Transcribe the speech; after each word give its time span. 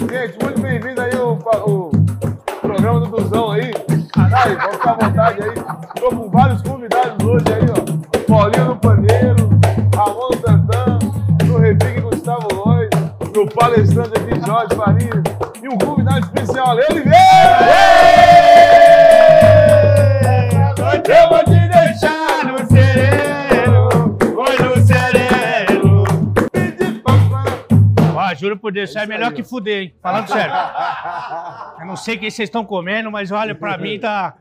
Gente, 0.00 0.42
muito 0.42 0.60
bem-vindo 0.62 0.98
aí 0.98 1.14
o, 1.14 1.32
o 1.66 1.90
programa 2.62 3.00
do 3.00 3.06
Duzão 3.06 3.52
aí. 3.52 3.70
Caralho, 4.14 4.56
pode 4.58 4.72
ficar 4.72 4.90
à 4.90 4.94
vontade 4.94 5.42
aí. 5.42 5.54
Tô 6.00 6.08
com 6.08 6.30
vários 6.30 6.62
convidados 6.62 7.26
hoje 7.26 7.44
aí, 7.52 7.66
ó. 7.70 8.26
Paulinho 8.26 8.64
no 8.64 8.76
Paneiro, 8.76 9.50
Ramon 9.94 10.30
Tantan, 10.42 10.98
no 11.44 11.58
Repique 11.58 12.00
Gustavo 12.00 12.48
Lois, 12.54 12.88
no 13.34 13.46
palestrante 13.50 14.12
aqui 14.18 14.46
Jorge 14.46 14.74
Farinha 14.74 15.22
e 15.62 15.68
um 15.68 15.76
convidado 15.76 16.24
especial, 16.24 16.70
Ale 16.70 16.82
Oliveira! 16.90 18.59
Juro 28.50 28.58
por 28.58 28.72
Deus, 28.72 28.90
isso 28.90 28.98
é 28.98 29.06
melhor 29.06 29.32
que 29.32 29.42
fuder, 29.42 29.82
hein? 29.82 29.94
Falando 30.02 30.28
sério. 30.32 30.54
Eu 31.80 31.86
não 31.86 31.96
sei 31.96 32.16
o 32.16 32.18
que 32.18 32.30
vocês 32.30 32.48
estão 32.48 32.64
comendo, 32.64 33.10
mas 33.10 33.30
olha, 33.30 33.54
pra 33.54 33.78
mim 33.78 33.98
tá. 33.98 34.34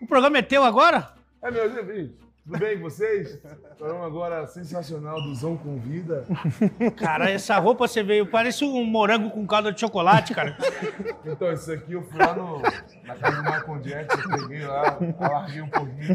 O 0.00 0.06
programa 0.06 0.38
é 0.38 0.42
teu 0.42 0.62
agora? 0.62 1.12
É, 1.42 1.50
meus 1.50 1.76
amigos, 1.76 2.12
tudo 2.44 2.58
bem 2.58 2.76
com 2.76 2.82
vocês? 2.82 3.40
Programa 3.78 4.06
agora 4.06 4.46
sensacional, 4.46 5.20
Duzão 5.22 5.56
Convida. 5.56 6.24
Cara, 6.96 7.30
essa 7.30 7.58
roupa 7.58 7.86
você 7.88 8.02
veio, 8.02 8.26
parece 8.26 8.64
um 8.64 8.84
morango 8.84 9.30
com 9.30 9.46
calda 9.46 9.72
de 9.72 9.80
chocolate, 9.80 10.34
cara. 10.34 10.56
Então, 11.24 11.52
isso 11.52 11.72
aqui 11.72 11.92
eu 11.92 12.02
fui 12.02 12.18
lá 12.18 12.34
no, 12.34 12.60
na 13.04 13.14
casa 13.16 13.36
do 13.36 13.42
Michael 13.42 13.78
Jackson, 13.80 14.20
eu 14.20 14.38
peguei 14.48 14.66
lá, 14.66 14.98
alarguei 15.18 15.62
um 15.62 15.68
pouquinho, 15.68 16.12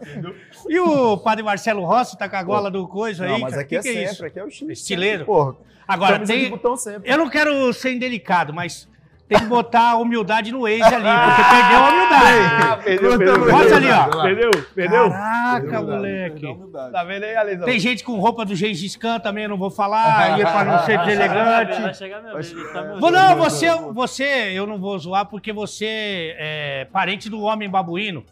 entendeu? 0.00 0.36
E 0.68 0.78
o 0.78 1.18
padre 1.18 1.42
Marcelo 1.42 1.84
Rossi 1.84 2.16
tá 2.18 2.28
com 2.28 2.36
a 2.36 2.42
gola 2.42 2.70
do 2.70 2.86
coisa 2.86 3.24
aí? 3.24 3.32
Não, 3.32 3.38
mas 3.40 3.50
cara? 3.50 3.62
aqui 3.62 3.68
Que 3.70 3.76
é 3.76 3.82
que 3.82 3.92
sempre, 3.92 4.12
isso? 4.12 4.24
aqui 4.24 4.38
é 4.38 4.44
o 4.44 4.48
estilo. 4.48 4.72
Estileiro. 4.72 5.24
Porra, 5.24 5.56
Agora, 5.86 6.14
camisa 6.14 6.32
de 6.34 6.40
tem. 6.40 6.50
botão 6.50 6.76
sempre. 6.76 7.10
Eu 7.10 7.18
não 7.18 7.28
quero 7.28 7.72
ser 7.72 7.92
indelicado, 7.92 8.52
mas 8.52 8.88
tem 9.28 9.38
que 9.38 9.46
botar 9.46 9.92
a 9.92 9.96
humildade 9.96 10.52
no 10.52 10.62
Waze 10.62 10.82
ali, 10.82 10.92
porque 10.94 11.42
perdeu 11.50 11.78
a 11.78 11.88
humildade. 11.88 12.84
perdeu, 12.84 13.18
perdeu, 13.18 13.52
Mostra 13.52 13.76
ali, 13.76 13.90
ó. 13.90 14.22
Perdeu, 14.22 14.50
perdeu. 14.74 15.10
Caraca, 15.10 15.80
Humildade, 15.80 15.86
moleque. 15.86 16.56
Tá 16.92 17.04
vendo 17.04 17.22
aí, 17.24 17.36
Alisão? 17.36 17.64
Tem 17.64 17.78
gente 17.78 18.04
com 18.04 18.18
roupa 18.18 18.44
do 18.44 18.54
Gengis 18.54 18.94
Khan 18.96 19.18
também, 19.20 19.44
eu 19.44 19.48
não 19.50 19.56
vou 19.56 19.70
falar, 19.70 20.18
aí 20.34 20.42
é 20.42 20.44
pra 20.44 20.64
não 20.64 20.78
ser 20.80 20.98
Vai 20.98 21.06
deselegante. 21.06 21.96
chegar 21.96 22.22
meu 22.22 22.34
vez, 22.34 22.52
tá 22.72 22.82
meu 22.82 23.00
Vou, 23.00 23.10
não, 23.10 23.36
você, 23.36 23.70
você, 23.92 24.24
eu 24.52 24.66
não 24.66 24.78
vou 24.78 24.98
zoar 24.98 25.24
porque 25.26 25.52
você 25.52 26.34
é 26.38 26.86
parente 26.92 27.30
do 27.30 27.40
homem 27.40 27.70
babuíno, 27.70 28.24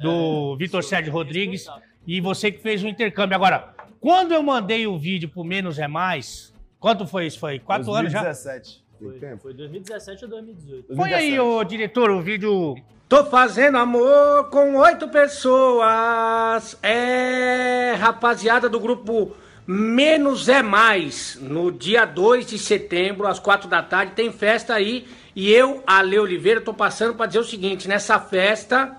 do 0.00 0.56
Vitor 0.56 0.84
Sérgio 0.84 1.12
Rodrigues, 1.12 1.66
e 2.06 2.20
você 2.20 2.52
que 2.52 2.62
fez 2.62 2.84
o 2.84 2.88
intercâmbio. 2.88 3.34
Agora, 3.34 3.70
quando 4.00 4.32
eu 4.32 4.42
mandei 4.44 4.86
o 4.86 4.96
vídeo 4.96 5.28
pro 5.28 5.42
Menos 5.42 5.76
é 5.80 5.88
Mais, 5.88 6.54
quanto 6.86 7.04
foi 7.04 7.26
isso? 7.26 7.40
Foi 7.40 7.58
quatro 7.58 7.92
anos 7.92 8.12
já? 8.12 8.22
2017. 8.22 8.84
Foi, 9.00 9.36
foi 9.38 9.54
2017 9.54 10.24
ou 10.24 10.30
2018? 10.30 10.94
Põe 10.94 11.12
aí, 11.12 11.40
ô 11.40 11.64
diretor, 11.64 12.10
o 12.10 12.22
vídeo. 12.22 12.76
Tô 13.08 13.24
fazendo 13.24 13.76
amor 13.76 14.50
com 14.50 14.76
oito 14.76 15.08
pessoas. 15.08 16.78
É, 16.80 17.94
rapaziada 17.98 18.68
do 18.68 18.78
grupo 18.78 19.34
Menos 19.66 20.48
é 20.48 20.62
Mais. 20.62 21.36
No 21.40 21.72
dia 21.72 22.04
2 22.04 22.46
de 22.46 22.56
setembro, 22.56 23.26
às 23.26 23.40
quatro 23.40 23.68
da 23.68 23.82
tarde, 23.82 24.12
tem 24.12 24.30
festa 24.30 24.72
aí. 24.72 25.08
E 25.34 25.52
eu, 25.52 25.82
Ale 25.84 26.16
Oliveira, 26.20 26.60
tô 26.60 26.72
passando 26.72 27.16
pra 27.16 27.26
dizer 27.26 27.40
o 27.40 27.44
seguinte: 27.44 27.88
nessa 27.88 28.20
festa, 28.20 28.96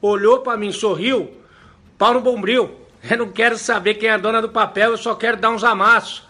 olhou 0.00 0.40
pra 0.40 0.56
mim, 0.56 0.72
sorriu, 0.72 1.30
pau 1.96 2.14
no 2.14 2.20
bombril. 2.20 2.80
Eu 3.08 3.18
não 3.18 3.30
quero 3.30 3.56
saber 3.56 3.94
quem 3.94 4.08
é 4.08 4.12
a 4.12 4.18
dona 4.18 4.40
do 4.40 4.48
papel, 4.48 4.92
eu 4.92 4.96
só 4.96 5.12
quero 5.12 5.36
dar 5.36 5.50
uns 5.50 5.64
amassos. 5.64 6.22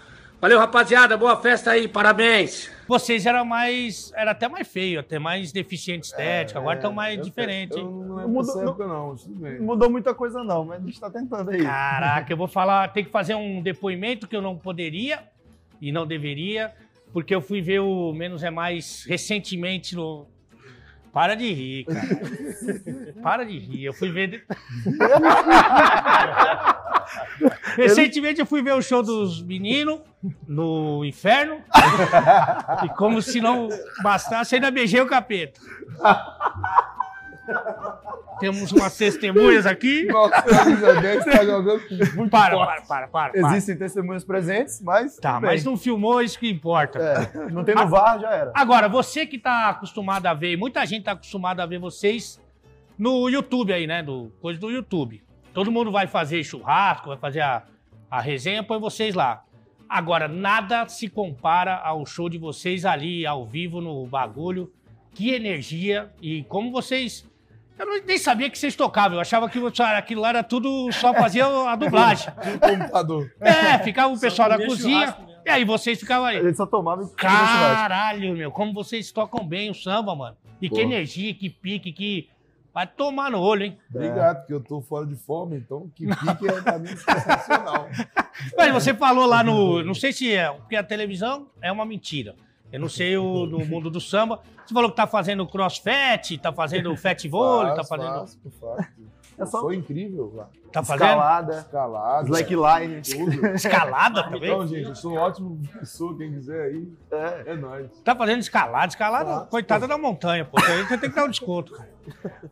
Valeu, 0.43 0.59
rapaziada, 0.59 1.17
boa 1.17 1.37
festa 1.41 1.71
aí, 1.71 1.87
parabéns. 1.87 2.69
Vocês 2.89 3.25
eram 3.27 3.45
mais. 3.45 4.13
Era 4.17 4.33
até 4.33 4.49
mais 4.49 4.67
feio, 4.67 4.99
até 4.99 5.17
mais 5.17 5.53
deficiente 5.53 6.07
estética, 6.09 6.59
agora 6.59 6.75
estão 6.81 6.93
mais 6.93 7.17
Eu- 7.17 7.23
diferentes. 7.23 7.77
Eu 7.77 7.85
não 7.85 8.17
lembro 8.17 8.29
Mudou- 8.33 8.61
época, 8.63 8.87
não. 8.89 9.15
Não 9.15 9.65
mudou 9.65 9.89
muita 9.89 10.13
coisa, 10.13 10.43
não, 10.43 10.65
mas 10.65 10.83
a 10.83 10.85
gente 10.85 10.99
tá 10.99 11.09
tentando 11.09 11.49
aí. 11.49 11.63
Caraca, 11.63 12.33
eu 12.33 12.37
vou 12.37 12.49
falar, 12.49 12.89
tem 12.89 13.05
que 13.05 13.11
fazer 13.13 13.37
um 13.37 13.63
depoimento 13.63 14.27
que 14.27 14.35
eu 14.35 14.43
não 14.43 14.59
poderia 14.59 15.23
e 15.81 15.93
não 15.93 16.05
deveria, 16.05 16.73
porque 17.13 17.33
eu 17.33 17.41
fui 17.41 17.63
ver 17.63 17.79
o 17.79 18.13
Menos 18.13 18.43
é 18.43 18.51
Mais 18.51 19.05
recentemente 19.07 19.95
no. 19.95 20.27
Para 21.13 21.37
de 21.37 21.53
rir, 21.53 21.85
cara. 21.85 22.09
Para 23.23 23.45
de 23.45 23.59
rir. 23.59 23.85
Eu 23.85 23.93
fui 23.93 24.11
ver. 24.11 24.47
Recentemente 27.77 28.41
eu 28.41 28.47
fui 28.47 28.63
ver 28.63 28.73
o 28.73 28.81
show 28.81 29.03
dos 29.03 29.43
meninos 29.43 30.01
no 30.49 31.05
inferno. 31.05 31.61
E 32.85 32.89
como 32.91 33.21
se 33.21 33.41
não 33.41 33.69
bastasse, 34.03 34.55
ainda 34.55 34.71
beijei 34.71 35.01
o 35.01 35.07
capeta. 35.07 35.61
Temos 38.41 38.73
umas 38.73 38.97
testemunhas 38.97 39.67
aqui. 39.67 40.07
Nossa, 40.07 40.43
camisa 40.43 41.01
10 41.01 41.25
tá 41.25 41.45
jogando 41.45 41.83
muito 42.15 42.31
Para, 42.31 42.57
para, 42.57 42.83
para, 42.83 43.09
para. 43.09 43.39
Existem 43.39 43.77
testemunhas 43.77 44.25
presentes, 44.25 44.81
mas. 44.83 45.17
Tá, 45.17 45.41
mas 45.41 45.65
não 45.65 45.77
filmou, 45.77 46.21
isso 46.21 46.39
que 46.39 46.51
importa. 46.51 46.99
É, 46.99 47.51
não 47.51 47.63
tem 47.63 47.75
no 47.75 47.87
VAR, 47.89 48.19
já 48.21 48.31
era. 48.31 48.53
Agora, 48.55 48.89
você 48.89 49.27
que 49.27 49.39
tá 49.39 49.69
acostumado 49.69 50.27
a 50.27 50.35
ver, 50.35 50.57
muita 50.57 50.85
gente 50.85 51.05
tá 51.05 51.13
acostumada 51.13 51.63
a 51.63 51.67
ver 51.67 51.79
vocês 51.79 52.41
no 52.99 53.29
YouTube 53.29 53.73
aí, 53.73 53.87
né? 53.87 54.03
Do, 54.03 54.33
coisa 54.41 54.59
do 54.59 54.71
YouTube. 54.71 55.23
Todo 55.55 55.71
mundo 55.71 55.93
vai 55.93 56.07
fazer 56.07 56.43
churrasco, 56.43 57.09
vai 57.09 57.19
fazer 57.19 57.41
a, 57.41 57.63
a 58.11 58.21
resenha, 58.21 58.63
põe 58.63 58.81
vocês 58.81 59.15
lá. 59.15 59.45
Agora, 59.89 60.27
nada 60.27 60.89
se 60.89 61.07
compara 61.07 61.77
ao 61.77 62.07
show 62.07 62.29
de 62.29 62.39
vocês 62.39 62.87
ali, 62.87 63.27
ao 63.27 63.45
vivo, 63.45 63.81
no 63.81 64.07
bagulho. 64.07 64.73
Que 65.15 65.35
energia 65.35 66.11
e 66.23 66.43
como 66.45 66.73
vocês. 66.73 67.31
Eu 67.83 68.05
nem 68.07 68.17
sabia 68.17 68.49
que 68.49 68.57
vocês 68.57 68.77
tocavam, 68.77 69.17
eu 69.17 69.21
achava 69.21 69.49
que 69.49 69.59
aquilo 69.97 70.21
lá 70.21 70.29
era 70.29 70.45
tudo, 70.45 70.91
só 70.93 71.13
fazia 71.13 71.47
a 71.47 71.75
dublagem. 71.75 72.33
computador. 72.63 73.29
É, 73.41 73.77
ficava 73.79 74.13
o 74.13 74.19
pessoal 74.19 74.51
comia 74.51 74.67
cozinha, 74.69 75.17
e 75.45 75.51
aí 75.51 75.65
vocês 75.65 75.99
ficavam 75.99 76.27
aí. 76.27 76.39
A 76.39 76.43
gente 76.45 76.57
só 76.57 76.65
tomava 76.65 77.03
e. 77.03 77.09
Caralho, 77.17 78.37
meu, 78.37 78.53
como 78.53 78.73
vocês 78.73 79.11
tocam 79.11 79.45
bem 79.45 79.69
o 79.69 79.75
samba, 79.75 80.15
mano. 80.15 80.37
E 80.61 80.69
que 80.69 80.77
Pô. 80.77 80.81
energia, 80.81 81.35
que 81.35 81.51
pique, 81.51 81.93
que. 81.93 82.29
Vai 82.73 82.87
tomar 82.87 83.31
no 83.31 83.41
olho, 83.41 83.65
hein? 83.65 83.79
Obrigado, 83.93 84.39
porque 84.39 84.55
eu 84.55 84.61
tô 84.61 84.81
fora 84.81 85.05
de 85.05 85.17
fome, 85.17 85.57
então 85.57 85.91
que 85.95 86.07
pique 86.17 86.49
é 86.49 86.63
pra 86.63 86.79
mim 86.79 86.87
sensacional. 86.87 87.89
Mas 88.57 88.73
você 88.73 88.95
falou 88.95 89.27
lá 89.27 89.43
no. 89.43 89.83
Não 89.83 89.93
sei 89.93 90.13
se 90.13 90.33
é, 90.33 90.49
porque 90.51 90.77
a 90.77 90.85
televisão 90.85 91.49
é 91.61 91.71
uma 91.73 91.85
mentira. 91.85 92.37
Eu 92.73 92.81
não 92.81 92.89
sei 92.91 93.17
o, 93.17 93.47
no 93.47 93.65
mundo 93.67 93.91
do 93.91 94.01
samba. 94.01 94.41
Você 94.65 94.73
falou 94.75 94.91
que 94.91 94.97
tá 94.97 95.07
fazendo 95.07 95.47
crossfit, 95.47 96.39
tá 96.39 96.53
fazendo 96.53 96.95
fat 96.99 97.29
vôlei, 97.29 97.75
tá 97.75 97.85
fazendo. 97.85 98.09
faço, 98.21 98.39
faço. 98.61 98.89
É 99.39 99.47
só- 99.47 99.61
Sou 99.61 99.73
incrível 99.73 100.31
lá. 100.35 100.49
Tá 100.71 100.83
fazendo? 100.83 101.09
Escalada, 101.09 101.59
Escalada. 101.59 102.25
slackline. 102.29 103.03
Tudo. 103.03 103.47
Escalada 103.57 104.23
também? 104.25 104.45
Então, 104.51 104.67
gente, 104.67 104.89
eu 104.89 104.95
sou 104.95 105.13
um 105.13 105.17
ótimo 105.17 105.59
professor, 105.71 106.17
quem 106.17 106.33
quiser 106.33 106.63
aí, 106.67 106.89
É. 107.11 107.43
é 107.53 107.57
nóis. 107.57 107.91
Tá 108.03 108.15
fazendo 108.15 108.41
escalada, 108.41 108.87
escalada, 108.89 109.31
Faço. 109.31 109.47
coitada 109.51 109.89
da 109.89 109.97
montanha, 109.99 110.45
pô. 110.45 110.59
Aí 110.63 110.83
você 110.85 110.99
tem 110.99 111.11
que 111.11 111.17
dar 111.17 111.25
um 111.25 111.31
desconto, 111.31 111.73
cara. 111.73 111.89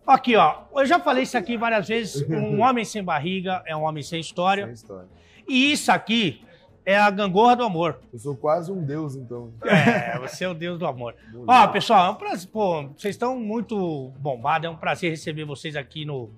Aqui, 0.06 0.36
ó. 0.36 0.54
Eu 0.74 0.86
já 0.86 0.98
falei 0.98 1.22
isso 1.22 1.36
aqui 1.38 1.56
várias 1.56 1.86
vezes. 1.86 2.28
Um 2.28 2.60
homem 2.62 2.84
sem 2.84 3.04
barriga 3.04 3.62
é 3.66 3.76
um 3.76 3.82
homem 3.84 4.02
sem 4.02 4.18
história. 4.20 4.64
Sem 4.64 4.72
história. 4.74 5.08
E 5.48 5.72
isso 5.72 5.92
aqui 5.92 6.42
é 6.84 6.96
a 6.96 7.10
gangorra 7.10 7.56
do 7.56 7.64
amor. 7.64 7.98
Eu 8.12 8.18
sou 8.18 8.36
quase 8.36 8.72
um 8.72 8.82
deus, 8.84 9.14
então. 9.14 9.52
É, 9.64 10.18
você 10.18 10.44
é 10.44 10.48
o 10.48 10.54
deus 10.54 10.78
do 10.78 10.86
amor. 10.86 11.14
Ó, 11.46 11.66
pessoal, 11.68 12.06
é 12.06 12.10
um 12.10 12.14
prazer. 12.14 12.48
Pô, 12.50 12.88
vocês 12.96 13.14
estão 13.14 13.38
muito 13.38 14.12
bombados. 14.18 14.66
É 14.66 14.70
um 14.70 14.76
prazer 14.76 15.10
receber 15.10 15.44
vocês 15.44 15.76
aqui 15.76 16.04
no, 16.04 16.30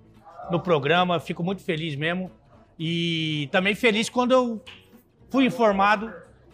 no 0.50 0.60
programa. 0.60 1.20
Fico 1.20 1.42
muito 1.42 1.62
feliz 1.62 1.94
mesmo. 1.97 2.31
E 2.78 3.48
também 3.52 3.75
feliz 3.75 4.08
quando 4.08 4.32
eu 4.32 4.60
fui 5.31 5.47
informado 5.47 6.12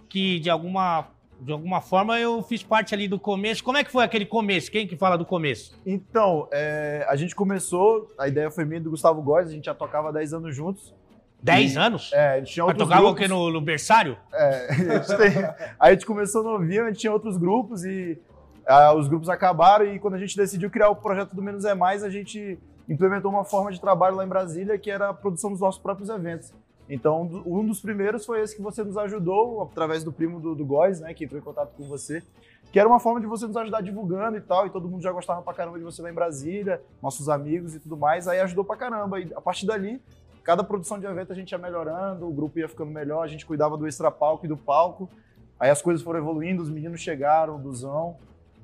que 0.09 0.39
de 0.41 0.51
alguma, 0.51 1.09
de 1.41 1.53
alguma 1.53 1.81
forma 1.81 2.19
eu 2.19 2.43
fiz 2.43 2.63
parte 2.63 2.95
ali 2.95 3.09
do 3.09 3.19
começo. 3.19 3.63
Como 3.63 3.77
é 3.77 3.85
que 3.85 3.91
foi 3.91 4.05
aquele 4.05 4.27
começo? 4.27 4.71
Quem 4.71 4.87
que 4.87 4.97
fala 4.97 5.17
do 5.17 5.25
começo? 5.25 5.79
Então, 5.85 6.49
é, 6.53 7.05
a 7.09 7.17
gente 7.17 7.35
começou, 7.35 8.13
a 8.19 8.29
ideia 8.29 8.51
foi 8.51 8.65
minha 8.65 8.79
e 8.79 8.83
do 8.83 8.91
Gustavo 8.91 9.23
Góes, 9.23 9.49
a 9.49 9.53
gente 9.53 9.67
já 9.67 9.75
tocava 9.75 10.09
há 10.09 10.13
10 10.13 10.35
anos 10.35 10.55
juntos. 10.55 10.95
Dez 11.43 11.75
E- 11.75 11.79
anos? 11.79 12.11
É, 12.13 12.31
a 12.35 12.39
gente 12.39 12.53
tinha 12.53 12.65
Mas 12.65 12.73
outros 12.75 12.89
tocava 12.89 13.03
o 13.03 13.15
grupos. 13.15 13.23
quê? 13.27 13.29
No, 13.33 13.51
no 13.51 13.61
berçário? 13.61 14.17
É, 14.33 14.69
a 14.71 14.75
gente 14.99 15.17
tem- 15.17 15.45
a 15.79 15.91
gente 15.93 16.07
começou 16.07 16.43
novinho, 16.43 16.85
a 16.85 16.89
gente 16.89 16.99
tinha 17.01 17.13
outros 17.13 17.37
grupos 17.37 17.85
e 17.85 18.19
ah, 18.67 18.93
os 18.95 19.09
grupos 19.09 19.29
acabaram 19.29 19.87
e 19.87 19.99
quando 19.99 20.15
a 20.15 20.19
gente 20.19 20.37
decidiu 20.37 20.69
criar 20.71 20.89
o 20.91 20.97
projeto 20.97 21.35
do 21.35 21.43
Menos 21.43 21.65
é 21.65 21.75
Mais, 21.75 22.03
a 22.03 22.11
gente 22.11 22.59
implementou 22.89 23.31
uma 23.31 23.45
forma 23.45 23.71
de 23.73 23.81
trabalho 23.81 24.17
lá 24.17 24.25
em 24.25 24.29
Brasília 24.29 24.79
que 24.79 24.91
era 24.91 25.11
a 25.11 25.15
produção 25.15 25.51
dos 25.51 25.61
nossos 25.61 25.81
próprios 25.81 26.09
eventos. 26.09 26.53
Então, 26.91 27.43
um 27.47 27.65
dos 27.67 27.81
primeiros 27.81 28.25
foi 28.25 28.41
esse 28.41 28.57
que 28.57 28.63
você 28.63 28.83
nos 28.83 28.97
ajudou, 28.97 29.63
através 29.63 30.03
do 30.03 30.11
primo 30.11 30.41
do, 30.41 30.55
do 30.55 30.65
Góis, 30.65 31.01
né, 31.01 31.13
que 31.13 31.25
entrou 31.25 31.39
em 31.39 31.45
contato 31.45 31.71
com 31.77 31.85
você, 31.85 32.23
que 32.73 32.81
era 32.81 32.89
uma 32.89 32.99
forma 32.99 33.21
de 33.21 33.27
você 33.27 33.47
nos 33.47 33.57
ajudar 33.59 33.83
divulgando 33.83 34.39
e 34.39 34.41
tal, 34.41 34.67
e 34.67 34.71
todo 34.71 34.89
mundo 34.89 35.03
já 35.03 35.13
gostava 35.13 35.43
pra 35.43 35.53
caramba 35.53 35.79
de 35.79 35.85
você 35.85 36.01
lá 36.01 36.11
em 36.11 36.15
Brasília, 36.15 36.81
nossos 37.03 37.29
amigos 37.29 37.75
e 37.75 37.79
tudo 37.81 37.95
mais, 37.97 38.27
aí 38.27 38.41
ajudou 38.41 38.65
pra 38.65 38.75
caramba. 38.75 39.21
E 39.21 39.31
a 39.35 39.41
partir 39.41 39.67
dali, 39.67 40.01
cada 40.43 40.63
produção 40.65 40.99
de 40.99 41.07
evento 41.07 41.33
a 41.33 41.35
gente 41.35 41.51
ia 41.53 41.59
melhorando, 41.59 42.27
o 42.29 42.33
grupo 42.33 42.59
ia 42.59 42.69
ficando 42.69 42.91
melhor, 42.91 43.23
a 43.23 43.29
gente 43.29 43.45
cuidava 43.47 43.77
do 43.77 43.87
extra 43.87 44.11
palco 44.11 44.45
e 44.47 44.49
do 44.49 44.57
palco. 44.57 45.09
Aí 45.59 45.71
as 45.71 45.83
coisas 45.83 46.03
foram 46.03 46.19
evoluindo, 46.21 46.63
os 46.63 46.71
meninos 46.71 47.01
chegaram, 47.01 47.57
o 47.57 47.59
Duzão. 47.59 48.17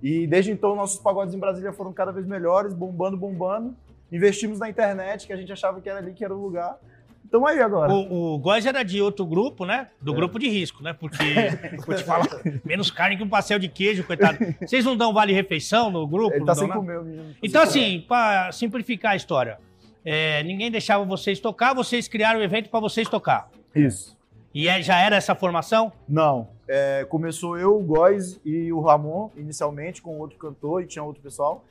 E 0.02 0.26
desde 0.26 0.50
então 0.52 0.76
nossos 0.76 1.00
pagodes 1.00 1.34
em 1.34 1.38
Brasília 1.38 1.72
foram 1.72 1.92
cada 1.92 2.12
vez 2.12 2.26
melhores, 2.26 2.72
bombando, 2.74 3.16
bombando. 3.16 3.74
Investimos 4.12 4.58
na 4.58 4.68
internet, 4.68 5.26
que 5.26 5.32
a 5.32 5.36
gente 5.36 5.52
achava 5.52 5.80
que 5.80 5.88
era 5.88 5.98
ali 5.98 6.12
que 6.12 6.24
era 6.24 6.34
o 6.34 6.40
lugar. 6.40 6.78
Então 7.26 7.46
aí 7.46 7.60
agora. 7.60 7.92
O, 7.92 8.34
o 8.34 8.38
Góis 8.38 8.64
era 8.64 8.84
de 8.84 9.02
outro 9.02 9.26
grupo, 9.26 9.64
né? 9.64 9.88
Do 10.00 10.12
É. 10.12 10.14
grupo 10.14 10.38
de 10.38 10.48
risco, 10.48 10.84
né? 10.84 10.92
Porque, 10.92 11.16
vou 11.84 11.96
te 11.96 12.04
falar, 12.04 12.28
menos 12.64 12.92
carne 12.92 13.16
que 13.16 13.24
um 13.24 13.28
pastel 13.28 13.58
de 13.58 13.68
queijo, 13.68 14.04
coitado. 14.04 14.38
Vocês 14.60 14.84
não 14.84 14.96
dão 14.96 15.12
vale-refeição 15.12 15.90
no 15.90 16.06
grupo? 16.06 16.32
Ele 16.32 16.40
não 16.40 16.46
tá 16.46 16.52
dão 16.52 16.62
sem 16.64 16.70
comer, 16.72 16.98
o 16.98 17.02
menino. 17.02 17.34
Então, 17.42 17.62
assim, 17.62 18.04
para 18.06 18.52
simplificar 18.52 19.12
a 19.12 19.16
história, 19.16 19.58
é, 20.04 20.42
ninguém 20.42 20.70
deixava 20.70 21.04
vocês 21.04 21.40
tocar, 21.40 21.74
vocês 21.74 22.06
criaram 22.08 22.40
o 22.40 22.42
evento 22.42 22.68
para 22.70 22.80
vocês 22.80 23.08
tocar. 23.08 23.48
Isso. 23.74 24.16
E 24.54 24.68
é- 24.68 24.80
já 24.82 24.98
era 24.98 25.16
essa 25.16 25.34
formação? 25.34 25.92
Não. 26.08 26.48
É, 26.68 27.04
começou 27.08 27.58
eu, 27.58 27.76
o 27.76 27.82
Góis 27.82 28.40
e 28.44 28.72
o 28.72 28.80
Ramon, 28.80 29.30
inicialmente, 29.36 30.00
com 30.00 30.18
outro 30.18 30.38
cantor 30.38 30.82
e 30.82 30.86
tinha 30.86 31.02
outro 31.02 31.20
pessoal. 31.22 31.64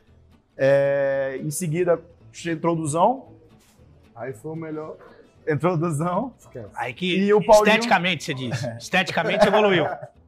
É, 0.58 1.40
em 1.42 1.50
seguida, 1.50 2.00
entrou 2.46 2.74
o 2.76 2.78
Duzão. 2.78 3.28
Aí 4.16 4.34
foi 4.34 4.52
o 4.52 4.56
melhor. 4.56 4.96
Entrou 5.48 5.74
o 5.74 5.78
Duzão. 5.78 6.34
Esquece. 6.40 6.70
Aí 6.76 6.94
que 6.94 7.18
E 7.18 7.34
o 7.34 7.44
Paulinho- 7.46 7.68
esteticamente, 7.74 8.24
você 8.24 8.34
diz. 8.34 8.64
Esteticamente 8.80 9.46
evoluiu. 9.48 9.86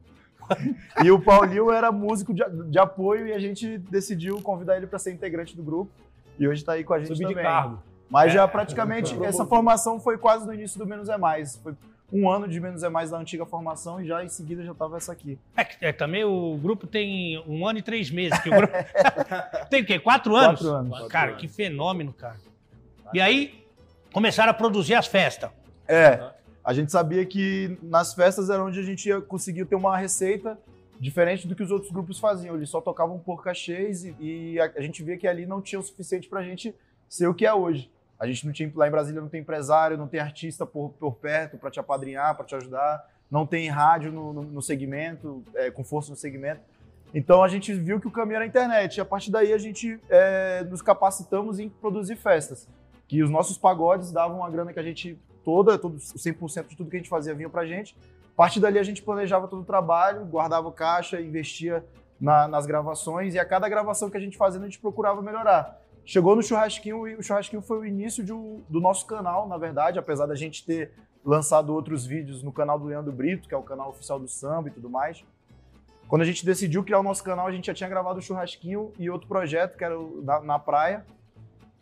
E 1.02 1.10
o 1.10 1.18
Paulinho 1.18 1.72
era 1.72 1.90
músico 1.90 2.32
de, 2.32 2.40
de 2.70 2.78
apoio 2.78 3.26
e 3.26 3.32
a 3.32 3.38
gente 3.38 3.78
decidiu 3.78 4.40
convidar 4.40 4.76
ele 4.76 4.86
para 4.86 4.96
ser 4.96 5.12
integrante 5.12 5.56
do 5.56 5.62
grupo. 5.62 5.90
E 6.38 6.46
hoje 6.46 6.64
tá 6.64 6.74
aí 6.74 6.84
com 6.84 6.94
a 6.94 6.98
gente 7.00 7.08
Subir 7.08 7.26
de 7.26 7.34
também. 7.34 7.42
cargo. 7.44 7.82
Mas 8.10 8.30
É. 8.32 8.34
já 8.34 8.48
praticamente, 8.48 9.14
essa 9.24 9.44
formação 9.44 9.98
foi 10.00 10.16
quase 10.18 10.46
no 10.46 10.54
início 10.54 10.78
do 10.78 10.86
Menos 10.86 11.08
é 11.08 11.16
Mais. 11.16 11.56
Foi 11.56 11.74
um 12.12 12.30
ano 12.30 12.46
de 12.46 12.60
Menos 12.60 12.82
é 12.84 12.88
Mais 12.88 13.10
da 13.10 13.18
antiga 13.18 13.44
formação 13.44 14.00
e 14.00 14.06
já 14.06 14.24
em 14.24 14.28
seguida 14.28 14.62
já 14.64 14.72
tava 14.74 14.96
essa 14.96 15.10
aqui. 15.12 15.38
É, 15.56 15.64
que- 15.64 15.84
é, 15.84 15.92
também 15.92 16.24
o 16.24 16.56
grupo 16.56 16.86
tem 16.86 17.42
um 17.48 17.66
ano 17.66 17.78
e 17.80 17.82
três 17.82 18.10
meses. 18.10 18.38
Que 18.40 18.48
o 18.48 18.52
grupo... 18.56 18.72
tem 19.70 19.82
o 19.82 19.86
quê? 19.86 19.98
Quatro 19.98 20.36
anos? 20.36 20.60
Quatro 20.60 20.74
anos. 20.76 21.08
Cara, 21.08 21.34
que 21.34 21.48
fenômeno, 21.48 22.12
cara. 22.12 22.36
E 23.12 23.20
aí, 23.20 23.64
começaram 24.12 24.50
a 24.50 24.54
produzir 24.54 24.94
as 24.94 25.06
festas. 25.06 25.50
É, 25.88 26.30
a 26.64 26.72
gente 26.72 26.90
sabia 26.92 27.24
que 27.26 27.76
nas 27.82 28.14
festas 28.14 28.50
era 28.50 28.62
onde 28.64 28.78
a 28.78 28.82
gente 28.82 29.08
ia 29.08 29.20
conseguir 29.20 29.64
ter 29.66 29.74
uma 29.76 29.96
receita 29.96 30.58
diferente 30.98 31.46
do 31.46 31.54
que 31.54 31.62
os 31.62 31.70
outros 31.70 31.90
grupos 31.92 32.18
faziam. 32.18 32.54
Eles 32.56 32.68
só 32.70 32.80
tocavam 32.80 33.18
por 33.18 33.42
cachês 33.42 34.04
e, 34.04 34.16
e 34.20 34.60
a, 34.60 34.70
a 34.76 34.80
gente 34.80 35.02
via 35.02 35.16
que 35.16 35.26
ali 35.28 35.44
não 35.44 35.60
tinha 35.60 35.78
o 35.78 35.82
suficiente 35.82 36.28
pra 36.28 36.42
gente 36.42 36.74
ser 37.08 37.26
o 37.28 37.34
que 37.34 37.44
é 37.46 37.52
hoje. 37.52 37.90
A 38.18 38.26
gente 38.26 38.46
não 38.46 38.52
tinha, 38.52 38.70
lá 38.74 38.88
em 38.88 38.90
Brasília 38.90 39.20
não 39.20 39.28
tem 39.28 39.40
empresário, 39.40 39.96
não 39.98 40.08
tem 40.08 40.20
artista 40.20 40.64
por, 40.64 40.90
por 40.98 41.14
perto 41.16 41.58
pra 41.58 41.70
te 41.70 41.78
apadrinhar, 41.78 42.34
pra 42.34 42.44
te 42.46 42.54
ajudar, 42.54 43.04
não 43.30 43.44
tem 43.46 43.68
rádio 43.68 44.10
no, 44.12 44.32
no- 44.32 44.42
no 44.42 44.62
segmento, 44.62 45.42
é, 45.54 45.70
com 45.70 45.84
força 45.84 46.10
no 46.10 46.16
segmento. 46.16 46.60
Então 47.14 47.42
a 47.42 47.48
gente 47.48 47.72
viu 47.72 48.00
que 48.00 48.08
o 48.08 48.10
caminho 48.10 48.36
era 48.36 48.44
a 48.44 48.48
internet. 48.48 48.96
E 48.96 49.00
a 49.00 49.04
partir 49.04 49.30
daí 49.30 49.52
a 49.52 49.58
gente 49.58 49.98
é, 50.08 50.64
nos 50.64 50.82
capacitamos 50.82 51.58
em 51.58 51.68
produzir 51.68 52.16
festas. 52.16 52.68
Que 53.08 53.22
os 53.22 53.30
nossos 53.30 53.56
pagodes 53.56 54.10
davam 54.10 54.44
a 54.44 54.50
grana 54.50 54.72
que 54.72 54.78
a 54.80 54.82
gente 54.82 55.18
toda, 55.44 55.78
todo, 55.78 55.96
100% 55.98 56.66
de 56.68 56.76
tudo 56.76 56.90
que 56.90 56.96
a 56.96 56.98
gente 56.98 57.08
fazia 57.08 57.34
vinha 57.34 57.48
pra 57.48 57.64
gente. 57.64 57.96
A 58.32 58.36
partir 58.36 58.58
dali 58.60 58.78
a 58.78 58.82
gente 58.82 59.00
planejava 59.02 59.46
todo 59.46 59.60
o 59.62 59.64
trabalho, 59.64 60.24
guardava 60.26 60.70
caixa, 60.72 61.20
investia 61.20 61.84
na- 62.20 62.48
nas 62.48 62.66
gravações 62.66 63.34
e 63.34 63.38
a 63.38 63.44
cada 63.44 63.68
gravação 63.68 64.10
que 64.10 64.16
a 64.16 64.20
gente 64.20 64.36
fazia 64.36 64.60
a 64.60 64.64
gente 64.64 64.78
procurava 64.80 65.22
melhorar. 65.22 65.80
Chegou 66.06 66.36
no 66.36 66.42
churrasquinho 66.42 67.08
e 67.08 67.16
o 67.16 67.22
churrasquinho 67.22 67.60
foi 67.60 67.80
o 67.80 67.84
início 67.84 68.24
um- 68.32 68.62
do 68.68 68.80
nosso 68.80 69.04
canal, 69.06 69.48
na 69.48 69.58
verdade, 69.58 69.98
apesar 69.98 70.26
da 70.26 70.36
gente 70.36 70.64
ter 70.64 70.92
lançado 71.24 71.74
outros 71.74 72.06
vídeos 72.06 72.44
no 72.44 72.52
canal 72.52 72.78
do 72.78 72.86
Leandro 72.86 73.12
Brito, 73.12 73.48
que 73.48 73.54
é 73.54 73.58
o 73.58 73.62
canal 73.62 73.90
oficial 73.90 74.20
do 74.20 74.28
samba 74.28 74.68
e 74.68 74.70
tudo 74.70 74.88
mais. 74.88 75.24
Quando 76.06 76.22
a 76.22 76.24
gente 76.24 76.46
decidiu 76.46 76.84
criar 76.84 77.00
o 77.00 77.02
nosso 77.02 77.24
canal, 77.24 77.48
a 77.48 77.50
gente 77.50 77.66
já 77.66 77.74
tinha 77.74 77.88
gravado 77.88 78.20
o 78.20 78.22
churrasquinho 78.22 78.92
e 78.96 79.10
outro 79.10 79.26
projeto, 79.26 79.76
que 79.76 79.82
era 79.82 79.98
o 79.98 80.22
na, 80.22 80.40
na 80.40 80.58
praia. 80.60 81.04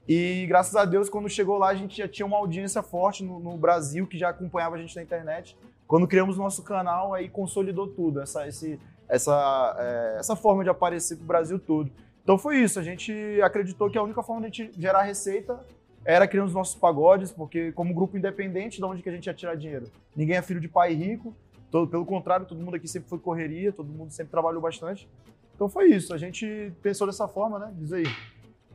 E 0.09 0.47
graças 0.49 0.75
a 0.75 0.87
Deus, 0.87 1.11
quando 1.11 1.29
chegou 1.29 1.59
lá, 1.59 1.69
a 1.69 1.75
gente 1.75 1.99
já 1.99 2.09
tinha 2.09 2.25
uma 2.25 2.39
audiência 2.39 2.83
forte 2.83 3.23
no, 3.23 3.39
no 3.39 3.59
Brasil 3.59 4.07
que 4.07 4.17
já 4.17 4.31
acompanhava 4.31 4.77
a 4.77 4.79
gente 4.79 4.97
na 4.97 5.03
internet. 5.03 5.55
Quando 5.87 6.09
criamos 6.09 6.39
nosso 6.39 6.63
canal, 6.63 7.13
aí 7.13 7.29
consolidou 7.29 7.89
tudo, 7.89 8.23
essa, 8.23 8.49
esse, 8.49 8.81
essa, 9.07 9.77
é, 9.79 10.17
essa 10.19 10.35
forma 10.35 10.65
de 10.65 10.71
aparecer 10.71 11.17
pro 11.17 11.27
Brasil 11.27 11.59
todo. 11.59 11.91
Então 12.25 12.39
foi 12.39 12.57
isso, 12.57 12.81
a 12.81 12.83
gente 12.83 13.13
acreditou 13.43 13.91
que 13.91 13.99
a 13.99 14.03
única 14.03 14.23
forma 14.23 14.41
de 14.41 14.63
a 14.63 14.65
gente 14.65 14.81
gerar 14.81 15.03
receita 15.03 15.61
era 16.07 16.27
criando 16.27 16.49
os 16.49 16.55
nossos 16.55 16.75
pagodes, 16.75 17.31
porque 17.31 17.71
como 17.73 17.95
grupo 17.95 18.17
independente, 18.17 18.79
de 18.79 18.85
onde 18.85 19.03
que 19.03 19.09
a 19.11 19.13
gente 19.13 19.27
ia 19.27 19.35
tirar 19.35 19.55
dinheiro? 19.55 19.91
Ninguém 20.17 20.37
é 20.37 20.43
filho 20.43 20.61
de 20.61 20.69
pai 20.69 20.95
rico, 20.95 21.35
todo, 21.71 21.91
pelo 21.91 22.07
contrário, 22.07 22.47
todo 22.47 22.61
mundo 22.63 22.77
aqui 22.77 22.89
sempre 22.89 23.11
foi 23.11 23.19
correria, 23.19 23.73
todo 23.73 23.87
mundo 23.87 24.11
sempre 24.11 24.31
trabalhou 24.31 24.61
bastante. 24.61 25.07
Então 25.55 25.69
foi 25.69 25.91
isso, 25.91 26.15
a 26.15 26.19
gente 26.19 26.73
pensou 26.83 27.07
dessa 27.07 27.29
forma, 27.29 27.59
né? 27.59 27.73
Diz 27.77 27.93
aí. 27.93 28.07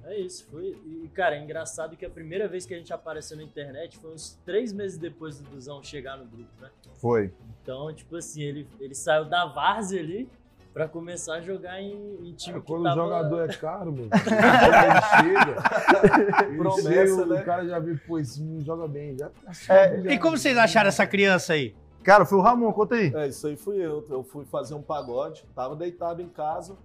É 0.05 0.19
isso, 0.19 0.45
foi. 0.45 0.77
E, 0.85 1.09
cara, 1.13 1.35
é 1.35 1.43
engraçado 1.43 1.97
que 1.97 2.05
a 2.05 2.09
primeira 2.09 2.47
vez 2.47 2.65
que 2.65 2.73
a 2.73 2.77
gente 2.77 2.91
apareceu 2.93 3.35
na 3.35 3.43
internet 3.43 3.97
foi 3.97 4.13
uns 4.13 4.39
três 4.45 4.71
meses 4.73 4.97
depois 4.97 5.39
do 5.39 5.49
Duzão 5.49 5.83
chegar 5.83 6.17
no 6.17 6.25
grupo, 6.25 6.49
né? 6.59 6.69
Foi. 6.95 7.31
Então, 7.61 7.93
tipo 7.93 8.15
assim, 8.15 8.41
ele, 8.41 8.67
ele 8.79 8.95
saiu 8.95 9.25
da 9.25 9.45
várzea 9.45 9.99
ali 9.99 10.27
pra 10.73 10.87
começar 10.87 11.35
a 11.35 11.41
jogar 11.41 11.81
em, 11.81 11.93
em 12.23 12.33
time 12.33 12.59
que 12.61 12.67
Quando 12.67 12.83
tava... 12.83 13.01
o 13.01 13.03
jogador 13.05 13.49
é 13.49 13.53
caro, 13.53 13.91
mano. 13.91 14.09
ele 14.13 15.33
chega. 15.33 16.45
ele 16.45 16.57
Promessa, 16.57 16.89
chega, 16.91 17.25
né? 17.25 17.41
O 17.41 17.45
cara 17.45 17.67
já 17.67 17.79
vê, 17.79 17.95
pô, 17.95 18.19
esse 18.19 18.41
menino 18.41 18.61
joga 18.61 18.87
bem. 18.87 19.17
Já 19.17 19.29
tá 19.29 19.51
É, 19.73 20.01
já- 20.01 20.11
E 20.11 20.19
como 20.19 20.37
vocês 20.37 20.57
acharam 20.57 20.87
essa 20.89 21.05
criança 21.07 21.53
aí? 21.53 21.75
Cara, 22.03 22.25
foi 22.25 22.37
o 22.37 22.41
Ramon, 22.41 22.71
conta 22.71 22.95
aí. 22.95 23.13
É, 23.13 23.27
isso 23.27 23.45
aí 23.47 23.57
fui 23.57 23.77
eu. 23.77 24.05
Eu 24.09 24.23
fui 24.23 24.45
fazer 24.45 24.73
um 24.73 24.81
pagode, 24.81 25.45
tava 25.53 25.75
deitado 25.75 26.21
em 26.21 26.29
casa. 26.29 26.77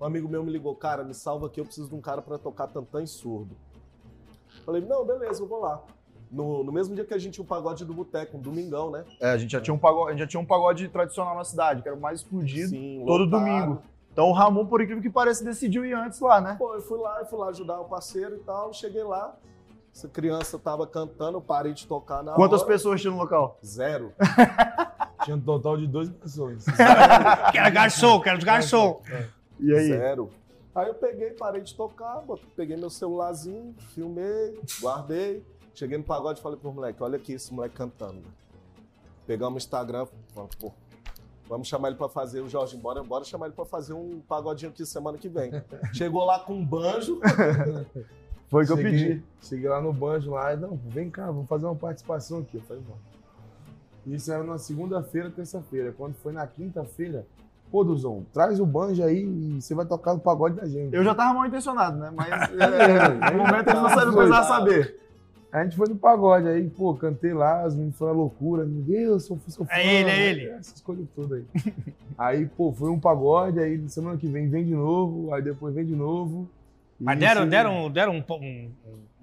Um 0.00 0.04
amigo 0.04 0.28
meu 0.28 0.42
me 0.42 0.50
ligou, 0.50 0.74
cara, 0.74 1.04
me 1.04 1.14
salva 1.14 1.46
aqui, 1.46 1.60
eu 1.60 1.64
preciso 1.64 1.88
de 1.88 1.94
um 1.94 2.00
cara 2.00 2.20
pra 2.22 2.38
tocar 2.38 2.66
tantã 2.66 3.02
em 3.02 3.06
surdo. 3.06 3.54
Falei, 4.64 4.82
não, 4.82 5.04
beleza, 5.04 5.42
eu 5.42 5.46
vou 5.46 5.60
lá. 5.60 5.82
No, 6.32 6.64
no 6.64 6.72
mesmo 6.72 6.94
dia 6.94 7.04
que 7.04 7.12
a 7.12 7.18
gente 7.18 7.34
tinha 7.34 7.44
o 7.44 7.46
pagode 7.46 7.84
do 7.84 7.92
boteco, 7.92 8.38
um 8.38 8.40
domingão, 8.40 8.90
né? 8.90 9.04
É, 9.20 9.32
a 9.32 9.36
gente 9.36 9.50
já 9.52 9.60
tinha 9.60 9.74
um 9.74 9.78
pagode, 9.78 10.08
a 10.08 10.10
gente 10.12 10.20
já 10.20 10.26
tinha 10.26 10.40
um 10.40 10.46
pagode 10.46 10.88
tradicional 10.88 11.36
na 11.36 11.44
cidade, 11.44 11.82
que 11.82 11.88
era 11.88 11.96
o 11.96 12.00
mais 12.00 12.20
explodido, 12.20 12.70
Sim, 12.70 13.04
todo 13.06 13.24
lotado. 13.24 13.38
domingo. 13.44 13.82
Então 14.10 14.28
o 14.28 14.32
Ramon, 14.32 14.64
por 14.66 14.80
incrível 14.80 15.02
que 15.02 15.10
pareça, 15.10 15.44
decidiu 15.44 15.84
ir 15.84 15.92
antes 15.92 16.18
lá, 16.20 16.40
né? 16.40 16.56
Pô, 16.58 16.74
eu 16.74 16.80
fui 16.80 16.98
lá, 16.98 17.20
eu 17.20 17.26
fui 17.26 17.38
lá 17.38 17.48
ajudar 17.48 17.80
o 17.80 17.84
parceiro 17.84 18.36
e 18.36 18.38
tal. 18.40 18.72
Cheguei 18.72 19.02
lá, 19.04 19.36
essa 19.94 20.08
criança 20.08 20.58
tava 20.58 20.86
cantando, 20.86 21.36
eu 21.36 21.42
parei 21.42 21.74
de 21.74 21.86
tocar 21.86 22.22
na 22.22 22.32
Quantas 22.32 22.60
hora. 22.60 22.68
pessoas 22.70 23.00
tinha 23.00 23.10
no 23.10 23.18
local? 23.18 23.58
Zero. 23.64 24.12
Tinha 25.24 25.36
um 25.36 25.40
total 25.40 25.76
de 25.76 25.86
duas 25.86 26.08
pessoas. 26.10 26.64
Que 27.52 27.58
era 27.58 27.70
garçom, 27.70 28.20
que 28.20 28.28
era 28.28 28.36
os 28.38 28.42
garçom. 28.42 29.00
E 29.60 29.72
aí? 29.72 29.86
Zero. 29.86 30.30
Aí 30.74 30.88
eu 30.88 30.94
peguei, 30.94 31.30
parei 31.30 31.60
de 31.60 31.74
tocar, 31.76 32.24
peguei 32.56 32.76
meu 32.76 32.90
celularzinho, 32.90 33.72
filmei, 33.94 34.58
guardei. 34.80 35.44
Cheguei 35.74 35.98
no 35.98 36.04
pagode 36.04 36.40
e 36.40 36.42
falei 36.42 36.58
pro 36.58 36.72
moleque, 36.72 37.02
olha 37.02 37.16
aqui 37.16 37.32
esse 37.32 37.52
moleque 37.52 37.74
cantando. 37.74 38.22
Pegamos 39.26 39.54
o 39.54 39.64
Instagram, 39.64 40.06
falamos, 40.34 40.54
pô, 40.56 40.72
vamos 41.48 41.68
chamar 41.68 41.88
ele 41.88 41.96
pra 41.96 42.08
fazer, 42.08 42.40
o 42.40 42.48
Jorge, 42.48 42.76
bora, 42.76 43.02
bora 43.02 43.24
chamar 43.24 43.46
ele 43.46 43.54
pra 43.54 43.64
fazer 43.64 43.92
um 43.92 44.20
pagodinho 44.20 44.70
aqui 44.70 44.84
semana 44.84 45.16
que 45.16 45.28
vem. 45.28 45.52
Chegou 45.94 46.24
lá 46.24 46.40
com 46.40 46.54
um 46.54 46.64
banjo, 46.64 47.20
Foi 48.52 48.64
o 48.64 48.66
que 48.66 48.72
eu 48.72 48.76
pedi. 48.76 49.22
Cheguei 49.40 49.66
lá 49.66 49.80
no 49.80 49.94
banjo 49.94 50.32
lá, 50.32 50.52
e, 50.52 50.58
não, 50.58 50.78
vem 50.88 51.08
cá, 51.08 51.24
vamos 51.24 51.48
fazer 51.48 51.64
uma 51.64 51.74
participação 51.74 52.40
aqui. 52.40 52.58
Eu 52.58 52.62
falei, 52.62 52.82
bom. 52.86 52.98
Isso 54.06 54.30
era 54.30 54.44
na 54.44 54.58
segunda-feira, 54.58 55.30
terça-feira. 55.30 55.94
Quando 55.96 56.14
foi 56.16 56.34
na 56.34 56.46
quinta-feira, 56.46 57.24
pô, 57.70 57.82
Duzão, 57.82 58.26
traz 58.30 58.60
o 58.60 58.66
banjo 58.66 59.02
aí 59.02 59.24
e 59.24 59.62
você 59.62 59.74
vai 59.74 59.86
tocar 59.86 60.12
no 60.12 60.20
pagode 60.20 60.56
da 60.56 60.66
gente. 60.66 60.94
Eu 60.94 61.02
já 61.02 61.14
tava 61.14 61.32
mal 61.32 61.46
intencionado, 61.46 61.96
né? 61.96 62.12
Mas 62.14 62.28
é, 62.60 63.30
no 63.30 63.38
momento 63.38 63.70
eles 63.70 63.82
não 63.82 64.12
precisavam 64.12 64.44
saber. 64.44 65.00
A 65.52 65.62
gente 65.62 65.76
foi 65.76 65.86
no 65.86 65.96
pagode, 65.96 66.48
aí, 66.48 66.66
pô, 66.70 66.94
cantei 66.94 67.34
lá, 67.34 67.62
as 67.62 67.74
meninas 67.74 67.98
foram 67.98 68.12
à 68.12 68.14
loucura. 68.14 68.64
Ninguém, 68.64 69.02
eu 69.02 69.20
sou, 69.20 69.38
sou 69.48 69.66
fã. 69.66 69.74
É 69.74 69.94
ele, 70.00 70.10
é 70.10 70.30
ele. 70.30 70.48
Essas 70.48 70.80
coisas 70.80 71.06
todas 71.14 71.32
aí. 71.32 71.72
aí, 72.16 72.46
pô, 72.46 72.72
foi 72.72 72.88
um 72.88 72.98
pagode, 72.98 73.60
aí 73.60 73.86
semana 73.90 74.16
que 74.16 74.26
vem 74.26 74.48
vem 74.48 74.64
de 74.64 74.74
novo, 74.74 75.34
aí 75.34 75.42
depois 75.42 75.74
vem 75.74 75.84
de 75.84 75.94
novo. 75.94 76.48
Mas 76.98 77.18
deram, 77.18 77.46
deram, 77.46 77.90
deram 77.90 78.14
um, 78.14 78.34
um, 78.34 78.70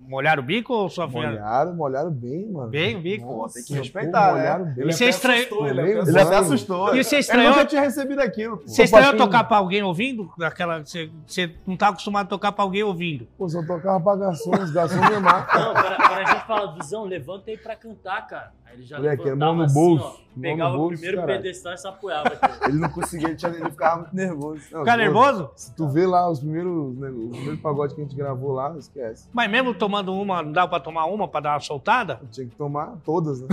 molharam 0.10 0.42
o 0.44 0.46
bico 0.46 0.74
ou 0.74 0.90
só 0.90 1.08
foi? 1.08 1.26
Molharam, 1.28 1.74
molharam 1.76 2.12
bem, 2.12 2.48
mano. 2.52 2.70
Bem 2.70 2.96
o 2.98 3.02
bico. 3.02 3.26
Pô, 3.28 3.48
tem 3.48 3.64
que 3.64 3.70
Nossa, 3.74 3.84
respeitar, 3.84 4.30
pô, 4.30 4.36
né? 4.36 4.42
molharam 4.42 4.66
bem. 4.66 4.88
E 4.88 4.92
você 4.94 5.04
até 5.06 5.10
estranhou- 5.10 5.40
assustou, 5.46 5.68
ele 5.68 5.82
Ele 5.82 6.00
até 6.00 6.10
Ele 6.10 6.20
até 6.20 6.36
assustou. 6.38 6.96
E 6.96 7.04
você 7.04 7.16
Ele 7.16 7.20
estranhou? 7.22 7.52
nunca 7.52 7.66
tinha 7.66 7.82
recebido 7.82 8.20
aquilo, 8.20 8.58
pô. 8.58 8.68
Você 8.68 8.84
estranhou 8.84 9.16
tocar 9.16 9.44
pra 9.46 9.58
alguém 9.58 9.84
ouvindo? 9.84 10.32
Daquela, 10.38 10.80
você, 10.84 11.10
você 11.26 11.54
não 11.68 11.78
tá 11.78 11.90
acostumado 11.90 12.26
a 12.26 12.30
tocar 12.30 12.52
pra 12.52 12.64
alguém 12.64 12.84
ouvindo. 12.84 13.28
Pô, 13.38 13.48
só 13.48 13.62
tocava 13.66 14.00
pra 14.04 14.16
garçom, 14.16 14.52
os 14.52 14.72
garçons 14.72 15.00
me 15.10 15.20
matam. 15.20 15.62
Não, 15.62 15.74
quando, 15.74 15.96
quando 15.98 16.12
a 16.20 16.26
gente 16.26 16.48
fala, 16.48 16.68
Duzão, 16.74 17.04
levanta 17.06 17.52
aí 17.52 17.58
pra 17.58 17.76
cantar, 17.76 18.28
cara. 18.28 18.52
Aí 18.70 18.76
ele 18.78 18.84
já 18.86 18.98
Moleque, 18.98 19.24
levantava 19.24 19.52
mão 19.52 19.56
no 19.58 19.64
assim, 19.66 19.74
bolso, 19.74 20.04
ó, 20.04 20.08
mão 20.10 20.18
no 20.36 20.42
pegava 20.42 20.74
o 20.74 20.78
bolso, 20.78 20.94
primeiro 20.94 21.18
caralho. 21.18 21.38
pedestal 21.42 21.74
e 21.74 21.78
se 21.78 21.88
apoiava. 21.88 22.28
aqui. 22.30 22.66
Ele 22.70 22.78
não 22.80 22.90
conseguia, 22.90 23.28
ele, 23.30 23.36
tinha- 23.36 23.52
ele 23.52 23.70
ficava 23.72 23.98
muito 24.02 24.16
nervoso. 24.16 24.62
Não, 24.72 24.80
Ficar 24.82 24.98
nervoso? 24.98 25.50
Se 25.56 25.76
tu 25.76 25.88
vê 25.88 26.06
lá 26.06 26.30
os 26.30 26.40
primeiros, 26.40 26.96
né, 26.98 27.10
o 27.10 27.30
primeiro 27.30 27.58
pagode 27.58 27.96
que 27.96 28.02
a 28.02 28.04
gente 28.04 28.16
gravou 28.16 28.52
lá, 28.54 28.76
esquece. 28.78 29.28
Mas 29.34 29.50
mesmo 29.50 29.74
to- 29.74 29.80
tomando 29.80 30.14
uma, 30.14 30.42
não 30.44 30.52
dá 30.52 30.68
pra 30.68 30.80
tomar 30.80 31.06
uma 31.06 31.28
pra 31.28 31.40
dar 31.40 31.54
uma 31.54 31.60
soltada? 31.60 32.20
Tinha 32.32 32.46
que 32.48 32.56
tomar 32.56 32.96
todas, 33.04 33.42
né? 33.42 33.48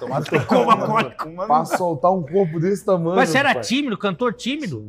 Tomar 0.00 0.22
Como 0.46 0.70
alcoólico. 0.70 1.28
uma 1.28 1.46
Pra 1.46 1.64
soltar 1.66 2.10
um 2.12 2.22
corpo 2.22 2.58
desse 2.58 2.84
tamanho. 2.84 3.16
Mas 3.16 3.28
você 3.28 3.38
era 3.38 3.52
pai. 3.54 3.62
tímido, 3.62 3.98
cantor 3.98 4.32
tímido? 4.32 4.84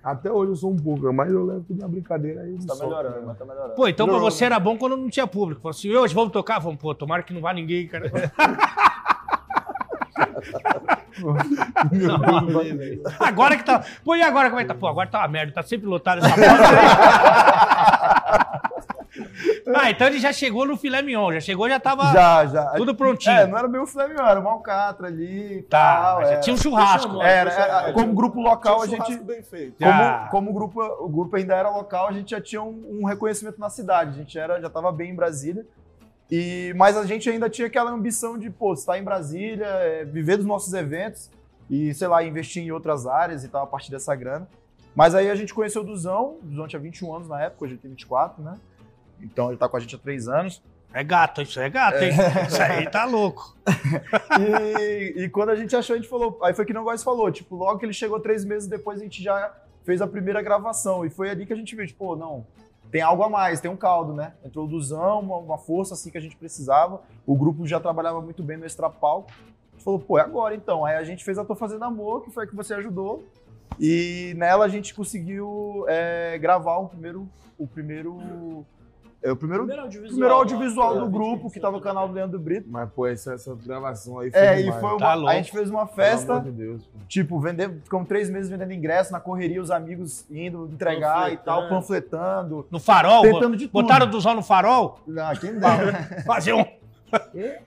Até 0.00 0.30
hoje 0.32 0.52
eu 0.52 0.56
sou 0.56 0.70
um 0.70 0.76
pouco, 0.76 1.12
mas 1.12 1.30
eu 1.30 1.44
levo 1.44 1.64
tudo 1.66 1.80
na 1.80 1.88
brincadeira 1.88 2.40
aí. 2.42 2.56
Tá 2.66 2.74
solta, 2.74 2.84
melhorando, 2.86 3.16
né? 3.16 3.22
mas 3.26 3.36
tá 3.38 3.44
melhorando. 3.44 3.74
Pô, 3.74 3.88
então 3.88 4.06
pra 4.08 4.16
você 4.18 4.44
era 4.44 4.58
bom 4.58 4.78
quando 4.78 4.96
não 4.96 5.10
tinha 5.10 5.26
público. 5.26 5.60
Falou 5.60 5.70
assim, 5.76 5.90
hoje 5.94 6.14
vamos 6.14 6.32
tocar? 6.32 6.60
Vamos, 6.60 6.78
pô, 6.80 6.94
tomara 6.94 7.22
que 7.22 7.34
não 7.34 7.40
vá 7.42 7.52
ninguém, 7.52 7.86
cara. 7.88 8.10
Agora 13.20 13.56
que 13.56 13.64
tá. 13.64 13.82
Pô, 14.04 14.14
e 14.14 14.22
agora 14.22 14.48
como 14.48 14.60
é 14.60 14.64
que 14.64 14.68
tá? 14.68 14.74
Pô, 14.74 14.86
agora 14.88 15.08
tá 15.08 15.18
uma 15.20 15.28
merda, 15.28 15.52
tá 15.52 15.62
sempre 15.62 15.86
lotado 15.86 16.18
essa 16.24 16.28
bosta 16.28 16.68
aí. 16.68 18.58
Ah, 19.74 19.90
então 19.90 20.06
ele 20.06 20.18
já 20.18 20.32
chegou 20.32 20.64
no 20.66 20.76
filé 20.76 21.02
mignon, 21.02 21.32
já 21.32 21.40
chegou, 21.40 21.68
já 21.68 21.78
tava 21.78 22.04
Já, 22.12 22.46
já. 22.46 22.64
tudo 22.70 22.94
prontinho. 22.94 23.36
É, 23.36 23.46
não 23.46 23.58
era 23.58 23.68
meio 23.68 23.84
filé 23.86 24.08
mignon, 24.08 24.24
era 24.26 24.40
uma 24.40 24.50
alcatra 24.52 25.08
ali 25.08 25.58
e 25.58 25.62
Tá, 25.62 25.96
tal. 25.96 26.20
já 26.22 26.28
era. 26.28 26.40
tinha 26.40 26.54
um 26.54 26.56
churrasco. 26.56 27.20
Era, 27.22 27.50
era, 27.50 27.88
É, 27.88 27.92
como 27.92 28.14
grupo 28.14 28.40
local, 28.40 28.80
a 28.80 28.84
um 28.84 28.86
gente. 28.86 28.96
churrasco 29.04 29.24
bem 29.24 29.42
feito. 29.42 29.76
Como, 29.82 30.28
como 30.30 30.50
o, 30.50 30.54
grupo, 30.54 30.80
o 31.00 31.08
grupo 31.08 31.36
ainda 31.36 31.54
era 31.54 31.68
local, 31.68 32.08
a 32.08 32.12
gente 32.12 32.30
já 32.30 32.40
tinha 32.40 32.62
um, 32.62 33.00
um 33.02 33.04
reconhecimento 33.06 33.58
na 33.60 33.68
cidade. 33.68 34.10
A 34.10 34.14
gente 34.14 34.38
era, 34.38 34.58
já 34.60 34.68
estava 34.68 34.90
bem 34.92 35.10
em 35.10 35.14
Brasília. 35.16 35.66
E, 36.30 36.74
mas 36.76 36.96
a 36.96 37.06
gente 37.06 37.28
ainda 37.28 37.48
tinha 37.48 37.66
aquela 37.66 37.90
ambição 37.90 38.38
de, 38.38 38.50
pô, 38.50 38.74
estar 38.74 38.98
em 38.98 39.02
Brasília, 39.02 39.66
é, 39.66 40.04
viver 40.04 40.36
dos 40.36 40.46
nossos 40.46 40.72
eventos 40.74 41.30
e, 41.70 41.94
sei 41.94 42.06
lá, 42.08 42.22
investir 42.22 42.62
em 42.62 42.70
outras 42.70 43.06
áreas 43.06 43.44
e 43.44 43.48
tal, 43.48 43.64
a 43.64 43.66
partir 43.66 43.90
dessa 43.90 44.14
grana. 44.14 44.46
Mas 44.94 45.14
aí 45.14 45.30
a 45.30 45.34
gente 45.34 45.54
conheceu 45.54 45.82
o 45.82 45.84
Duzão, 45.84 46.36
o 46.42 46.46
Duzão 46.46 46.66
tinha 46.66 46.80
21 46.80 47.14
anos 47.14 47.28
na 47.28 47.42
época, 47.42 47.64
hoje 47.64 47.74
ele 47.74 47.80
tem 47.80 47.90
24, 47.90 48.42
né? 48.42 48.58
Então 49.20 49.48
ele 49.48 49.56
tá 49.56 49.68
com 49.68 49.76
a 49.76 49.80
gente 49.80 49.94
há 49.94 49.98
três 49.98 50.28
anos. 50.28 50.62
É 50.92 51.04
gato, 51.04 51.42
isso 51.42 51.60
é 51.60 51.68
gato, 51.68 52.02
hein? 52.02 52.12
Isso 52.46 52.62
aí 52.62 52.88
tá 52.90 53.04
louco. 53.04 53.56
E, 54.40 55.24
e 55.24 55.28
quando 55.28 55.50
a 55.50 55.56
gente 55.56 55.74
achou, 55.74 55.94
a 55.94 55.98
gente 55.98 56.08
falou. 56.08 56.38
Aí 56.42 56.54
foi 56.54 56.64
que 56.64 56.76
o 56.76 56.82
Góis 56.82 57.02
falou, 57.02 57.30
tipo, 57.30 57.56
logo 57.56 57.78
que 57.78 57.84
ele 57.84 57.92
chegou 57.92 58.20
três 58.20 58.44
meses 58.44 58.68
depois, 58.68 59.00
a 59.00 59.02
gente 59.02 59.22
já 59.22 59.52
fez 59.84 60.00
a 60.00 60.06
primeira 60.06 60.40
gravação. 60.40 61.04
E 61.04 61.10
foi 61.10 61.28
ali 61.30 61.44
que 61.44 61.52
a 61.52 61.56
gente 61.56 61.74
viu, 61.74 61.86
tipo, 61.86 62.06
pô, 62.06 62.16
não, 62.16 62.46
tem 62.90 63.02
algo 63.02 63.22
a 63.22 63.28
mais, 63.28 63.60
tem 63.60 63.70
um 63.70 63.76
caldo, 63.76 64.14
né? 64.14 64.32
Entrou 64.44 64.64
o 64.64 64.68
Duzão, 64.68 65.20
uma, 65.20 65.36
uma 65.36 65.58
força 65.58 65.94
assim 65.94 66.10
que 66.10 66.18
a 66.18 66.20
gente 66.20 66.36
precisava. 66.36 67.02
O 67.26 67.36
grupo 67.36 67.66
já 67.66 67.78
trabalhava 67.78 68.20
muito 68.20 68.42
bem 68.42 68.56
no 68.56 68.64
extra 68.64 68.88
palco. 68.88 69.30
A 69.30 69.74
gente 69.76 69.84
falou, 69.84 70.00
pô, 70.00 70.18
é 70.18 70.22
agora 70.22 70.54
então. 70.54 70.84
Aí 70.84 70.96
a 70.96 71.04
gente 71.04 71.24
fez 71.24 71.38
a 71.38 71.44
Tô 71.44 71.54
Fazendo 71.54 71.84
Amor, 71.84 72.22
que 72.22 72.30
foi 72.30 72.44
a 72.44 72.46
que 72.46 72.56
você 72.56 72.74
ajudou. 72.74 73.24
E 73.78 74.34
nela 74.36 74.64
a 74.64 74.68
gente 74.68 74.94
conseguiu 74.94 75.84
é, 75.86 76.38
gravar 76.38 76.78
o 76.78 76.88
primeiro. 76.88 77.28
O 77.58 77.66
primeiro. 77.66 78.64
É, 79.20 79.32
o 79.32 79.36
primeiro, 79.36 79.64
Primeiro 79.64 79.82
audiovisual. 79.82 80.10
primeiro 80.12 80.34
audiovisual 80.34 80.94
né? 80.94 81.00
do 81.00 81.08
grupo, 81.10 81.50
que 81.50 81.58
tá 81.58 81.70
no 81.72 81.80
canal 81.80 82.06
do 82.06 82.14
Leandro 82.14 82.38
Brito. 82.38 82.68
Mas, 82.70 82.88
pô, 82.90 83.04
essa, 83.06 83.34
essa 83.34 83.52
gravação 83.56 84.20
aí 84.20 84.30
foi 84.30 84.40
É, 84.40 84.60
e 84.60 84.62
demais. 84.64 84.80
foi 84.80 84.90
uma, 84.90 84.98
Tá 84.98 85.14
louco. 85.14 85.28
a 85.30 85.34
gente 85.34 85.50
fez 85.50 85.68
uma 85.68 85.84
Pelo 85.86 85.96
festa, 85.96 86.32
amor 86.34 86.44
de 86.44 86.50
Deus, 86.52 86.86
pô. 86.86 86.98
tipo, 87.08 87.40
vender, 87.40 87.80
ficamos 87.82 88.06
três 88.06 88.30
meses 88.30 88.48
vendendo 88.48 88.72
ingresso 88.72 89.10
na 89.10 89.18
correria, 89.18 89.60
os 89.60 89.72
amigos 89.72 90.24
indo 90.30 90.66
entregar 90.72 91.32
e 91.32 91.36
tal, 91.36 91.68
panfletando. 91.68 92.64
No 92.70 92.78
farol, 92.78 93.22
Tentando 93.22 93.56
de 93.56 93.66
tudo. 93.66 93.82
botaram 93.82 94.06
o 94.06 94.10
Duzão 94.10 94.34
no 94.34 94.42
farol, 94.42 95.00
Ah, 95.18 95.32
quem 95.34 95.58
dera. 95.58 96.22
fazer 96.24 96.52
um, 96.52 96.64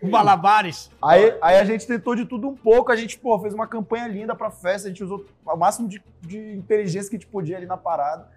um 0.02 0.10
balabares. 0.10 0.90
aí, 1.02 1.36
aí 1.42 1.58
a 1.60 1.66
gente 1.66 1.86
tentou 1.86 2.16
de 2.16 2.24
tudo 2.24 2.48
um 2.48 2.56
pouco, 2.56 2.94
a 2.94 2.96
gente, 2.96 3.20
pô, 3.20 3.38
fez 3.40 3.54
uma 3.54 3.68
campanha 3.68 4.08
linda 4.08 4.34
pra 4.34 4.50
festa, 4.52 4.88
a 4.88 4.90
gente 4.92 5.04
usou 5.04 5.26
o 5.46 5.56
máximo 5.58 5.90
de, 5.90 6.02
de 6.22 6.54
inteligência 6.54 7.10
que 7.10 7.18
a 7.18 7.20
gente 7.20 7.30
podia 7.30 7.58
ali 7.58 7.66
na 7.66 7.76
parada. 7.76 8.28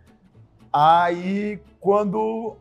Aí, 0.79 1.61
quando 1.81 2.57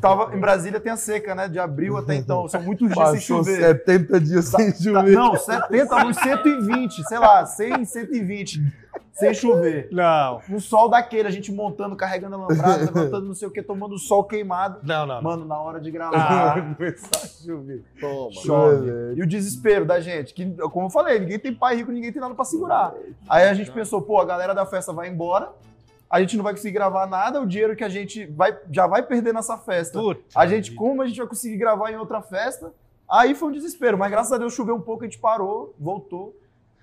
tava 0.00 0.34
em 0.34 0.40
Brasília, 0.40 0.80
tem 0.80 0.90
a 0.90 0.96
seca, 0.96 1.32
né? 1.34 1.46
De 1.48 1.58
abril 1.60 1.96
até 1.96 2.14
então. 2.18 2.48
São 2.48 2.60
muitos 2.60 2.88
dias 2.88 3.08
sem 3.10 3.18
Passou 3.20 3.44
chover. 3.44 3.60
70 3.60 4.20
dias 4.20 4.44
sem 4.46 4.72
Tá, 4.72 4.78
chover. 4.82 5.12
não, 5.14 5.36
70, 5.36 5.96
uns 6.06 6.16
120, 6.16 7.04
sei 7.04 7.18
lá, 7.20 7.46
100, 7.46 7.84
120, 7.84 8.60
sem 9.12 9.32
chover. 9.32 9.88
Não. 9.92 10.40
Um 10.50 10.58
sol 10.58 10.88
daquele, 10.88 11.28
a 11.28 11.30
gente 11.30 11.52
montando, 11.52 11.94
carregando 11.94 12.34
a 12.34 12.38
lambrada, 12.38 12.78
levantando 12.84 13.26
não 13.26 13.34
sei 13.34 13.46
o 13.46 13.50
que, 13.52 13.62
tomando 13.62 13.96
sol 13.96 14.24
queimado. 14.24 14.80
Não, 14.82 15.06
não. 15.06 15.14
não. 15.14 15.22
Mano, 15.22 15.44
na 15.44 15.56
hora 15.60 15.80
de 15.80 15.90
gravar, 15.92 16.58
Ah. 16.58 16.74
começar 16.74 17.16
a 17.22 17.26
chover. 17.28 17.84
Toma. 18.00 18.32
Chove. 18.32 18.90
E 19.14 19.22
o 19.22 19.26
desespero 19.26 19.84
da 19.86 20.00
gente, 20.00 20.34
que, 20.34 20.44
como 20.72 20.86
eu 20.86 20.90
falei, 20.90 21.20
ninguém 21.20 21.38
tem 21.38 21.54
pai 21.54 21.76
rico, 21.76 21.92
ninguém 21.92 22.10
tem 22.12 22.20
nada 22.20 22.34
pra 22.34 22.44
segurar. 22.44 22.92
Aí 23.28 23.48
a 23.48 23.54
gente 23.54 23.70
pensou, 23.70 24.02
pô, 24.02 24.20
a 24.20 24.24
galera 24.24 24.52
da 24.52 24.66
festa 24.66 24.92
vai 24.92 25.08
embora, 25.08 25.50
a 26.08 26.20
gente 26.20 26.36
não 26.36 26.44
vai 26.44 26.52
conseguir 26.54 26.74
gravar 26.74 27.06
nada, 27.06 27.40
o 27.40 27.46
dinheiro 27.46 27.74
que 27.74 27.84
a 27.84 27.88
gente 27.88 28.26
vai, 28.26 28.56
já 28.70 28.86
vai 28.86 29.02
perder 29.02 29.34
nessa 29.34 29.58
festa. 29.58 29.98
Puta 29.98 30.20
A 30.34 30.46
gente, 30.46 30.70
vida. 30.70 30.78
como 30.82 31.02
a 31.02 31.06
gente 31.06 31.18
vai 31.18 31.26
conseguir 31.26 31.56
gravar 31.56 31.90
em 31.90 31.96
outra 31.96 32.22
festa? 32.22 32.72
Aí 33.08 33.34
foi 33.34 33.48
um 33.48 33.52
desespero, 33.52 33.98
mas 33.98 34.10
graças 34.10 34.32
a 34.32 34.38
Deus 34.38 34.52
choveu 34.54 34.74
um 34.74 34.80
pouco, 34.80 35.04
a 35.04 35.06
gente 35.06 35.18
parou, 35.18 35.74
voltou, 35.78 36.34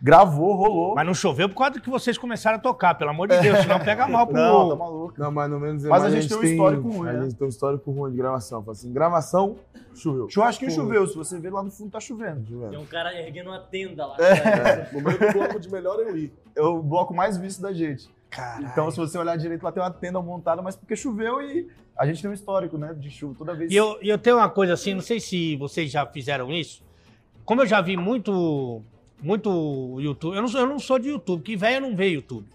gravou, 0.02 0.54
rolou. 0.56 0.96
Mas 0.96 1.06
não 1.06 1.14
choveu 1.14 1.48
por 1.48 1.56
causa 1.56 1.80
que 1.80 1.90
vocês 1.90 2.18
começaram 2.18 2.58
a 2.58 2.62
tocar, 2.62 2.96
pelo 2.96 3.10
amor 3.12 3.28
de 3.30 3.40
Deus, 3.40 3.60
senão 3.60 3.80
pega 3.80 4.08
mal 4.08 4.28
pro... 4.28 4.36
Não, 4.38 4.70
tá 4.70 4.76
maluco. 4.76 5.14
Não, 5.18 5.32
mas 5.32 5.50
no 5.50 5.60
menos 5.60 5.84
Mas 5.84 6.04
a 6.04 6.10
gente 6.10 6.28
tem 6.28 6.38
um 6.38 6.44
histórico 6.44 6.90
ruim, 6.90 7.10
A 7.10 7.14
né? 7.14 7.22
gente 7.24 7.36
tem 7.36 7.46
um 7.46 7.50
histórico 7.50 7.92
ruim 7.92 8.12
de 8.12 8.18
gravação. 8.18 8.62
Fala 8.62 8.72
assim, 8.74 8.92
gravação, 8.92 9.56
choveu. 9.96 10.30
Churrasquinho 10.30 10.72
Pô. 10.72 10.76
choveu, 10.76 11.08
se 11.08 11.16
você 11.16 11.40
ver 11.40 11.52
lá 11.52 11.64
no 11.64 11.72
fundo 11.72 11.92
tá 11.92 12.00
chovendo. 12.00 12.46
Chovendo. 12.46 12.72
Tem 12.72 12.80
um 12.80 12.86
cara 12.86 13.18
erguendo 13.18 13.50
uma 13.50 13.60
tenda 13.60 14.06
lá. 14.06 14.18
No 14.92 15.02
meio 15.02 15.20
do 15.20 15.32
bloco 15.32 15.60
de 15.60 15.72
melhor 15.72 16.00
eu 16.00 16.18
ir. 16.18 16.34
É 16.56 16.62
o 16.62 16.82
bloco 16.82 17.14
mais 17.14 17.38
visto 17.38 17.62
da 17.62 17.72
gente. 17.72 18.10
Caralho. 18.36 18.68
Então, 18.72 18.90
se 18.92 18.98
você 18.98 19.18
olhar 19.18 19.38
direito, 19.38 19.64
lá 19.64 19.72
tem 19.72 19.82
uma 19.84 19.92
tenda 19.92 20.22
montada, 20.22 20.62
mas 20.62 20.76
porque 20.76 20.96
choveu 20.96 21.42
e 21.42 21.68
a 21.98 22.06
gente 22.06 22.22
tem 22.22 22.30
um 22.32 22.34
histórico, 22.34 22.78
né, 22.78 22.94
de 22.94 23.10
chuva 23.10 23.36
toda 23.38 23.54
vez. 23.54 23.72
E 23.72 23.76
eu, 23.76 23.98
e 24.02 24.10
eu 24.10 24.18
tenho 24.18 24.38
uma 24.38 24.50
coisa 24.50 24.74
assim, 24.74 24.94
não 24.94 25.02
sei 25.02 25.20
se 25.20 25.56
vocês 25.58 25.92
já 25.92 26.06
fizeram 26.06 26.52
isso. 26.52 26.84
Como 27.46 27.62
eu 27.62 27.66
já 27.68 27.82
vi 27.82 27.96
muito, 27.98 28.82
muito 29.22 29.98
YouTube, 30.00 30.36
eu 30.36 30.42
não, 30.42 30.48
sou- 30.48 30.60
eu 30.62 30.68
não 30.68 30.80
sou 30.80 30.98
de 31.00 31.10
YouTube, 31.10 31.42
que 31.44 31.56
velho 31.56 31.82
não 31.82 31.96
vê 31.96 32.10
YouTube. 32.10 32.48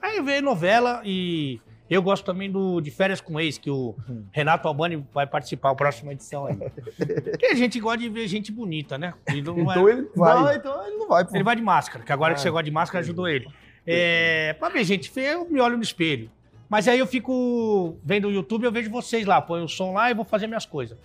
Aí 0.00 0.20
vê 0.20 0.40
novela 0.40 1.00
e 1.04 1.60
eu 1.88 2.02
gosto 2.02 2.24
também 2.24 2.50
do 2.50 2.80
de 2.80 2.90
Férias 2.90 3.20
com 3.20 3.38
Ex, 3.38 3.56
que 3.58 3.70
o 3.70 3.94
Renato 4.32 4.66
Albani 4.66 5.06
vai 5.12 5.26
participar 5.26 5.70
a 5.70 5.74
próxima 5.74 6.12
edição 6.12 6.46
aí. 6.46 6.56
Porque 6.56 7.46
a 7.46 7.54
gente 7.54 7.78
gosta 7.78 7.98
de 7.98 8.08
ver 8.08 8.26
gente 8.26 8.50
bonita, 8.50 8.98
né? 8.98 9.14
E 9.32 9.40
não 9.42 9.58
é- 9.58 9.62
Então 9.62 9.88
ele 9.88 10.08
vai. 10.16 10.34
Não, 10.34 10.52
então 10.52 10.86
ele 10.86 10.96
não 10.96 11.08
vai, 11.08 11.24
pô. 11.24 11.36
ele 11.36 11.44
vai 11.44 11.54
de 11.54 11.62
máscara, 11.62 12.04
que 12.04 12.12
agora 12.12 12.34
que 12.34 12.40
você 12.40 12.50
gosta 12.50 12.64
de 12.64 12.70
máscara 12.72 13.04
ajudou 13.04 13.28
ele. 13.28 13.46
É, 13.86 14.54
pra 14.58 14.68
ver 14.68 14.84
gente 14.84 15.10
feia, 15.10 15.32
eu 15.32 15.48
me 15.48 15.60
olho 15.60 15.76
no 15.76 15.82
espelho. 15.82 16.30
Mas 16.68 16.88
aí 16.88 16.98
eu 16.98 17.06
fico 17.06 17.96
vendo 18.02 18.28
o 18.28 18.32
YouTube, 18.32 18.64
eu 18.64 18.72
vejo 18.72 18.90
vocês 18.90 19.26
lá, 19.26 19.40
ponho 19.42 19.64
o 19.64 19.68
som 19.68 19.92
lá 19.92 20.10
e 20.10 20.14
vou 20.14 20.24
fazer 20.24 20.46
minhas 20.46 20.64
coisas. 20.64 20.96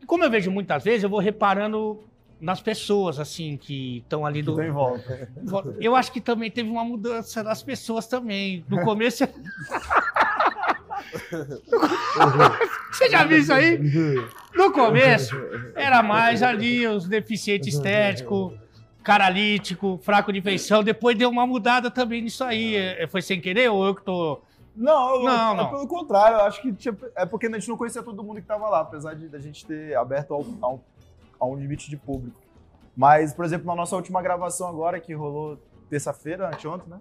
E 0.00 0.06
como 0.06 0.24
eu 0.24 0.30
vejo 0.30 0.50
muitas 0.50 0.82
vezes, 0.82 1.02
eu 1.02 1.10
vou 1.10 1.18
reparando 1.20 2.02
nas 2.40 2.60
pessoas, 2.60 3.18
assim, 3.18 3.56
que 3.56 3.98
estão 3.98 4.24
ali 4.26 4.42
do. 4.42 4.60
Em 4.62 4.70
volta. 4.70 5.28
Eu 5.80 5.96
acho 5.96 6.12
que 6.12 6.20
também 6.20 6.50
teve 6.50 6.68
uma 6.68 6.84
mudança 6.84 7.42
das 7.42 7.62
pessoas 7.62 8.06
também. 8.06 8.64
No 8.68 8.82
começo. 8.82 9.24
Você 12.90 13.10
já 13.10 13.24
viu 13.24 13.38
isso 13.38 13.52
aí? 13.52 13.78
No 14.54 14.72
começo, 14.72 15.36
era 15.74 16.02
mais 16.02 16.42
ali 16.42 16.86
os 16.86 17.06
deficientes 17.06 17.74
estéticos, 17.74 18.52
caralítico, 19.04 20.00
fraco 20.02 20.32
de 20.32 20.40
feição. 20.40 20.82
Depois 20.82 21.16
deu 21.16 21.28
uma 21.30 21.46
mudada 21.46 21.90
também 21.90 22.22
nisso 22.22 22.42
aí. 22.42 22.74
É, 22.74 23.06
Foi 23.06 23.22
sem 23.22 23.40
querer 23.40 23.70
ou 23.70 23.84
eu 23.86 23.94
que 23.94 24.02
tô. 24.02 24.40
Não, 24.74 25.22
Não, 25.22 25.52
é 25.52 25.56
não. 25.56 25.70
pelo 25.70 25.86
contrário, 25.86 26.36
eu 26.38 26.44
acho 26.46 26.60
que 26.60 26.72
tinha- 26.72 26.96
é 27.14 27.24
porque 27.24 27.46
a 27.46 27.50
gente 27.50 27.68
não 27.68 27.76
conhecia 27.76 28.02
todo 28.02 28.24
mundo 28.24 28.40
que 28.40 28.46
tava 28.46 28.68
lá, 28.68 28.80
apesar 28.80 29.14
de 29.14 29.34
a 29.34 29.38
gente 29.38 29.64
ter 29.64 29.94
aberto 29.96 30.34
ao, 30.34 30.44
a, 30.60 30.68
um, 30.74 30.80
a 31.38 31.46
um 31.46 31.54
limite 31.54 31.88
de 31.88 31.96
público. 31.96 32.40
Mas, 32.96 33.32
por 33.32 33.44
exemplo, 33.44 33.66
na 33.68 33.76
nossa 33.76 33.94
última 33.94 34.20
gravação 34.20 34.68
agora, 34.68 34.98
que 34.98 35.12
rolou 35.14 35.58
terça-feira, 35.88 36.48
anteontem, 36.48 36.88
né? 36.88 36.98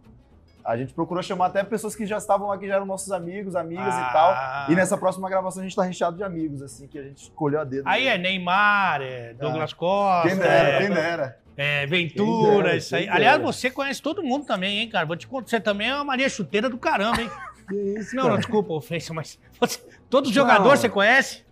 A 0.63 0.77
gente 0.77 0.93
procurou 0.93 1.21
chamar 1.21 1.47
até 1.47 1.61
pessoas 1.63 1.93
que 1.95 2.05
já 2.05 2.17
estavam 2.17 2.47
lá, 2.47 2.57
que 2.57 2.67
já 2.67 2.75
eram 2.75 2.85
nossos 2.85 3.11
amigos, 3.11 3.53
amigas 3.55 3.93
Ah. 3.93 4.07
e 4.09 4.13
tal. 4.13 4.71
E 4.71 4.75
nessa 4.75 4.95
próxima 4.97 5.27
gravação 5.29 5.61
a 5.61 5.65
gente 5.65 5.75
tá 5.75 5.83
recheado 5.83 6.15
de 6.15 6.23
amigos, 6.23 6.61
assim, 6.61 6.87
que 6.87 6.97
a 6.97 7.03
gente 7.03 7.23
escolheu 7.23 7.59
a 7.59 7.63
dedo. 7.63 7.83
Aí 7.87 8.07
é 8.07 8.17
Neymar, 8.17 9.01
é 9.01 9.33
Douglas 9.33 9.73
Costa, 9.73 10.29
Quem 10.29 10.37
dera, 10.37 10.77
quem 10.77 10.89
dera. 10.89 11.37
É 11.57 11.85
Ventura, 11.85 12.51
Quem 12.53 12.63
dera, 12.63 12.75
isso 12.77 12.95
aí. 12.95 13.07
Aliás, 13.09 13.41
você 13.41 13.69
conhece 13.69 14.01
todo 14.01 14.23
mundo 14.23 14.45
também, 14.45 14.79
hein, 14.79 14.89
cara? 14.89 15.05
Vou 15.05 15.15
te 15.15 15.27
contar, 15.27 15.49
você 15.49 15.59
também 15.59 15.89
é 15.89 15.95
uma 15.95 16.03
Maria 16.03 16.27
Chuteira 16.29 16.69
do 16.69 16.77
caramba, 16.77 17.21
hein? 17.21 17.29
Que 17.69 17.75
isso, 17.97 18.13
Não, 18.13 18.23
cara? 18.23 18.33
não, 18.33 18.39
desculpa, 18.41 18.73
ofensa, 18.73 19.13
mas 19.13 19.39
você, 19.57 19.79
todos 20.09 20.29
os 20.29 20.35
jogadores 20.35 20.81
você 20.81 20.89
conhece? 20.89 21.45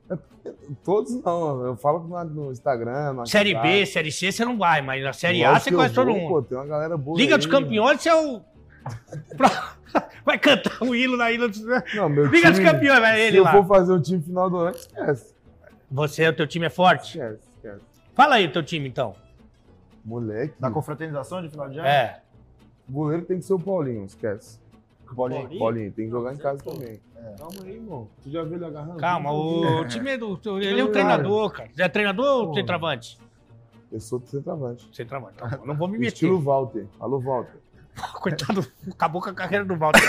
Todos 0.83 1.23
não. 1.23 1.65
Eu 1.67 1.77
falo 1.77 1.99
no, 2.25 2.51
Instagram. 2.51 3.13
no 3.13 3.25
Série 3.25 3.55
B. 3.55 3.85
Série 3.85 4.11
C 4.11 4.29
você 4.29 4.43
não 4.43 4.57
vai, 4.57 4.81
mas 4.81 5.01
na 5.01 5.13
Série 5.13 5.41
A 5.45 5.51
Lógico 5.51 5.63
você 5.63 5.69
que 5.69 5.73
eu 5.73 5.77
conhece 5.79 5.95
todo 5.95 6.07
vou, 6.07 6.15
mundo. 6.17 6.29
Pô, 6.29 6.41
tem 6.41 6.57
uma 6.57 6.65
galera 6.67 6.97
boa 6.97 7.17
Liga 7.17 7.35
aí, 7.35 7.37
dos 7.37 7.47
Campeões, 7.47 8.01
você 8.01 8.09
é 8.09 8.15
o. 8.15 8.41
Vai 10.25 10.37
cantar 10.37 10.83
um 10.83 10.93
hino 10.93 11.15
na 11.15 11.31
Ilha 11.31 11.47
dos. 11.47 11.61
Não, 11.95 12.09
meu 12.09 12.25
Liga 12.25 12.49
dos 12.49 12.59
time- 12.59 12.71
Campeões, 12.71 12.99
vai 12.99 13.15
Se 13.15 13.21
ele 13.21 13.37
eu 13.39 13.43
lá. 13.43 13.51
for 13.53 13.65
fazer 13.67 13.93
o 13.93 14.01
time 14.01 14.21
final 14.21 14.49
do 14.49 14.57
ano, 14.57 14.75
esquece. 14.75 15.33
Você, 15.89 16.27
o 16.27 16.33
teu 16.33 16.47
time 16.47 16.65
é 16.65 16.69
forte? 16.69 17.17
Esquece, 17.17 17.39
esquece. 17.55 17.81
Fala 18.13 18.35
aí 18.35 18.45
o 18.47 18.51
teu 18.51 18.63
time, 18.63 18.87
então. 18.89 19.15
Moleque. 20.03 20.53
Na 20.59 20.71
confraternização 20.71 21.41
de 21.41 21.49
final 21.49 21.69
de 21.69 21.79
ano? 21.79 21.87
É. 21.87 22.21
O 22.89 22.93
goleiro 22.93 23.23
tem 23.25 23.37
que 23.39 23.45
ser 23.45 23.53
o 23.53 23.59
Paulinho, 23.59 24.05
esquece. 24.05 24.59
Paulinho. 25.15 25.41
Paulinho? 25.41 25.59
Paulinho, 25.59 25.91
tem 25.91 26.05
que 26.05 26.11
jogar 26.11 26.33
em 26.33 26.37
casa 26.37 26.63
também. 26.63 26.99
Calma 27.37 27.55
aí, 27.63 27.73
irmão. 27.75 28.07
Tu 28.23 28.31
já 28.31 28.43
viu 28.43 28.55
ele 28.55 28.65
agarrando? 28.65 28.97
Calma, 28.97 29.31
o 29.31 29.85
time 29.87 30.11
é 30.11 30.17
do. 30.17 30.39
Ele 30.59 30.81
é 30.81 30.83
o 30.83 30.91
treinador, 30.91 31.51
cara. 31.51 31.69
Você 31.73 31.83
é 31.83 31.87
treinador 31.89 32.47
ou 32.47 32.53
centroavante? 32.53 33.19
Eu 33.91 33.99
sou 33.99 34.21
centroavante. 34.25 34.89
Centroavante. 34.93 35.35
Tá 35.37 35.47
bom, 35.57 35.65
Não 35.65 35.75
vou 35.75 35.87
me 35.87 35.97
meter. 35.97 36.13
Estilo 36.13 36.39
Walter. 36.41 36.87
Alô, 36.99 37.19
Walter. 37.19 37.59
Coitado, 38.15 38.65
acabou 38.89 39.21
com 39.21 39.29
a 39.29 39.33
carreira 39.33 39.65
do 39.65 39.75
Walter. 39.75 39.99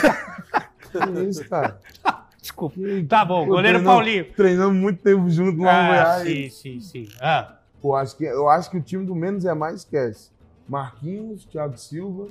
Que 0.91 1.21
isso, 1.25 1.47
cara? 1.49 1.79
Desculpa. 2.41 2.77
Tá 3.09 3.25
bom, 3.25 3.45
goleiro 3.47 3.79
treinou- 3.79 3.95
Paulinho. 3.95 4.33
Treinamos 4.35 4.77
muito 4.77 5.03
tempo 5.03 5.29
junto 5.29 5.61
lá 5.63 5.73
no 5.73 5.79
Ah, 5.79 5.87
Goiás. 5.89 6.23
sim, 6.29 6.49
sim, 6.51 6.81
sim. 6.81 7.09
Ah, 7.21 7.57
Pô, 7.83 7.95
acho 7.97 8.17
que, 8.17 8.25
eu 8.25 8.49
acho 8.49 8.71
que 8.71 8.77
o 8.79 8.81
time 8.81 9.05
do 9.05 9.15
menos 9.15 9.45
é 9.45 9.53
mais 9.53 9.81
esquece. 9.81 10.31
Marquinhos, 10.69 11.45
Thiago 11.45 11.77
Silva, 11.77 12.29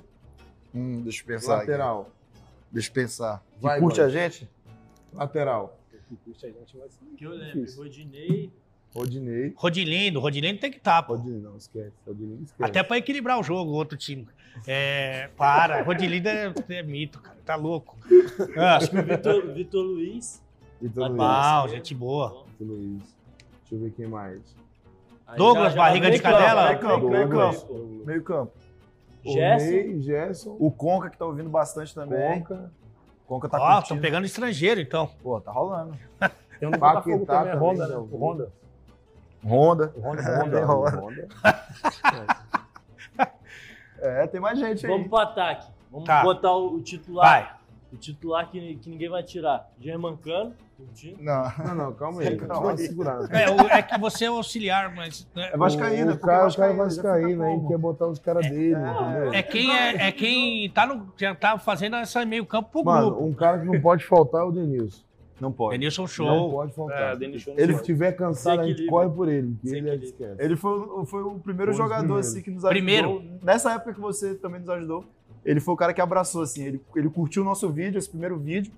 Hum, 0.73 1.01
deixa 1.01 1.21
eu 1.21 1.27
pensar. 1.27 1.57
aqui. 1.57 1.69
lateral. 1.69 2.09
Deixa 2.71 2.89
eu 2.89 2.93
pensar. 2.93 3.43
Vai, 3.59 3.75
que 3.75 3.81
curte 3.81 3.99
vai. 3.99 4.07
a 4.07 4.09
gente? 4.09 4.49
Lateral. 5.13 5.77
Que 7.17 7.25
eu 7.25 7.31
lembro, 7.31 7.65
Rodinei, 7.75 8.51
Rodinei. 8.93 9.53
Rodilindo, 9.55 10.19
Rodilindo 10.19 10.59
tem 10.59 10.71
que 10.71 10.77
estar, 10.77 11.03
pô. 11.03 11.15
Rodinei, 11.15 11.39
não, 11.41 11.55
esquece. 11.57 11.93
Rodinei, 12.07 12.37
esquece. 12.43 12.63
Até 12.63 12.83
pra 12.83 12.97
equilibrar 12.97 13.39
o 13.39 13.43
jogo, 13.43 13.71
o 13.71 13.73
outro 13.73 13.97
time. 13.97 14.27
É, 14.67 15.29
para, 15.37 15.81
Rodilindo 15.83 16.27
é, 16.29 16.53
é 16.69 16.83
mito, 16.83 17.19
cara. 17.21 17.37
Tá 17.45 17.55
louco. 17.55 17.97
Ah, 18.57 18.79
Vitor, 18.79 19.53
Vitor 19.53 19.83
Luiz. 19.83 20.41
Vitor 20.81 21.09
Luiz. 21.09 21.71
Gente 21.71 21.93
boa. 21.95 22.45
Vitor 22.59 22.67
Luiz. 22.67 23.01
Deixa 23.61 23.75
eu 23.75 23.79
ver 23.79 23.91
quem 23.91 24.07
mais. 24.07 24.41
Douglas, 25.37 25.75
barriga 25.75 26.11
de 26.11 26.19
campo, 26.21 26.37
cadela? 26.37 26.67
meio 26.67 26.79
campo, 26.79 27.09
meio 27.09 27.29
campo. 27.29 28.03
Meio 28.05 28.23
campo. 28.23 28.51
Gerson. 29.23 30.01
Gerson, 30.01 30.55
O 30.59 30.71
Conca, 30.71 31.09
que 31.09 31.17
tá 31.17 31.25
ouvindo 31.25 31.49
bastante 31.49 31.93
também. 31.93 32.39
Conca, 32.41 32.71
Conca 33.27 33.49
tá 33.49 33.57
Ó, 33.61 33.79
estão 33.79 33.99
pegando 33.99 34.25
estrangeiro, 34.25 34.81
então. 34.81 35.09
Pô, 35.21 35.39
tá 35.39 35.51
rolando. 35.51 35.95
Tem 36.59 36.67
um 36.67 36.71
Paquetá 36.71 37.17
Botafogo 37.17 37.25
também, 37.25 37.51
é 37.51 37.53
também, 37.53 37.69
Honda, 37.69 37.87
né? 37.87 37.93
já. 37.93 37.99
Honda. 38.17 38.51
Honda. 39.45 39.93
Honda, 39.97 40.21
É, 40.21 40.35
Honda. 40.41 40.51
tem 40.57 40.63
Honda. 40.65 40.99
Honda. 40.99 41.27
É, 43.99 44.27
tem 44.27 44.41
mais 44.41 44.57
gente 44.59 44.85
aí. 44.85 44.91
Vamos 44.91 45.07
pro 45.07 45.17
ataque. 45.17 45.67
Vamos 45.91 46.07
Tá. 46.07 46.23
botar 46.23 46.51
o, 46.55 46.75
o 46.75 46.81
titular. 46.81 47.25
Vai. 47.43 47.60
O 47.91 47.97
titular 47.97 48.49
que, 48.49 48.75
que 48.75 48.89
ninguém 48.89 49.09
vai 49.09 49.21
tirar. 49.21 49.69
Germancano, 49.79 50.53
curtindo. 50.77 51.21
Não. 51.21 51.43
Não, 51.65 51.75
não, 51.75 51.93
calma 51.93 52.21
aí. 52.21 52.37
Calma 52.37 52.71
aí. 52.71 52.77
segurando. 52.77 53.29
É, 53.35 53.49
o- 53.49 53.67
é 53.67 53.81
que 53.81 53.99
você 53.99 54.25
é 54.25 54.31
o 54.31 54.35
auxiliar, 54.35 54.95
mas. 54.95 55.27
né, 55.35 55.49
É 55.53 55.57
Vascaína. 55.57 56.13
o, 56.13 56.15
porque 56.17 56.25
cara, 56.25 56.47
o 56.47 56.55
cara 56.55 56.73
Vascaína, 56.73 56.77
já 56.77 56.83
vascaíno 56.85 57.29
fica 57.43 57.43
aí 57.63 57.67
quer 57.67 57.77
botar 57.77 58.07
os 58.07 58.19
caras 58.19 58.49
dele, 58.49 58.75
entendeu? 58.75 59.33
É 59.33 59.43
quem, 59.43 59.75
é, 59.75 60.07
é 60.07 60.11
quem 60.11 60.69
tá, 60.69 60.85
no, 60.87 61.11
já 61.17 61.35
tá 61.35 61.59
fazendo 61.59 61.97
essa 61.97 62.25
meio 62.25 62.45
campo 62.45 62.69
pro 62.71 62.85
Mano, 62.85 63.07
grupo. 63.07 63.25
um 63.25 63.33
cara 63.33 63.59
que 63.59 63.65
não 63.65 63.81
pode 63.81 64.05
faltar 64.05 64.41
é 64.41 64.45
o 64.45 64.51
Denilson. 64.51 65.03
Não 65.39 65.51
pode. 65.51 65.77
Denilson 65.77 66.03
Não 66.03 66.07
Show. 66.07 66.51
pode 66.51 66.73
faltar. 66.73 67.13
É, 67.15 67.17
Se 67.17 67.49
ele 67.57 67.71
não 67.73 67.79
estiver 67.79 68.11
cansado, 68.13 68.61
a 68.61 68.67
gente 68.67 68.85
corre 68.85 69.09
por 69.09 69.27
ele. 69.27 69.57
Que 69.61 69.75
ele 69.75 69.89
é. 69.89 69.99
Ele 70.37 70.55
foi, 70.55 70.71
o- 70.71 71.03
foi 71.05 71.23
o 71.23 71.39
primeiro 71.39 71.73
Foi 71.73 71.81
jogador 71.83 72.19
assim, 72.19 72.41
que 72.43 72.51
nos 72.51 72.63
ajudou. 72.63 72.69
Primeiro. 72.71 73.23
Nessa 73.43 73.73
época 73.73 73.93
que 73.95 73.99
você 73.99 74.35
também 74.35 74.59
nos 74.59 74.69
ajudou, 74.69 75.03
ele 75.45 75.59
foi 75.59 75.73
o 75.73 75.77
cara 75.77 75.93
que 75.93 76.01
abraçou, 76.01 76.41
assim. 76.41 76.63
Ele, 76.63 76.81
ele 76.95 77.09
curtiu 77.09 77.41
o 77.41 77.45
nosso 77.45 77.69
vídeo, 77.69 77.97
esse 77.97 78.09
primeiro 78.09 78.37
vídeo, 78.37 78.71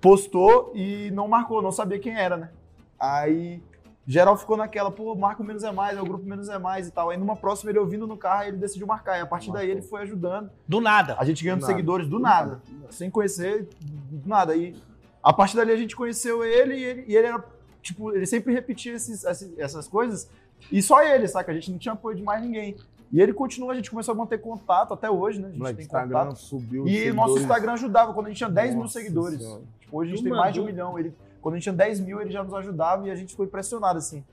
postou 0.00 0.72
e 0.74 1.10
não 1.12 1.26
marcou, 1.28 1.62
não 1.62 1.72
sabia 1.72 1.98
quem 1.98 2.14
era, 2.16 2.36
né? 2.36 2.50
Aí 2.98 3.62
geral 4.06 4.36
ficou 4.36 4.56
naquela, 4.56 4.90
pô, 4.90 5.14
marca 5.16 5.42
o 5.42 5.44
menos 5.44 5.64
é 5.64 5.72
mais, 5.72 5.98
é 5.98 6.00
o 6.00 6.04
grupo 6.04 6.24
menos 6.24 6.48
é 6.48 6.58
mais 6.58 6.86
e 6.86 6.92
tal. 6.92 7.10
Aí 7.10 7.16
numa 7.18 7.34
próxima 7.34 7.70
ele 7.72 7.78
ouvindo 7.78 8.06
no 8.06 8.16
carro, 8.16 8.44
ele 8.44 8.56
decidiu 8.56 8.86
marcar. 8.86 9.18
E 9.18 9.20
a 9.20 9.26
partir 9.26 9.50
daí 9.52 9.68
ele 9.70 9.82
foi 9.82 10.02
ajudando. 10.02 10.50
Do 10.68 10.80
nada. 10.80 11.16
A 11.18 11.24
gente 11.24 11.42
ganhando 11.42 11.58
Do 11.60 11.62
nada. 11.62 11.72
seguidores 11.74 12.08
do 12.08 12.18
nada, 12.18 12.62
sem 12.90 13.10
conhecer, 13.10 13.68
do 13.80 14.28
nada. 14.28 14.54
E 14.56 14.76
a 15.22 15.32
partir 15.32 15.56
dali 15.56 15.72
a 15.72 15.76
gente 15.76 15.96
conheceu 15.96 16.44
ele 16.44 16.76
e 16.76 16.84
ele, 16.84 17.04
e 17.08 17.16
ele 17.16 17.26
era, 17.26 17.44
tipo, 17.82 18.12
ele 18.14 18.26
sempre 18.26 18.52
repetia 18.54 18.92
esses- 18.94 19.24
essas 19.58 19.88
coisas 19.88 20.30
e 20.70 20.80
só 20.80 21.02
ele, 21.02 21.26
saca? 21.26 21.50
A 21.50 21.54
gente 21.54 21.70
não 21.72 21.78
tinha 21.78 21.92
apoio 21.94 22.16
de 22.16 22.22
mais 22.22 22.40
ninguém. 22.42 22.76
E 23.12 23.20
ele 23.20 23.32
continuou, 23.32 23.70
a 23.70 23.74
gente 23.74 23.90
começou 23.90 24.12
a 24.12 24.16
manter 24.16 24.38
contato 24.38 24.92
até 24.92 25.08
hoje, 25.10 25.40
né? 25.40 25.48
A 25.48 25.50
gente 25.52 25.60
o 25.62 25.64
tem 25.74 25.84
Instagram 25.84 26.18
contato. 26.18 26.38
subiu. 26.38 26.86
E 26.88 27.10
o 27.10 27.14
nosso 27.14 27.34
seguidores. 27.34 27.42
Instagram 27.42 27.72
ajudava 27.74 28.12
quando 28.12 28.26
a 28.26 28.28
gente 28.30 28.38
tinha 28.38 28.50
10 28.50 28.70
mil 28.74 28.82
Nossa 28.82 28.98
seguidores. 28.98 29.40
Senhora. 29.40 29.62
Tipo, 29.80 29.96
hoje 29.98 30.12
a 30.12 30.14
gente 30.16 30.24
Tu 30.24 30.28
tem 30.28 30.38
mais 30.38 30.52
de 30.54 30.60
um 30.60 30.64
milhão. 30.64 30.98
Ele, 30.98 31.14
quando 31.40 31.54
a 31.54 31.58
gente 31.58 31.64
tinha 31.64 31.74
10 31.74 32.00
mil, 32.00 32.20
ele 32.20 32.30
já 32.30 32.42
nos 32.42 32.52
ajudava 32.54 33.06
e 33.06 33.10
a 33.10 33.14
gente 33.14 33.30
ficou 33.30 33.46
impressionado, 33.46 33.98
assim, 33.98 34.24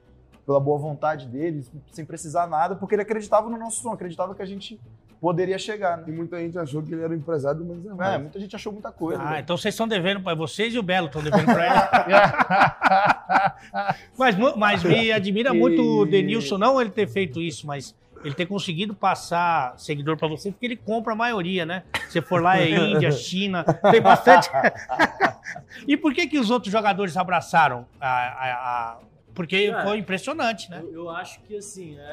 pela 0.45 0.59
boa 0.59 0.77
vontade 0.79 1.27
dele, 1.27 1.63
sem 1.91 2.03
precisar 2.03 2.47
nada, 2.47 2.75
porque 2.75 2.95
ele 2.95 3.03
acreditava 3.03 3.49
no 3.49 3.57
nosso 3.57 3.81
som, 3.81 3.93
acreditava 3.93 4.33
que 4.35 4.41
a 4.41 4.45
gente 4.45 4.79
poderia 5.21 5.57
chegar, 5.57 5.99
né? 5.99 6.03
E 6.07 6.11
muita 6.11 6.37
gente 6.37 6.59
achou 6.59 6.83
que 6.83 6.93
ele 6.93 7.01
era 7.01 7.13
o 7.13 7.15
empresário 7.15 7.59
do 7.59 7.65
Menos 7.65 7.85
é 7.85 7.89
É, 7.89 7.93
Mais. 7.93 8.21
muita 8.21 8.39
gente 8.41 8.53
achou 8.57 8.73
muita 8.73 8.91
coisa. 8.91 9.21
Ah, 9.21 9.31
né? 9.31 9.39
então 9.39 9.55
vocês 9.55 9.73
estão 9.73 9.87
devendo 9.87 10.19
para 10.21 10.35
vocês 10.35 10.73
e 10.73 10.79
o 10.79 10.83
Belo 10.83 11.07
estão 11.07 11.23
devendo 11.23 11.45
para 11.45 11.65
ele. 11.65 12.13
mas, 14.17 14.35
mas 14.57 14.83
me 14.83 15.11
admira 15.13 15.53
muito 15.53 15.81
o 15.81 16.05
Denilson, 16.05 16.57
não 16.57 16.81
ele 16.81 16.89
ter 16.89 17.07
feito 17.07 17.39
isso, 17.39 17.65
mas 17.65 17.95
ele 18.23 18.33
ter 18.33 18.45
conseguido 18.45 18.93
passar 18.93 19.77
seguidor 19.77 20.17
para 20.17 20.27
você, 20.27 20.51
porque 20.51 20.65
ele 20.65 20.75
compra 20.77 21.13
a 21.13 21.15
maioria, 21.15 21.65
né? 21.65 21.83
Se 22.09 22.21
for 22.21 22.41
lá 22.41 22.57
é 22.57 22.69
Índia, 22.69 23.11
China, 23.13 23.63
tem 23.91 24.01
bastante. 24.01 24.49
e 25.87 25.97
por 25.97 26.13
que 26.13 26.27
que 26.27 26.39
os 26.39 26.49
outros 26.49 26.71
jogadores 26.71 27.17
abraçaram 27.17 27.85
a- 27.99 28.07
a- 28.07 28.53
a- 28.91 28.99
Porque 29.35 29.69
Cara, 29.71 29.83
foi 29.83 29.97
impressionante, 29.97 30.69
né? 30.69 30.79
Eu, 30.83 30.93
eu 30.93 31.09
acho 31.09 31.39
que 31.41 31.57
assim, 31.57 31.97
é, 31.97 32.03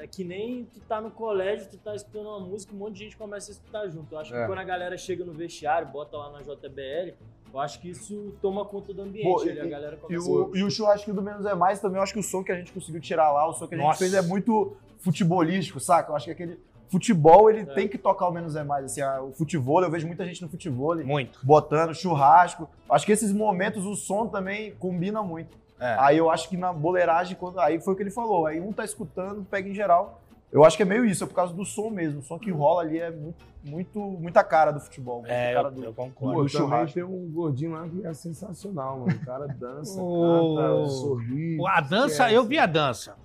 é, 0.00 0.04
é 0.04 0.06
que 0.06 0.24
nem 0.24 0.64
tu 0.64 0.80
tá 0.80 0.98
no 1.00 1.10
colégio, 1.10 1.68
tu 1.70 1.76
tá 1.76 1.94
escutando 1.94 2.26
uma 2.28 2.40
música, 2.40 2.74
um 2.74 2.78
monte 2.78 2.94
de 2.94 3.04
gente 3.04 3.16
começa 3.18 3.50
a 3.50 3.52
escutar 3.52 3.86
junto. 3.88 4.14
Eu 4.14 4.18
acho 4.18 4.34
É. 4.34 4.40
que 4.40 4.46
quando 4.46 4.58
a 4.60 4.64
galera 4.64 4.96
chega 4.96 5.24
no 5.26 5.32
vestiário, 5.34 5.86
bota 5.88 6.16
lá 6.16 6.30
na 6.30 6.40
JBL, 6.40 7.12
eu 7.54 7.60
acho 7.60 7.80
que 7.80 7.88
isso 7.90 8.34
toma 8.42 8.64
conta 8.64 8.92
do 8.92 9.02
ambiente. 9.02 9.24
Pô, 9.30 9.40
ali, 9.40 9.52
e- 9.54 9.60
a 9.60 9.66
galera 9.66 9.98
E 10.10 10.18
o, 10.18 10.56
e 10.56 10.62
o 10.64 10.70
churrasco 10.70 11.12
do 11.12 11.22
Menos 11.22 11.46
é 11.46 11.54
Mais 11.54 11.80
também, 11.80 11.98
eu 11.98 12.02
acho 12.02 12.12
que 12.12 12.18
o 12.18 12.22
som 12.22 12.42
que 12.42 12.50
a 12.50 12.56
gente 12.56 12.72
conseguiu 12.72 13.00
tirar 13.00 13.30
lá, 13.32 13.48
o 13.48 13.52
som 13.54 13.66
que 13.68 13.74
a 13.74 13.78
gente 13.78 13.86
Nossa. 13.86 13.98
fez 14.00 14.12
é 14.12 14.20
muito 14.22 14.76
futebolístico, 14.98 15.78
saca? 15.78 16.10
Eu 16.10 16.16
acho 16.16 16.24
que 16.26 16.32
aquele 16.32 16.58
futebol, 16.88 17.48
ele 17.50 17.60
É. 17.60 17.64
tem 17.66 17.86
que 17.88 17.96
tocar 17.96 18.26
o 18.28 18.32
Menos 18.32 18.56
é 18.56 18.64
Mais. 18.64 18.84
Assim, 18.86 19.02
o 19.02 19.32
futebol, 19.32 19.82
eu 19.82 19.90
vejo 19.90 20.06
muita 20.06 20.24
gente 20.24 20.42
no 20.42 20.48
futebol 20.48 20.96
Muito. 20.96 21.38
botando 21.44 21.94
churrasco. 21.94 22.68
Acho 22.90 23.06
que 23.06 23.12
esses 23.12 23.32
momentos, 23.32 23.84
o 23.86 23.94
som 23.94 24.26
também 24.26 24.72
combina 24.74 25.22
muito. 25.22 25.56
É. 25.80 25.96
Aí 25.98 26.18
eu 26.18 26.30
acho 26.30 26.48
que 26.48 26.56
na 26.56 26.72
boleiragem, 26.72 27.36
quando, 27.36 27.58
aí 27.60 27.80
foi 27.80 27.94
o 27.94 27.96
que 27.96 28.02
ele 28.02 28.10
falou. 28.10 28.46
Aí 28.46 28.60
um 28.60 28.72
tá 28.72 28.84
escutando, 28.84 29.44
pega 29.50 29.68
em 29.68 29.74
geral. 29.74 30.20
Eu 30.54 30.64
acho 30.64 30.76
que 30.76 30.84
é 30.84 30.86
meio 30.86 31.04
isso, 31.04 31.24
é 31.24 31.26
por 31.26 31.34
causa 31.34 31.52
do 31.52 31.64
som 31.64 31.90
mesmo. 31.90 32.20
O 32.20 32.22
som 32.22 32.38
que 32.38 32.48
rola 32.50 32.82
ali 32.82 33.00
é 33.00 33.10
muito, 33.10 33.44
muito 33.64 33.98
muita 33.98 34.44
cara 34.44 34.70
do 34.70 34.78
futebol. 34.78 35.24
É, 35.26 35.52
cara 35.52 35.66
eu, 35.68 35.72
do- 35.72 35.84
eu 35.84 35.92
concordo. 35.92 36.44
do 36.44 36.48
também 36.48 36.66
churrasco. 36.68 36.94
tem 36.94 37.02
um 37.02 37.28
gordinho 37.32 37.72
lá 37.72 37.88
que 37.88 38.06
é 38.06 38.14
sensacional, 38.14 39.00
mano. 39.00 39.18
O 39.20 39.24
cara 39.26 39.48
dança, 39.48 39.98
O- 40.00 40.54
canta, 40.56 40.88
sorri. 40.90 41.58
A 41.66 41.80
dança, 41.80 42.06
esquece. 42.06 42.34
eu 42.34 42.44
vi 42.44 42.56
a 42.58 42.66
dança. 42.66 43.16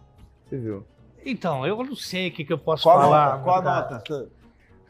Você 0.49 0.57
viu? 0.57 0.83
Então, 1.23 1.67
eu 1.67 1.77
não 1.83 1.95
sei 1.95 2.29
o 2.29 2.31
que, 2.31 2.43
que 2.43 2.51
eu 2.51 2.57
posso 2.57 2.81
Qual 2.81 2.97
a 2.97 3.01
falar. 3.03 3.29
nota? 3.33 3.43
Qual 3.43 3.55
a 3.57 3.61
cara. 3.63 3.91
nota? 3.91 4.29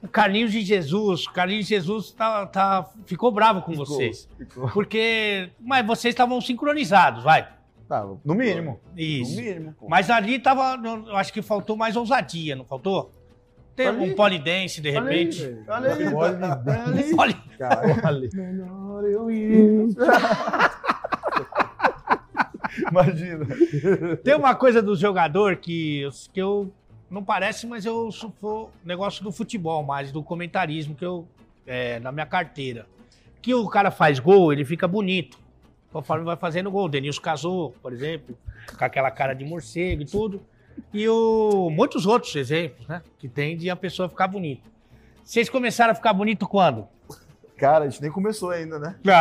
O 0.02 0.08
Carlinhos 0.08 0.54
de 0.54 0.62
Jesus, 0.62 1.26
o 1.26 1.34
Carlinhos 1.34 1.66
de 1.68 1.76
Jesus 1.76 2.12
tá, 2.14 2.46
tá- 2.46 2.90
ficou 3.06 3.34
bravo 3.34 3.62
com 3.64 3.72
Ficou, 3.74 3.86
vocês. 3.86 4.30
ficou. 4.38 4.70
Porque. 4.70 5.50
Mas 5.60 5.86
vocês 5.86 6.14
estavam 6.14 6.40
sincronizados, 6.40 7.22
vai. 7.22 7.50
Tá, 7.90 8.08
No 8.24 8.36
mínimo. 8.36 8.80
Isso. 8.96 9.36
No 9.36 9.42
mínimo, 9.42 9.74
pô. 9.80 9.90
Mas 9.90 10.10
ali 10.12 10.38
tava. 10.40 10.80
Eu 11.08 11.18
acho 11.18 11.34
que 11.34 11.42
faltou 11.42 11.76
mais 11.76 11.96
ousadia, 11.96 12.56
não 12.56 12.64
faltou? 12.64 13.12
Tem 13.76 13.90
um 13.90 14.14
polidense, 14.16 14.80
de 14.80 14.92
repente. 14.92 15.58
Olha 15.68 15.94
aí. 15.96 16.14
Olha 16.14 16.62
aí. 16.96 17.12
Melhor 18.34 19.04
eu 19.06 19.32
ir. 19.32 19.90
Imagina. 22.92 23.46
tem 24.24 24.36
uma 24.36 24.56
coisa 24.56 24.82
do 24.82 24.96
jogador 24.96 25.56
que, 25.58 26.02
eu- 26.02 26.12
que 26.34 26.42
eu. 26.42 26.72
Não 27.10 27.24
parece, 27.24 27.66
mas 27.66 27.86
eu 27.86 28.12
sou 28.12 28.70
negócio 28.86 29.24
do 29.24 29.32
futebol, 29.32 29.84
mais 29.84 30.12
do 30.12 30.22
comentarismo 30.22 30.94
que 30.94 31.04
eu. 31.06 31.28
É, 31.66 32.00
na 32.00 32.12
minha 32.12 32.26
carteira. 32.26 32.86
Que 33.42 33.54
o 33.56 33.68
cara 33.68 33.90
faz 33.90 34.20
gol, 34.20 34.52
ele 34.54 34.64
fica 34.66 34.88
bonito. 34.88 35.40
Conforme 35.92 36.24
vai 36.24 36.36
fazendo 36.36 36.70
gol. 36.70 36.86
O 36.86 36.90
Denilson 36.90 37.22
casou, 37.22 37.72
por 37.82 37.92
exemplo, 37.94 38.38
com 38.78 38.86
aquela 38.86 39.10
cara 39.10 39.34
de 39.34 39.44
morcego 39.44 40.02
e 40.02 40.06
tudo. 40.06 40.42
E 40.94 41.08
o, 41.08 41.70
muitos 41.70 42.06
outros 42.06 42.36
exemplos, 42.36 42.88
né? 42.88 43.02
Que 43.18 43.28
tem 43.28 43.58
de 43.58 43.70
a 43.70 43.76
pessoa 43.76 44.08
ficar 44.08 44.28
bonita. 44.28 44.70
Vocês 45.24 45.50
começaram 45.50 45.92
a 45.92 45.96
ficar 45.96 46.14
bonito 46.14 46.48
quando? 46.48 46.88
Cara, 47.58 47.86
a 47.86 47.90
gente 47.90 48.02
nem 48.02 48.12
começou 48.12 48.52
ainda, 48.52 48.80
né? 48.80 48.96
Não, 49.04 49.14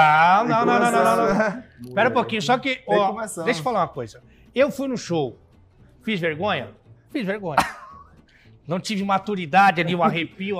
não, 0.46 0.64
não, 0.64 0.78
não, 0.78 0.92
não, 0.92 1.02
não. 1.02 1.16
não. 1.16 1.34
não. 1.34 1.64
Espera 1.88 2.08
um 2.08 2.12
pouquinho, 2.12 2.40
só 2.40 2.56
que. 2.56 2.82
Ó, 2.86 3.20
deixa 3.44 3.60
eu 3.60 3.64
falar 3.64 3.80
uma 3.80 3.88
coisa. 3.88 4.22
Eu 4.54 4.70
fui 4.70 4.86
no 4.86 4.96
show, 4.96 5.36
fiz 6.02 6.20
vergonha? 6.20 6.70
Fiz 7.10 7.26
vergonha. 7.26 7.58
Não 8.66 8.78
tive 8.78 9.02
maturidade 9.02 9.80
ali, 9.80 9.94
um 9.94 10.02
arrepio, 10.02 10.58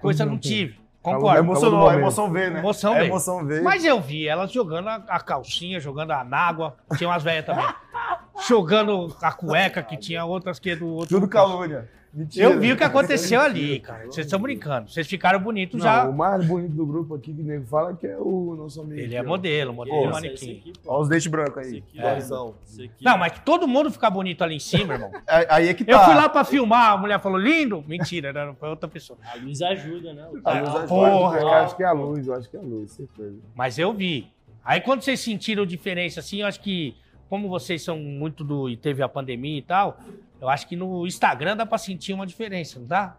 coisa 0.00 0.26
não 0.26 0.36
tive. 0.36 0.76
Concordo. 1.04 1.38
emoção, 1.38 1.86
a 1.86 1.94
emoção 1.94 2.30
veio, 2.32 2.50
né? 2.50 2.58
Emoção 2.60 2.92
a 2.92 2.94
veio. 2.96 3.06
emoção 3.06 3.46
veio. 3.46 3.62
Mas 3.62 3.84
eu 3.84 4.00
vi 4.00 4.26
elas 4.26 4.50
jogando 4.50 4.88
a, 4.88 4.94
a 5.06 5.20
calcinha, 5.20 5.78
jogando 5.78 6.12
a 6.12 6.24
nágua. 6.24 6.76
Tinha 6.96 7.08
umas 7.10 7.22
velhas 7.22 7.44
também. 7.44 7.64
jogando 8.48 9.14
a 9.20 9.32
cueca 9.32 9.82
que 9.82 9.96
tinha 9.96 10.24
outras 10.24 10.58
que 10.58 10.70
é 10.70 10.76
do 10.76 10.86
outro. 10.88 11.08
Tudo 11.16 11.28
calúnia. 11.28 11.88
Mentira. 12.16 12.44
Eu 12.44 12.60
vi 12.60 12.70
o 12.70 12.76
que 12.76 12.84
aconteceu 12.84 13.40
ali, 13.40 13.80
cara. 13.80 14.04
Vocês 14.06 14.24
estão 14.28 14.38
brincando. 14.38 14.88
Vocês 14.88 15.04
ficaram 15.04 15.40
bonitos 15.40 15.80
Não, 15.80 15.84
já. 15.84 16.08
o 16.08 16.12
mais 16.16 16.46
bonito 16.46 16.70
do 16.72 16.86
grupo 16.86 17.16
aqui 17.16 17.34
que 17.34 17.40
o 17.40 17.44
nego 17.44 17.66
fala 17.66 17.92
que 17.92 18.06
é 18.06 18.16
o 18.16 18.54
nosso 18.56 18.80
amigo. 18.82 19.00
Ele 19.00 19.16
é 19.16 19.20
ó. 19.20 19.24
modelo, 19.24 19.74
modelo 19.74 19.96
Esse- 19.96 20.06
esse 20.06 20.12
manequim. 20.46 20.58
aqui. 20.60 20.72
Olha 20.86 21.00
os 21.02 21.08
dentes 21.08 21.26
brancos 21.26 21.56
aí. 21.66 21.78
aqui, 21.78 21.98
É. 21.98 22.08
Aqui. 22.12 22.90
Não, 23.02 23.18
mas 23.18 23.32
todo 23.44 23.66
mundo 23.66 23.90
fica 23.90 24.08
bonito 24.08 24.44
ali 24.44 24.54
em 24.54 24.60
cima, 24.60 24.94
irmão. 24.94 25.10
Aí 25.48 25.66
é 25.66 25.74
que 25.74 25.84
tá. 25.84 25.90
Eu 25.90 25.98
fui 26.04 26.14
lá 26.14 26.28
pra 26.28 26.44
filmar, 26.44 26.92
a 26.92 26.96
mulher 26.96 27.18
falou, 27.20 27.36
lindo. 27.36 27.82
Mentira, 27.84 28.32
né? 28.32 28.54
foi 28.60 28.68
outra 28.68 28.88
pessoa. 28.88 29.18
A 29.32 29.36
luz 29.36 29.60
ajuda, 29.60 30.14
né? 30.14 30.22
A 30.44 30.52
luz 30.60 30.68
ajuda. 30.70 30.86
Porra, 30.86 31.38
Eu 31.40 31.48
acho 31.52 31.76
que 31.76 31.82
é 31.82 31.86
a 31.86 31.92
luz, 31.92 32.28
eu 32.28 32.34
acho 32.34 32.48
que 32.48 32.56
é 32.56 32.60
a 32.60 32.62
luz, 32.62 32.92
certeza. 32.92 33.38
Mas 33.56 33.76
eu 33.76 33.92
vi. 33.92 34.28
Aí 34.64 34.80
quando 34.80 35.02
vocês 35.02 35.18
sentiram 35.18 35.66
diferença, 35.66 36.20
assim, 36.20 36.42
eu 36.42 36.46
acho 36.46 36.60
que, 36.60 36.94
como 37.34 37.48
vocês 37.48 37.82
são 37.82 37.98
muito 37.98 38.44
do. 38.44 38.68
e 38.68 38.76
teve 38.76 39.02
a 39.02 39.08
pandemia 39.08 39.58
e 39.58 39.62
tal, 39.62 39.98
eu 40.40 40.48
acho 40.48 40.68
que 40.68 40.76
no 40.76 41.04
Instagram 41.04 41.56
dá 41.56 41.66
pra 41.66 41.78
sentir 41.78 42.12
uma 42.12 42.24
diferença, 42.24 42.78
não 42.78 42.86
dá? 42.86 43.16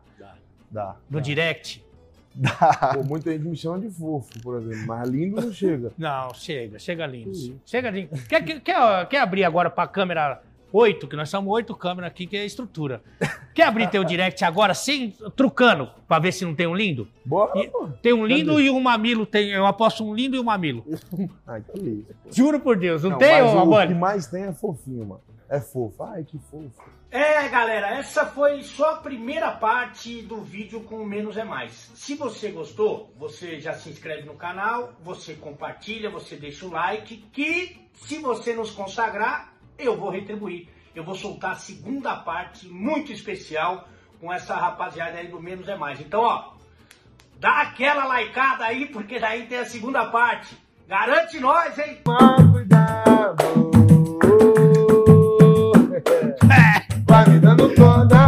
Dá. 0.72 0.96
No 1.10 1.20
direct. 1.20 1.84
Pô, 2.94 3.04
muita 3.04 3.34
gente 3.34 3.44
me 3.44 3.58
chama 3.58 3.78
de 3.78 3.90
fofo, 3.90 4.42
por 4.42 4.58
exemplo, 4.58 4.88
mas 4.88 5.10
lindo 5.10 5.42
não 5.42 5.52
chega. 5.52 5.92
Não, 5.98 6.34
chega, 6.34 6.80
chega 6.80 7.06
lindo. 7.06 7.36
Sim. 7.36 7.60
Chega 7.66 7.90
lindo. 7.90 8.10
Quer, 8.30 8.42
quer, 8.42 8.62
quer, 8.62 9.08
quer 9.10 9.20
abrir 9.20 9.44
agora 9.44 9.70
pra 9.70 9.86
câmera 9.86 10.42
8, 10.76 11.08
que 11.08 11.16
nós 11.16 11.30
somos 11.30 11.54
oito 11.54 11.74
câmeras 11.74 12.12
aqui, 12.12 12.28
que 12.28 12.36
é 12.36 12.42
a 12.42 12.46
estrutura. 12.46 13.02
Quer 13.54 13.64
abrir 13.64 13.90
teu 13.90 14.04
direct 14.04 14.44
agora, 14.44 14.74
sem 14.74 15.12
trucando, 15.36 15.90
pra 16.08 16.20
ver 16.20 16.34
se 16.34 16.44
não 16.44 16.54
tem 16.54 16.68
um 16.68 16.76
lindo? 16.76 17.08
Bora, 17.24 17.58
E-. 17.58 17.72
Tem 18.02 18.12
um 18.12 18.26
lindo 18.26 18.60
e 18.60 18.70
um 18.70 18.82
mamilo. 18.82 19.26
Tem, 19.26 19.52
eu 19.52 19.66
aposto 19.66 20.04
um 20.04 20.14
lindo 20.14 20.36
e 20.36 20.40
um 20.40 20.44
mamilo. 20.44 20.86
Ai, 21.48 21.62
que 21.62 22.06
pô. 22.24 22.30
Juro 22.30 22.60
por 22.60 22.76
Deus, 22.78 23.04
não, 23.04 23.12
Não, 23.12 23.18
tem, 23.18 23.42
mas 23.42 23.54
ô 23.54 23.64
o 23.64 23.88
que 23.88 23.94
mais 23.94 24.28
tem 24.28 24.44
é 24.44 24.52
fofinho, 24.52 25.06
mano. 25.06 25.22
É 25.50 25.60
fofo. 25.60 26.04
Ai, 26.04 26.24
que 26.24 26.38
fofo. 26.40 26.84
É, 27.12 27.48
galera, 27.48 27.98
essa 27.98 28.26
foi 28.26 28.62
só 28.64 28.96
a 28.96 28.98
primeira 28.98 29.52
parte 29.52 30.22
do 30.24 30.42
vídeo 30.42 30.82
com 30.82 30.98
o 30.98 31.06
Menos 31.06 31.38
é 31.38 31.46
Mais. 31.46 31.92
Se 31.94 32.16
você 32.16 32.50
gostou, 32.50 33.14
você 33.18 33.62
já 33.62 33.74
se 33.74 33.90
inscreve 33.90 34.24
no 34.24 34.34
canal, 34.34 34.94
você 35.02 35.34
compartilha, 35.36 36.10
você 36.10 36.36
deixa 36.36 36.66
o 36.66 36.72
like, 36.72 37.18
que 37.32 37.78
se 37.94 38.18
você 38.18 38.54
nos 38.54 38.72
consagrar, 38.72 39.54
eu 39.78 39.98
vou 39.98 40.10
retribuir. 40.10 40.68
Eu 40.94 41.04
vou 41.04 41.16
soltar 41.16 41.52
a 41.52 41.56
segunda 41.56 42.16
parte 42.16 42.68
muito 42.68 43.12
especial 43.12 43.88
com 44.20 44.32
essa 44.32 44.56
rapaziada 44.56 45.18
aí 45.18 45.28
do 45.28 45.42
Menos 45.42 45.68
é 45.68 45.76
Mais. 45.76 46.00
Então, 46.00 46.22
ó, 46.22 46.54
dá 47.40 47.62
aquela 47.62 48.20
likeada 48.20 48.66
aí, 48.66 48.86
porque 48.86 49.20
daí 49.20 49.46
tem 49.46 49.60
a 49.60 49.66
segunda 49.66 50.06
parte. 50.06 50.56
Garante 50.88 51.40
nós, 51.40 51.78
hein? 51.78 52.00
Cuidado. 52.52 53.36
Vai 57.08 57.30
me 57.30 57.40
dando 57.40 57.74
toda 57.76 58.25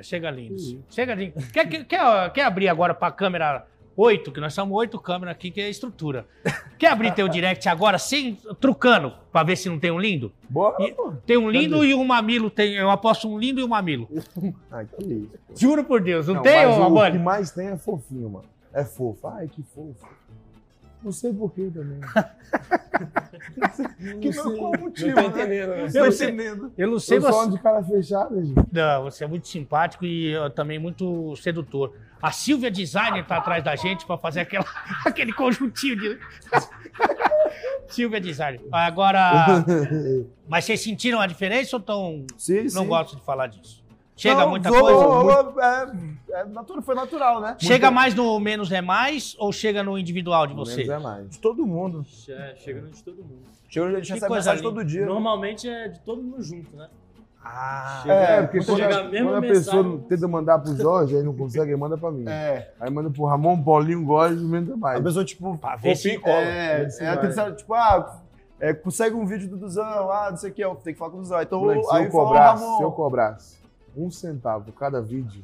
Não, 0.00 0.02
chega, 0.02 0.02
chega 0.02 0.30
lindo. 0.30 0.84
Chega 0.88 1.14
lindo. 1.14 1.34
Quer, 1.52 1.68
quer, 1.68 2.30
quer, 2.30 2.44
abrir 2.44 2.68
agora 2.68 2.94
pra 2.94 3.10
câmera 3.10 3.66
8, 3.96 4.32
que 4.32 4.40
nós 4.40 4.54
somos 4.54 4.76
oito 4.78 4.98
câmeras 4.98 5.34
aqui, 5.34 5.50
que 5.50 5.60
é 5.60 5.66
a 5.66 5.68
estrutura. 5.68 6.26
Quer 6.78 6.88
abrir 6.88 7.12
teu 7.12 7.28
direct 7.28 7.68
agora, 7.68 7.98
sem 7.98 8.34
trucando, 8.58 9.12
pra 9.30 9.42
ver 9.42 9.56
se 9.56 9.68
não 9.68 9.78
tem 9.78 9.90
um 9.90 9.98
lindo? 9.98 10.32
Bora, 10.48 10.82
E-. 10.82 10.96
Tem 11.26 11.36
um 11.36 11.50
lindo 11.50 11.84
e 11.84 11.94
um 11.94 12.04
mamilo. 12.04 12.50
Tem, 12.50 12.74
eu 12.74 12.90
aposto 12.90 13.28
um 13.28 13.38
lindo 13.38 13.60
e 13.60 13.64
um 13.64 13.68
mamilo. 13.68 14.08
Ai, 14.72 14.86
que 14.86 15.28
pô. 15.46 15.54
Juro 15.54 15.84
por 15.84 16.00
Deus, 16.00 16.26
não, 16.26 16.36
Não, 16.36 16.42
tem, 16.42 16.66
mas 16.66 16.78
ô 16.78 16.86
o 16.86 17.12
que 17.12 17.18
mais 17.18 17.50
tem 17.50 17.68
é 17.68 17.76
fofinho, 17.76 18.30
mano. 18.30 18.48
É 18.72 18.84
fofo. 18.84 19.26
Ai, 19.28 19.48
que 19.48 19.62
fofo. 19.62 20.06
Não 21.02 21.12
sei 21.12 21.32
porquê 21.32 21.70
também. 21.72 21.98
Que 24.20 24.30
não, 24.30 24.56
qual 24.56 24.72
o 24.72 24.80
motivo, 24.80 25.08
Não 25.08 25.14
tô 25.14 25.20
né? 25.20 25.26
entendendo, 25.44 25.68
né? 25.70 25.88
Eu 25.94 26.04
Eu 26.06 26.12
sei-. 26.12 26.36
Eu 26.76 26.88
não 26.90 26.98
sei 26.98 27.18
Eu 27.18 27.22
só 27.22 27.30
você. 27.44 27.50
de 27.52 27.58
cara 27.58 27.82
fechada, 27.82 28.42
gente. 28.44 28.60
Não, 28.72 29.02
você 29.04 29.24
é 29.24 29.26
muito 29.26 29.48
simpático 29.48 30.04
e 30.04 30.34
também 30.54 30.78
muito 30.78 31.34
sedutor. 31.36 31.94
A 32.20 32.30
Silvia 32.32 32.70
Designer 32.70 33.24
tá 33.26 33.38
atrás 33.38 33.64
da 33.64 33.74
gente 33.76 34.04
pra 34.04 34.18
fazer 34.18 34.40
aquela, 34.40 34.64
aquele 35.06 35.32
conjuntinho 35.32 35.96
de. 35.96 36.18
Silvia 37.88 38.20
Designer. 38.20 38.60
Agora. 38.70 39.64
Mas 40.48 40.64
vocês 40.66 40.80
sentiram 40.80 41.20
a 41.20 41.26
diferença 41.26 41.76
ou 41.76 41.80
tão. 41.82 42.26
Sim, 42.36 42.64
Não 42.64 42.68
sim. 42.82 42.86
gosto 42.86 43.16
de 43.16 43.22
falar 43.24 43.46
disso. 43.46 43.79
Chega 44.20 44.40
Não, 44.42 44.50
muita 44.50 44.68
vou- 44.68 44.80
coisa. 44.82 45.42
vou- 45.52 45.60
é, 45.62 45.92
é 46.32 46.44
natural, 46.44 46.82
foi 46.82 46.94
natural, 46.94 47.40
né? 47.40 47.56
Chega 47.58 47.90
mais 47.90 48.14
no 48.14 48.38
menos 48.38 48.70
é 48.70 48.82
mais 48.82 49.34
ou 49.38 49.50
chega 49.50 49.82
no 49.82 49.96
individual 49.96 50.46
de 50.46 50.52
Menos 50.52 50.68
vocês? 50.70 50.86
é 50.86 50.98
mais. 50.98 51.30
de 51.30 51.38
todo 51.38 51.66
mundo. 51.66 52.04
É, 52.28 52.54
chega 52.58 52.82
no 52.82 52.90
de 52.90 53.02
todo 53.02 53.16
mundo. 53.16 53.40
Chega, 53.66 53.86
a 53.86 53.90
gente 53.94 54.12
recebe 54.12 54.34
mensagem 54.34 54.62
linda. 54.62 54.74
todo 54.74 54.84
dia. 54.86 55.06
Normalmente 55.06 55.66
é 55.66 55.88
de 55.88 56.00
todo 56.00 56.20
mundo 56.22 56.42
junto, 56.42 56.76
né? 56.76 56.88
Ah, 57.42 58.00
Chega- 58.02 58.14
É, 58.14 58.42
porque 58.42 58.60
Chega 58.60 58.76
quando, 58.76 58.82
a 58.82 58.98
a, 58.98 59.02
quando 59.08 59.34
a 59.36 59.40
mensagem- 59.40 59.48
pessoa 59.80 60.04
tenta 60.06 60.28
mandar 60.28 60.58
pro 60.58 60.76
Jorge, 60.76 61.16
aí 61.16 61.22
não 61.22 61.32
consegue, 61.34 61.70
aí 61.72 61.76
manda 61.78 61.96
pra 61.96 62.10
mim. 62.10 62.24
É. 62.28 62.74
Aí 62.78 62.90
manda 62.90 63.08
pro 63.08 63.24
Ramon, 63.24 63.62
Paulinho, 63.62 64.04
Góes, 64.04 64.38
menos 64.42 64.68
é 64.68 64.72
A 64.74 64.76
mais. 64.76 65.00
pessoa, 65.02 65.24
tipo, 65.24 65.58
ver 65.80 65.96
se 65.96 66.16
fofinho, 66.18 66.28
é, 66.30 66.84
Vê 66.84 66.90
se 66.90 67.02
é 67.40 67.52
tipo, 67.52 67.72
ah, 67.72 68.20
é, 68.60 68.74
consegue 68.74 69.16
um 69.16 69.24
vídeo 69.24 69.48
do 69.48 69.56
Duzão, 69.56 70.10
ah, 70.12 70.28
não 70.30 70.36
sei 70.36 70.50
o 70.50 70.52
que, 70.52 70.62
eu 70.62 70.74
tenho 70.74 70.94
que 70.94 70.98
falar 70.98 71.10
com 71.12 71.16
o 71.16 71.20
Duzão. 71.22 71.40
Então, 71.40 71.60
Moleque, 71.60 71.82
se 71.84 71.94
aí 71.96 72.04
eu 72.04 72.10
fala, 72.10 72.24
cobrasse, 72.24 72.62
Ramon, 72.64 72.76
se 72.76 72.82
eu 72.82 72.92
cobrasse 72.92 73.59
um 73.96 74.10
centavo 74.10 74.72
cada 74.72 75.00
vídeo, 75.00 75.42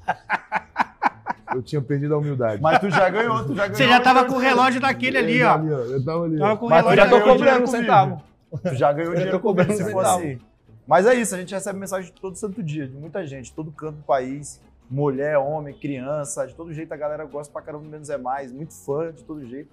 eu 1.54 1.62
tinha 1.62 1.80
perdido 1.80 2.14
a 2.14 2.18
humildade. 2.18 2.60
Mas 2.62 2.78
tu 2.80 2.90
já 2.90 3.08
ganhou, 3.08 3.44
tu 3.44 3.54
já 3.54 3.62
ganhou. 3.66 3.76
Você 3.76 3.88
já 3.88 4.00
tava 4.00 4.24
com 4.24 4.34
o 4.34 4.38
relógio 4.38 4.80
daquele 4.80 5.18
ali, 5.18 5.42
ó. 5.42 5.52
tava 5.54 5.66
Eu 5.68 6.04
tava 6.04 6.24
ali. 6.24 6.38
Tava 6.38 6.52
ó. 6.52 6.56
com 6.56 6.66
o 6.66 6.70
Mas 6.70 6.84
tu 6.84 6.88
relógio 6.90 6.96
já 7.04 7.10
ganhou 7.10 7.20
cobrando 7.28 7.64
dinheiro 7.64 7.66
centavo. 7.66 8.22
Tu 8.62 8.74
já 8.74 8.92
ganhou 8.92 9.12
Eu 9.12 9.16
dinheiro 9.16 9.38
tô 9.38 9.42
cobrando 9.42 9.72
se 9.72 9.78
for 9.84 9.88
centavo. 10.04 10.18
assim. 10.18 10.38
Mas 10.86 11.06
é 11.06 11.14
isso, 11.14 11.34
a 11.34 11.38
gente 11.38 11.52
recebe 11.54 11.78
mensagem 11.78 12.12
de 12.12 12.20
todo 12.20 12.36
santo 12.36 12.62
dia, 12.62 12.86
de 12.86 12.94
muita 12.94 13.26
gente, 13.26 13.46
de 13.46 13.52
todo 13.52 13.72
canto 13.72 13.96
do 13.96 14.02
país. 14.04 14.60
Mulher, 14.88 15.36
homem, 15.38 15.74
criança, 15.74 16.46
de 16.46 16.54
todo 16.54 16.72
jeito 16.72 16.92
a 16.92 16.96
galera 16.96 17.24
gosta 17.24 17.52
pra 17.52 17.60
caramba 17.60 17.84
Menos 17.88 18.08
é 18.08 18.16
Mais, 18.16 18.52
muito 18.52 18.72
fã 18.72 19.10
de 19.12 19.24
todo 19.24 19.44
jeito. 19.44 19.68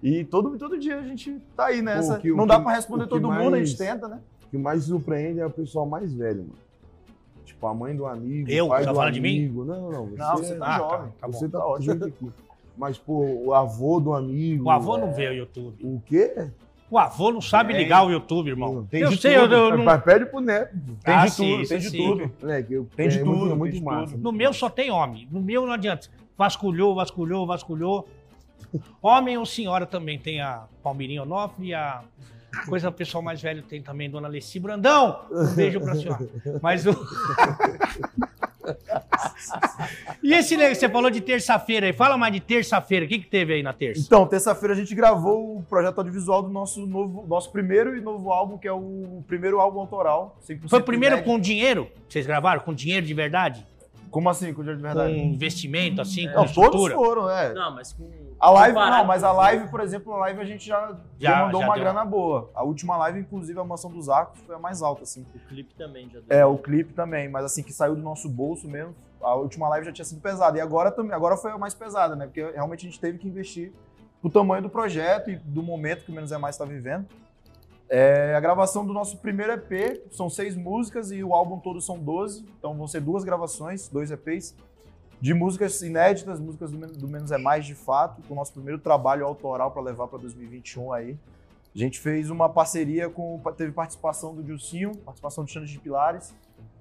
E 0.00 0.22
todo, 0.22 0.56
todo 0.56 0.78
dia 0.78 0.98
a 0.98 1.02
gente 1.02 1.40
tá 1.56 1.66
aí 1.66 1.82
nessa. 1.82 2.14
Pô, 2.16 2.20
que- 2.20 2.30
Não 2.32 2.46
dá 2.46 2.58
que- 2.58 2.62
pra 2.64 2.72
responder 2.74 3.02
o 3.04 3.06
que 3.08 3.14
todo 3.14 3.32
mundo, 3.32 3.54
a 3.56 3.58
gente 3.58 3.76
mais- 3.76 3.90
tenta, 3.92 4.06
né? 4.06 4.20
O 4.46 4.50
que 4.50 4.58
mais 4.58 4.84
surpreende 4.84 5.40
é 5.40 5.46
o 5.46 5.50
pessoal 5.50 5.86
mais 5.86 6.12
velho, 6.14 6.42
mano. 6.42 6.63
A 7.66 7.74
mãe 7.74 7.94
do 7.96 8.06
amigo, 8.06 8.50
Eu? 8.50 8.68
pai 8.68 8.84
Tá 8.84 8.90
do 8.92 8.96
falando 8.96 9.14
de 9.14 9.20
mim? 9.20 9.38
amigo. 9.38 9.64
Não, 9.64 9.90
não. 9.90 10.06
Você, 10.06 10.16
Não, 10.16 10.36
você 10.36 10.54
tá 10.56 10.66
Ah, 10.66 10.78
jovem. 10.78 10.98
tá, 11.08 11.12
tá 11.20 11.26
você 11.26 11.48
tá, 11.48 11.58
tá 11.58 11.66
ótimo. 11.66 12.04
aqui. 12.04 12.30
Mas, 12.76 12.98
pô, 12.98 13.24
o 13.44 13.54
avô 13.54 14.00
do 14.00 14.12
amigo. 14.14 14.64
O 14.64 14.70
avô 14.70 14.98
não 14.98 15.08
é, 15.08 15.12
vê 15.12 15.28
o 15.28 15.32
YouTube. 15.34 15.76
O 15.84 16.00
quê? 16.04 16.48
O 16.90 16.98
avô 16.98 17.32
não 17.32 17.40
sabe 17.40 17.72
Tem. 17.72 17.82
ligar 17.82 18.04
o 18.06 18.10
YouTube, 18.10 18.48
irmão. 18.48 18.86
Tem 18.90 19.00
eu 19.02 19.10
de 19.10 19.16
sei, 19.16 19.36
eu, 19.36 19.42
tudo. 19.42 19.54
eu 19.54 19.78
não- 19.78 19.84
Mas 19.84 20.02
pede 20.02 20.26
pro 20.26 20.40
neto. 20.40 20.76
Tem 21.04 21.14
Ah, 21.14 21.24
de 21.24 21.30
sim, 21.32 21.56
tudo, 21.56 21.68
tem 21.68 21.78
de 21.78 21.90
sim. 21.90 21.96
tudo. 21.96 22.30
Moleque, 22.40 22.72
eu, 22.72 22.86
Tem 22.96 23.08
de 23.08 23.16
é 23.16 23.18
tudo, 23.20 23.30
muito, 23.30 23.44
é 23.46 23.48
tem 23.50 23.58
muito 23.58 23.74
de 23.76 23.82
massa. 23.82 24.12
tudo. 24.12 24.22
No 24.22 24.32
meu 24.32 24.52
só 24.52 24.68
tem 24.68 24.90
homem. 24.90 25.26
No 25.30 25.40
meu 25.40 25.64
não 25.66 25.72
adianta. 25.72 26.08
Vasculhou, 26.36 26.94
vasculhou, 26.94 27.46
vasculhou. 27.46 28.08
Homem 29.00 29.38
ou 29.38 29.46
senhora 29.46 29.86
também 29.86 30.18
tem 30.18 30.40
a 30.40 30.64
Palmirinha 30.82 31.22
Onofre 31.22 31.68
e 31.68 31.74
a 31.74 32.02
coisa 32.66 32.88
o 32.88 32.92
pessoal 32.92 33.22
mais 33.22 33.40
velho 33.40 33.62
tem 33.62 33.82
também, 33.82 34.10
Dona 34.10 34.28
Alessi 34.28 34.58
Brandão. 34.58 35.20
Um 35.30 35.54
beijo 35.54 35.80
pra 35.80 35.94
senhora. 35.94 36.28
Mas 36.62 36.86
o. 36.86 36.90
e 40.22 40.32
esse 40.32 40.56
negócio, 40.56 40.80
você 40.80 40.88
falou 40.88 41.10
de 41.10 41.20
terça-feira 41.20 41.86
aí. 41.86 41.92
Fala 41.92 42.16
mais 42.16 42.32
de 42.32 42.40
terça-feira. 42.40 43.04
O 43.04 43.08
que, 43.08 43.18
que 43.18 43.26
teve 43.26 43.54
aí 43.54 43.62
na 43.62 43.72
terça? 43.72 44.00
Então, 44.00 44.26
terça-feira 44.26 44.74
a 44.74 44.76
gente 44.76 44.94
gravou 44.94 45.58
o 45.58 45.62
projeto 45.62 45.98
audiovisual 45.98 46.42
do 46.42 46.48
nosso 46.48 46.86
novo, 46.86 47.26
nosso 47.26 47.50
primeiro 47.52 47.96
e 47.96 48.00
novo 48.00 48.32
álbum, 48.32 48.58
que 48.58 48.68
é 48.68 48.72
o 48.72 49.22
primeiro 49.26 49.60
álbum 49.60 49.80
autoral. 49.80 50.38
100% 50.48 50.68
Foi 50.68 50.80
o 50.80 50.84
primeiro 50.84 51.22
com 51.22 51.38
dinheiro? 51.38 51.90
Vocês 52.08 52.26
gravaram? 52.26 52.60
Com 52.60 52.72
dinheiro 52.72 53.06
de 53.06 53.14
verdade? 53.14 53.66
Como 54.14 54.30
assim, 54.30 54.54
com 54.54 54.62
dinheiro 54.62 54.80
de 54.80 54.86
Com 54.88 54.94
verdade? 54.94 55.18
investimento, 55.18 56.00
assim, 56.00 56.28
com 56.28 56.44
Não, 56.44 56.46
todos 56.46 56.92
foram, 56.92 57.28
é. 57.28 57.52
Não, 57.52 57.74
mas 57.74 57.92
com. 57.92 58.08
A 58.38 58.48
live, 58.48 58.74
não, 58.78 59.04
mas 59.04 59.24
a 59.24 59.30
com- 59.30 59.36
live, 59.38 59.68
por 59.68 59.80
exemplo, 59.80 60.12
a 60.12 60.18
live 60.18 60.40
a 60.40 60.44
gente 60.44 60.64
já, 60.64 60.96
já, 61.18 61.30
Já- 61.32 61.44
mandou 61.46 61.60
já 61.60 61.66
uma 61.66 61.74
deu. 61.74 61.82
grana 61.82 62.04
boa. 62.04 62.48
A 62.54 62.62
última 62.62 62.96
live, 62.96 63.18
inclusive, 63.18 63.58
a 63.58 63.64
Mansão 63.64 63.90
dos 63.90 64.08
Arcos 64.08 64.38
foi 64.46 64.54
a 64.54 64.58
mais 64.60 64.82
alta, 64.82 65.02
assim. 65.02 65.26
O 65.34 65.38
clipe 65.48 65.74
também 65.74 66.08
já 66.08 66.20
deu. 66.20 66.38
É, 66.38 66.46
o 66.46 66.56
clipe 66.56 66.92
também, 66.92 67.28
mas 67.28 67.44
assim, 67.44 67.64
que 67.64 67.72
saiu 67.72 67.96
do 67.96 68.02
nosso 68.02 68.28
bolso 68.28 68.68
mesmo. 68.68 68.94
A 69.20 69.34
última 69.34 69.68
live 69.70 69.86
já 69.86 69.92
tinha 69.92 70.04
sido 70.04 70.20
pesada. 70.20 70.58
E 70.58 70.60
agora 70.60 70.92
também, 70.92 71.12
agora 71.12 71.36
foi 71.36 71.50
a 71.50 71.58
mais 71.58 71.74
pesada, 71.74 72.14
né? 72.14 72.26
Porque 72.26 72.40
realmente 72.52 72.86
a 72.86 72.90
gente 72.90 73.00
teve 73.00 73.18
que 73.18 73.26
investir 73.26 73.72
o 74.22 74.30
tamanho 74.30 74.62
do 74.62 74.70
projeto 74.70 75.28
e 75.30 75.36
do 75.36 75.60
momento 75.60 76.04
que 76.04 76.12
o 76.12 76.14
Menos 76.14 76.30
é 76.30 76.38
Mais 76.38 76.54
está 76.54 76.64
vivendo. 76.64 77.06
É, 77.88 78.34
a 78.34 78.40
gravação 78.40 78.84
do 78.84 78.92
nosso 78.92 79.18
primeiro 79.18 79.52
EP 79.52 80.02
são 80.10 80.30
seis 80.30 80.56
músicas 80.56 81.10
e 81.10 81.22
o 81.22 81.34
álbum 81.34 81.58
todo 81.58 81.80
são 81.80 81.98
12. 81.98 82.44
Então 82.58 82.74
vão 82.74 82.86
ser 82.86 83.00
duas 83.00 83.24
gravações, 83.24 83.88
dois 83.88 84.10
EPs, 84.10 84.54
de 85.20 85.34
músicas 85.34 85.80
inéditas, 85.82 86.40
músicas 86.40 86.70
do, 86.70 86.78
do 86.78 87.08
Menos 87.08 87.30
é 87.30 87.38
Mais 87.38 87.64
de 87.66 87.74
fato, 87.74 88.22
com 88.26 88.34
o 88.34 88.36
nosso 88.36 88.52
primeiro 88.52 88.78
trabalho 88.78 89.24
autoral 89.26 89.70
para 89.70 89.82
levar 89.82 90.06
para 90.06 90.18
2021 90.18 90.92
aí. 90.92 91.18
A 91.74 91.78
gente 91.78 91.98
fez 91.98 92.30
uma 92.30 92.48
parceria 92.48 93.08
com. 93.10 93.40
Teve 93.56 93.72
participação 93.72 94.34
do 94.34 94.42
Dilcinho, 94.42 94.96
participação 94.98 95.44
do 95.44 95.50
Xande 95.50 95.72
de 95.72 95.78
Pilares, 95.78 96.32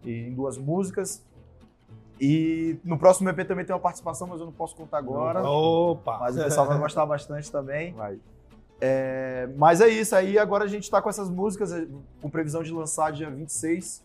em 0.05 0.31
duas 0.33 0.57
músicas. 0.57 1.23
E 2.21 2.77
no 2.83 2.97
próximo 2.97 3.27
EP 3.29 3.47
também 3.47 3.65
tem 3.65 3.73
uma 3.73 3.81
participação, 3.81 4.27
mas 4.27 4.39
eu 4.39 4.45
não 4.45 4.53
posso 4.53 4.75
contar 4.75 4.99
agora. 4.99 5.41
Opa! 5.41 6.19
Mas 6.19 6.37
o 6.37 6.43
pessoal 6.43 6.67
vai 6.67 6.77
gostar 6.77 7.05
bastante 7.05 7.51
também. 7.51 7.93
Vai. 7.93 8.19
É, 8.85 9.47
mas 9.55 9.79
é 9.79 9.87
isso, 9.87 10.13
aí 10.13 10.37
agora 10.37 10.65
a 10.65 10.67
gente 10.67 10.91
tá 10.91 11.01
com 11.01 11.09
essas 11.09 11.29
músicas, 11.29 11.71
é, 11.71 11.87
com 12.21 12.29
previsão 12.29 12.61
de 12.61 12.73
lançar 12.73 13.13
dia 13.13 13.29
26 13.29 14.03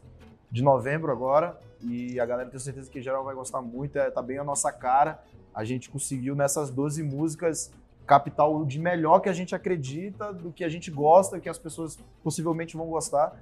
de 0.53 0.63
novembro 0.63 1.11
agora. 1.11 1.59
E 1.83 2.21
a 2.21 2.25
galera 2.25 2.49
tenho 2.49 2.61
certeza 2.61 2.89
que 2.89 3.01
em 3.01 3.03
geral 3.03 3.25
vai 3.25 3.35
gostar 3.35 3.61
muito, 3.61 3.99
é, 3.99 4.09
tá 4.09 4.23
bem 4.23 4.39
a 4.39 4.45
nossa 4.45 4.71
cara. 4.71 5.21
A 5.53 5.65
gente 5.65 5.91
conseguiu 5.91 6.37
nessas 6.37 6.71
12 6.71 7.03
músicas 7.03 7.73
captar 8.07 8.49
o 8.49 8.65
de 8.65 8.79
melhor 8.79 9.19
que 9.19 9.29
a 9.29 9.33
gente 9.33 9.53
acredita, 9.53 10.33
do 10.33 10.53
que 10.53 10.63
a 10.63 10.69
gente 10.69 10.93
gosta, 10.93 11.41
que 11.41 11.49
as 11.49 11.59
pessoas 11.59 11.99
possivelmente 12.23 12.77
vão 12.77 12.87
gostar. 12.87 13.37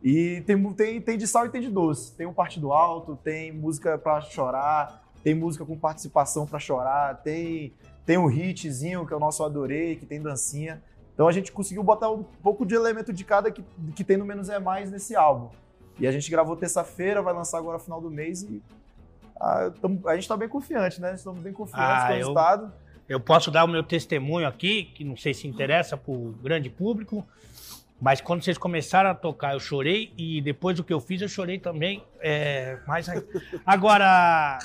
E 0.00 0.42
tem, 0.42 0.72
tem, 0.74 1.00
tem 1.00 1.18
de 1.18 1.26
sal 1.26 1.44
e 1.46 1.50
tem 1.50 1.60
de 1.60 1.70
doce. 1.70 2.12
Tem 2.12 2.24
um 2.24 2.32
partido 2.32 2.72
alto, 2.72 3.16
tem 3.16 3.50
música 3.50 3.98
pra 3.98 4.20
chorar, 4.20 5.07
tem 5.22 5.34
música 5.34 5.64
com 5.64 5.76
participação 5.76 6.46
pra 6.46 6.58
chorar, 6.58 7.16
tem 7.22 7.72
tem 8.06 8.16
um 8.16 8.30
hitzinho 8.30 9.06
que 9.06 9.12
é 9.12 9.16
o 9.16 9.20
nosso 9.20 9.44
Adorei, 9.44 9.96
que 9.96 10.06
tem 10.06 10.20
dancinha. 10.20 10.82
Então 11.12 11.28
a 11.28 11.32
gente 11.32 11.52
conseguiu 11.52 11.82
botar 11.82 12.10
um 12.10 12.22
pouco 12.42 12.64
de 12.64 12.74
elemento 12.74 13.12
de 13.12 13.22
cada 13.22 13.50
que, 13.50 13.62
que 13.94 14.02
tem 14.02 14.16
no 14.16 14.24
Menos 14.24 14.48
é 14.48 14.58
Mais 14.58 14.90
nesse 14.90 15.14
álbum. 15.14 15.50
E 16.00 16.06
a 16.06 16.12
gente 16.12 16.30
gravou 16.30 16.56
terça-feira, 16.56 17.20
vai 17.20 17.34
lançar 17.34 17.58
agora 17.58 17.78
final 17.78 18.00
do 18.00 18.10
mês 18.10 18.42
e 18.44 18.62
ah, 19.40 19.70
tamo- 19.80 20.08
a 20.08 20.14
gente 20.14 20.26
tá 20.26 20.36
bem 20.36 20.48
confiante, 20.48 21.00
né? 21.00 21.14
Estamos 21.14 21.42
bem 21.42 21.52
confiantes 21.52 21.90
Ah, 21.90 22.06
com 22.06 22.08
o 22.08 22.12
eu- 22.12 22.16
resultado. 22.18 22.72
Eu 23.08 23.20
posso 23.20 23.50
dar 23.50 23.64
o 23.64 23.68
meu 23.68 23.82
testemunho 23.82 24.46
aqui, 24.46 24.84
que 24.84 25.02
não 25.04 25.16
sei 25.16 25.32
se 25.34 25.46
interessa 25.48 25.96
para 25.96 26.12
o 26.12 26.34
grande 26.42 26.68
público, 26.70 27.26
mas 28.00 28.20
quando 28.20 28.42
vocês 28.44 28.56
começaram 28.58 29.10
a 29.10 29.14
tocar, 29.14 29.54
eu 29.54 29.60
chorei 29.60 30.12
e 30.16 30.40
depois 30.40 30.76
do 30.76 30.84
que 30.84 30.92
eu 30.92 31.00
fiz, 31.00 31.20
eu 31.20 31.28
chorei 31.28 31.58
também. 31.58 32.02
É, 32.20 32.78
mais 32.86 33.08
ainda. 33.08 33.26
Agora, 33.66 34.58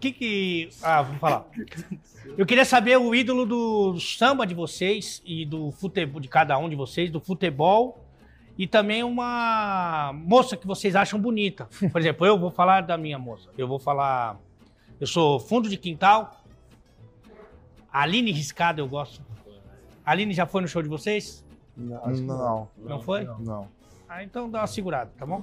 que 0.00 0.12
que. 0.12 0.68
Ah, 0.82 1.02
vou 1.02 1.16
falar. 1.18 1.46
Eu 2.36 2.44
queria 2.44 2.64
saber 2.64 2.96
o 2.98 3.14
ídolo 3.14 3.46
do 3.46 4.00
samba 4.00 4.46
de 4.46 4.54
vocês 4.54 5.22
e 5.24 5.44
do 5.46 5.70
futebol, 5.72 6.20
de 6.20 6.28
cada 6.28 6.58
um 6.58 6.68
de 6.68 6.76
vocês, 6.76 7.10
do 7.10 7.20
futebol 7.20 8.04
e 8.58 8.66
também 8.66 9.02
uma 9.02 10.12
moça 10.14 10.56
que 10.56 10.66
vocês 10.66 10.96
acham 10.96 11.20
bonita. 11.20 11.68
Por 11.92 12.00
exemplo, 12.00 12.26
eu 12.26 12.38
vou 12.38 12.50
falar 12.50 12.80
da 12.82 12.96
minha 12.96 13.18
moça. 13.18 13.48
Eu 13.56 13.68
vou 13.68 13.78
falar. 13.78 14.38
Eu 15.00 15.06
sou 15.06 15.38
fundo 15.38 15.68
de 15.68 15.76
quintal. 15.76 16.42
Aline 17.92 18.32
Riscado 18.32 18.80
eu 18.80 18.88
gosto. 18.88 19.22
Aline 20.04 20.32
já 20.32 20.46
foi 20.46 20.62
no 20.62 20.68
show 20.68 20.82
de 20.82 20.88
vocês? 20.88 21.44
Não, 21.76 22.06
Não, 22.06 22.68
Não, 22.78 23.00
foi? 23.00 23.24
não. 23.40 23.68
Ah, 24.08 24.22
então 24.22 24.48
dá 24.50 24.60
uma 24.60 24.66
segurada, 24.66 25.10
tá 25.18 25.26
bom? 25.26 25.42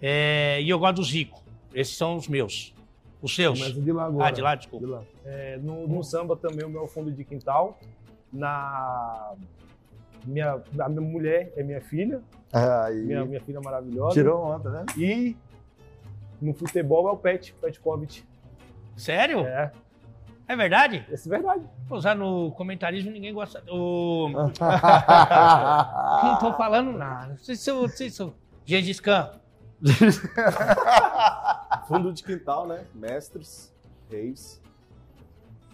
É, 0.00 0.60
e 0.62 0.68
eu 0.70 0.78
gosto 0.78 0.96
do 0.96 1.02
Zico. 1.04 1.42
Esses 1.74 1.96
são 1.96 2.16
os 2.16 2.28
meus. 2.28 2.72
Os 3.22 3.34
seus. 3.34 3.58
Começa 3.58 3.80
de 3.80 3.92
lá 3.92 4.04
agora. 4.06 4.28
Ah, 4.28 4.30
de 4.30 4.40
lá, 4.40 4.54
desculpa. 4.54 4.86
De 4.86 4.92
lá. 4.92 5.02
É, 5.24 5.58
no, 5.58 5.86
no 5.86 6.02
samba 6.02 6.36
também 6.36 6.64
o 6.64 6.70
meu 6.70 6.86
fundo 6.86 7.10
de 7.12 7.24
quintal. 7.24 7.78
Na 8.32 9.32
minha, 10.24 10.62
a 10.78 10.88
minha 10.88 11.00
mulher 11.00 11.52
é 11.56 11.62
minha 11.62 11.80
filha, 11.80 12.22
Aí, 12.52 13.02
minha, 13.02 13.24
minha 13.24 13.40
filha 13.40 13.60
maravilhosa. 13.60 14.14
tirou 14.14 14.42
onda, 14.44 14.70
né? 14.70 14.84
E 14.96 15.36
no 16.40 16.54
futebol 16.54 17.08
é 17.08 17.12
o 17.12 17.16
Pet, 17.16 17.52
Petkovic. 17.60 18.22
Sério? 18.96 19.40
É, 19.40 19.72
É 20.46 20.56
verdade? 20.56 21.04
essa 21.10 21.28
é 21.28 21.30
verdade. 21.30 21.64
Usar 21.90 22.14
no 22.14 22.52
comentarismo 22.52 23.10
ninguém 23.10 23.32
gosta. 23.34 23.62
O... 23.68 24.28
Não 26.22 26.38
tô 26.38 26.52
falando 26.54 26.92
nada. 26.92 27.36
Vocês 27.36 27.60
são. 27.60 27.82
Vocês 27.82 28.14
são... 28.14 28.32
Gengis 28.64 29.00
Khan. 29.00 29.30
Fundo 31.96 32.12
de 32.12 32.22
quintal, 32.22 32.66
né? 32.66 32.84
Mestres, 32.94 33.72
reis, 34.10 34.60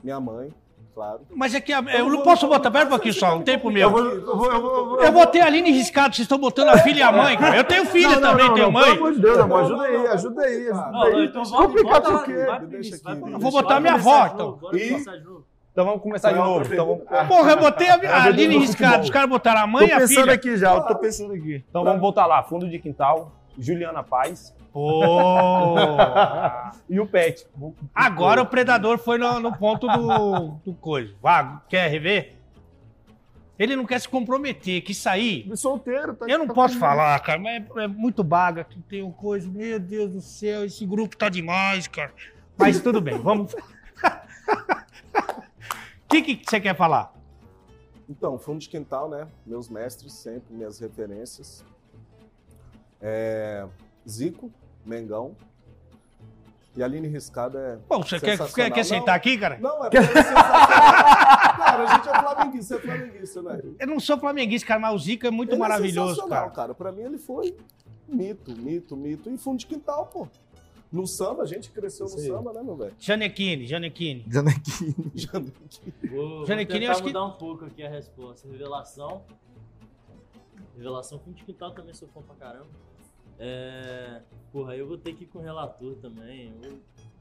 minha 0.02 0.18
mãe, 0.20 0.50
claro. 0.94 1.20
Mas 1.34 1.54
é 1.54 1.60
que 1.60 1.72
a- 1.72 1.80
eu 1.98 2.08
não 2.08 2.22
posso 2.22 2.46
botar. 2.48 2.68
Um 2.84 2.88
pouquinho 2.88 3.14
só, 3.14 3.36
um 3.36 3.42
tempo 3.42 3.70
meu. 3.70 3.88
eu 3.88 3.90
vou, 3.90 4.04
eu 4.52 4.62
vou, 4.62 5.00
Eu 5.02 5.12
botei 5.12 5.40
a 5.40 5.46
Aline 5.46 5.70
Riscado, 5.70 6.14
vocês 6.14 6.24
estão 6.24 6.38
botando 6.38 6.68
a 6.68 6.78
filha 6.84 6.98
e 7.00 7.02
a 7.02 7.12
mãe, 7.12 7.36
cara. 7.36 7.56
Eu 7.56 7.64
tenho 7.64 7.84
filha 7.86 8.20
também, 8.20 8.52
tenho 8.54 8.70
mãe. 8.72 8.84
Pelo 8.94 8.96
amor 9.06 9.12
de 9.14 9.20
Deus, 9.20 9.38
amor, 9.38 9.60
ajuda 9.64 9.82
aí, 9.82 10.06
ajuda 10.06 10.42
aí. 10.42 10.68
Ajuda 10.68 10.90
Não, 10.90 11.02
aí. 11.02 11.24
então 11.26 11.44
volta, 11.44 11.68
por 12.10 12.24
quê? 12.24 12.32
aqui, 12.32 12.90
Eu 13.32 13.38
vou 13.38 13.50
botar 13.52 13.80
minha 13.80 13.94
avó, 13.94 14.26
então. 14.26 14.58
E-. 14.72 15.04
Então 15.72 15.84
vamos 15.84 16.00
começar 16.02 16.32
de 16.32 16.38
novo. 16.38 16.64
Então 16.72 16.86
vamos, 16.86 17.28
Porra, 17.28 17.50
eu 17.50 17.56
botei 17.58 17.88
a, 17.90 18.24
Aline 18.24 18.56
Riscado, 18.58 19.02
os 19.04 19.10
caras 19.10 19.28
botaram 19.28 19.60
a 19.60 19.64
Tô 19.64 19.68
mãe 19.68 19.88
e 19.88 19.92
a 19.92 19.98
pensando 19.98 20.20
filha. 20.22 20.32
aqui 20.32 20.56
já, 20.56 20.72
eu 20.74 20.80
tô 20.80 20.94
pensando 20.96 21.34
aqui. 21.34 21.62
então 21.68 21.84
vamos 21.84 22.00
voltar 22.00 22.24
lá. 22.24 22.42
Fundo 22.42 22.66
de 22.66 22.78
quintal, 22.78 23.30
Juliana 23.58 24.02
Paz 24.02 24.54
Pô. 24.72 25.02
e 26.88 26.98
o 27.00 27.06
Pet. 27.06 27.46
Agora 27.94 28.42
o 28.42 28.46
predador 28.46 28.98
foi 28.98 29.18
no, 29.18 29.40
no 29.40 29.56
ponto 29.56 29.86
do, 29.88 30.48
do 30.64 30.74
coisa. 30.74 31.14
Vá, 31.22 31.62
quer 31.68 31.88
rever? 31.88 32.34
Ele 33.58 33.74
não 33.74 33.86
quer 33.86 33.98
se 33.98 34.06
comprometer, 34.08 34.82
quis 34.82 34.98
sair. 34.98 35.50
Solteiro, 35.56 36.14
tá 36.14 36.26
Eu 36.28 36.38
não 36.38 36.46
tá 36.46 36.52
posso 36.52 36.74
com- 36.74 36.80
falar, 36.80 37.18
cara, 37.20 37.38
mas 37.38 37.64
é, 37.76 37.84
é 37.84 37.88
muito 37.88 38.22
baga 38.22 38.64
que 38.64 38.78
tem 38.82 39.02
um 39.02 39.10
coisa. 39.10 39.48
Meu 39.48 39.80
Deus 39.80 40.12
do 40.12 40.20
céu, 40.20 40.62
esse 40.64 40.84
grupo 40.84 41.16
tá 41.16 41.30
demais, 41.30 41.88
cara. 41.88 42.12
Mas 42.58 42.80
tudo 42.82 43.00
bem, 43.00 43.18
vamos. 43.18 43.54
O 43.54 43.56
que, 46.08 46.20
que 46.22 46.42
você 46.44 46.60
quer 46.60 46.76
falar? 46.76 47.14
Então, 48.08 48.38
fundo 48.38 48.60
de 48.60 48.68
quintal, 48.68 49.08
né? 49.08 49.26
Meus 49.46 49.68
mestres 49.70 50.12
sempre, 50.12 50.54
minhas 50.54 50.78
referências. 50.78 51.64
É, 53.08 53.64
Zico, 54.08 54.50
Mengão. 54.84 55.36
E 56.76 56.82
Aline 56.82 57.06
Riscado 57.06 57.56
é. 57.56 57.78
Pô, 57.88 57.98
você 57.98 58.18
quer, 58.18 58.36
quer, 58.52 58.70
quer 58.72 58.84
sentar 58.84 59.06
Não. 59.06 59.14
aqui, 59.14 59.38
cara? 59.38 59.58
Não, 59.60 59.84
é 59.84 59.88
porque 59.90 59.96
é. 59.98 60.22
Cara, 60.24 61.84
a 61.84 61.94
gente 61.96 62.08
é 62.08 62.20
flamenguista, 62.20 62.74
é 62.74 62.78
flamenguista, 62.80 63.42
né? 63.42 63.60
Eu 63.78 63.86
não 63.86 64.00
sou 64.00 64.18
flamenguista, 64.18 64.66
cara, 64.68 64.80
mas 64.80 64.94
o 64.94 64.98
Zico 64.98 65.26
é 65.26 65.30
muito 65.30 65.50
Ele 65.50 65.56
é 65.56 65.58
maravilhoso, 65.60 66.14
sensacional, 66.16 66.40
cara. 66.50 66.50
cara. 66.50 66.74
Pra 66.74 66.90
mim 66.92 67.02
ele 67.02 67.16
foi 67.18 67.56
mito, 68.08 68.50
mito, 68.60 68.96
mito. 68.96 69.30
E 69.30 69.38
fundo 69.38 69.58
de 69.58 69.66
quintal, 69.66 70.06
pô. 70.06 70.26
No 70.92 71.06
samba, 71.06 71.42
a 71.44 71.46
gente 71.46 71.70
cresceu 71.70 72.06
no 72.06 72.10
Isso 72.14 72.20
aí. 72.20 72.26
samba, 72.26 72.52
né, 72.52 72.62
meu 72.62 72.76
velho? 72.76 72.94
Janequine, 72.98 73.66
Janequine. 73.66 74.22
Dizendo 74.26 74.50
aqui. 74.50 74.94
Vou, 76.10 76.44
Janequine, 76.44 76.86
acho 76.88 77.00
que- 77.02 77.08
mudar 77.08 77.24
um 77.24 77.32
pouco 77.32 77.64
aqui 77.64 77.82
a 77.84 77.88
resposta. 77.88 78.46
Revelação. 78.48 79.22
Revelação 80.76 81.18
fundo 81.18 81.34
de 81.36 81.44
quintal 81.44 81.70
também 81.72 81.94
sou 81.94 82.06
fã 82.08 82.20
pra 82.20 82.34
caramba. 82.36 82.66
É... 83.38 84.20
Porra, 84.52 84.74
eu 84.76 84.86
vou 84.86 84.96
ter 84.96 85.12
que 85.14 85.24
ir 85.24 85.26
com 85.26 85.38
o 85.40 85.42
relator 85.42 85.94
também. 85.96 86.52
Eu, 86.62 86.78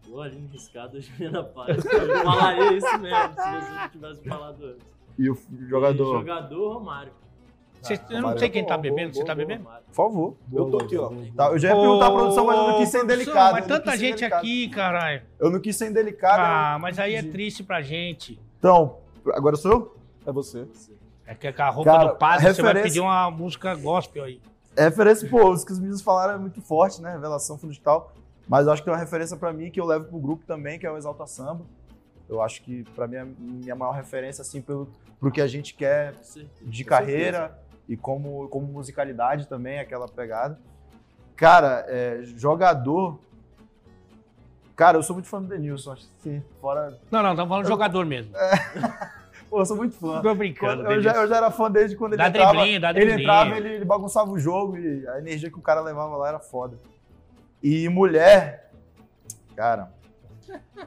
eu 0.09 0.21
ali 0.21 0.47
riscado, 0.51 0.99
Juliana 1.01 1.43
Paz. 1.43 1.83
Eu 1.83 2.23
falaria 2.23 2.73
isso 2.77 2.97
mesmo, 2.99 3.29
se 3.33 3.35
você 3.35 3.71
não 3.71 3.89
tivesse 3.89 4.23
falado 4.29 4.65
antes. 4.65 4.87
E 5.17 5.29
o 5.29 5.33
E 5.33 5.69
jogador, 5.69 6.19
jogador 6.19 6.73
Romário. 6.73 7.11
Você- 7.81 7.93
eu 7.93 7.99
não 8.09 8.15
Romário 8.17 8.39
sei 8.39 8.47
é 8.47 8.51
quem 8.51 8.65
tá 8.65 8.77
bebendo, 8.77 9.13
você 9.15 9.23
tá 9.23 9.35
bebendo? 9.35 9.63
Por 9.63 9.93
favor. 9.93 10.35
Eu 10.51 10.69
tô 10.71 10.77
aqui, 10.77 10.97
ó. 10.97 11.11
Tá, 11.35 11.51
eu 11.51 11.59
já 11.59 11.69
ia 11.69 11.75
perguntar 11.75 12.07
à 12.07 12.11
produção, 12.11 12.45
mas 12.45 12.57
eu 12.57 12.67
não 12.67 12.77
quis 12.77 12.89
ser 12.89 13.03
indelicado. 13.03 13.53
Mas 13.53 13.67
não 13.67 13.77
tanta 13.77 13.97
gente 13.97 14.25
aqui, 14.25 14.69
caralho. 14.69 15.21
Eu 15.39 15.51
não 15.51 15.59
quis 15.59 15.75
ser 15.75 15.89
indelicado. 15.89 16.39
Ah, 16.39 16.79
mas 16.79 16.97
aí 16.97 17.15
é 17.15 17.21
triste 17.21 17.63
pra 17.63 17.81
gente. 17.81 18.39
Então, 18.57 18.97
agora 19.33 19.55
sou 19.55 19.71
eu? 19.71 19.97
É 20.25 20.31
você. 20.31 20.67
É 21.27 21.35
que 21.35 21.51
com 21.51 21.61
a 21.61 21.69
roupa 21.69 21.91
Cara, 21.91 22.05
do 22.05 22.17
a 22.23 22.39
você 22.39 22.61
vai 22.61 22.81
pedir 22.81 22.99
uma 22.99 23.29
música 23.29 23.75
gospel 23.75 24.23
aí. 24.23 24.41
É 24.75 24.83
referência, 24.83 25.29
pô, 25.29 25.49
os 25.51 25.63
que 25.63 25.71
os 25.71 25.79
meninos 25.79 26.01
falaram 26.01 26.33
é 26.33 26.37
muito 26.37 26.61
forte, 26.61 27.01
né? 27.01 27.11
Revelação 27.11 27.57
fundo 27.57 27.73
de 27.73 27.79
tal. 27.79 28.13
Mas 28.47 28.65
eu 28.65 28.73
acho 28.73 28.81
que 28.81 28.85
tem 28.85 28.93
uma 28.93 28.99
referência 28.99 29.35
pra 29.37 29.51
mim 29.51 29.71
que 29.71 29.79
eu 29.79 29.85
levo 29.85 30.05
pro 30.05 30.19
grupo 30.19 30.43
também, 30.45 30.77
que 30.77 30.85
é 30.85 30.91
o 30.91 30.97
Exalta 30.97 31.25
Samba. 31.25 31.65
Eu 32.27 32.41
acho 32.41 32.61
que 32.61 32.83
pra 32.95 33.07
mim 33.07 33.15
é 33.15 33.21
a 33.21 33.25
minha 33.25 33.75
maior 33.75 33.91
referência, 33.91 34.41
assim, 34.41 34.61
pelo, 34.61 34.89
pro 35.19 35.31
que 35.31 35.41
a 35.41 35.47
gente 35.47 35.73
quer 35.73 36.13
de 36.61 36.83
carreira 36.83 37.57
e 37.87 37.95
como, 37.95 38.47
como 38.49 38.67
musicalidade 38.67 39.47
também, 39.47 39.79
aquela 39.79 40.07
pegada. 40.07 40.59
Cara, 41.35 41.85
é, 41.87 42.21
jogador. 42.23 43.19
Cara, 44.75 44.97
eu 44.97 45.03
sou 45.03 45.15
muito 45.15 45.29
fã 45.29 45.41
do 45.41 45.47
Denilson, 45.47 45.93
acho 45.93 46.03
que 46.03 46.09
sim, 46.21 46.43
fora. 46.59 46.99
Não, 47.09 47.23
não, 47.23 47.31
estamos 47.31 47.49
falando 47.49 47.63
de 47.63 47.69
jogador 47.69 48.05
mesmo. 48.05 48.33
Pô, 49.49 49.59
eu 49.61 49.65
sou 49.65 49.77
muito 49.77 49.95
fã. 49.95 50.21
Tô 50.21 50.33
brincando. 50.35 50.83
Eu, 50.91 51.01
já, 51.01 51.13
eu 51.13 51.27
já 51.27 51.37
era 51.37 51.51
fã 51.51 51.69
desde 51.71 51.95
quando 51.95 52.13
ele 52.13 52.21
Dá 52.21 52.27
entrava. 52.29 52.51
driblinho, 52.53 52.81
dá 52.81 52.89
ele 52.89 52.99
driblinho. 52.99 53.21
entrava, 53.21 53.57
ele, 53.57 53.69
ele 53.75 53.85
bagunçava 53.85 54.31
o 54.31 54.39
jogo 54.39 54.77
e 54.77 55.07
a 55.07 55.19
energia 55.19 55.49
que 55.49 55.57
o 55.57 55.61
cara 55.61 55.81
levava 55.81 56.15
lá 56.17 56.27
era 56.29 56.39
foda. 56.39 56.77
E 57.63 57.87
mulher, 57.89 58.69
cara, 59.55 59.89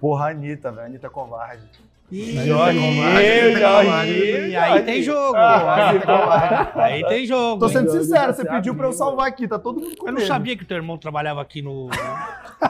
porra, 0.00 0.26
a 0.26 0.30
Anitta, 0.30 0.70
velho, 0.70 0.86
Anitta 0.86 1.08
Covarde. 1.10 1.68
Ih, 2.10 2.46
Jorginho, 2.46 3.04
aí 3.06 4.82
tem 4.82 5.02
jogo. 5.02 5.36
Aí 5.36 7.04
tem 7.06 7.26
jogo. 7.26 7.60
Tô 7.60 7.68
sendo 7.68 7.90
sincero, 7.90 8.32
você 8.32 8.44
pediu 8.46 8.74
pra 8.74 8.86
eu 8.86 8.92
salvar 8.92 9.28
aqui, 9.28 9.46
tá 9.46 9.58
todo 9.58 9.80
mundo 9.80 9.94
com 9.96 10.06
Eu 10.08 10.12
não 10.12 10.20
sabia 10.22 10.56
que 10.56 10.64
teu 10.64 10.78
irmão 10.78 10.96
trabalhava 10.96 11.42
aqui 11.42 11.60
no. 11.60 11.88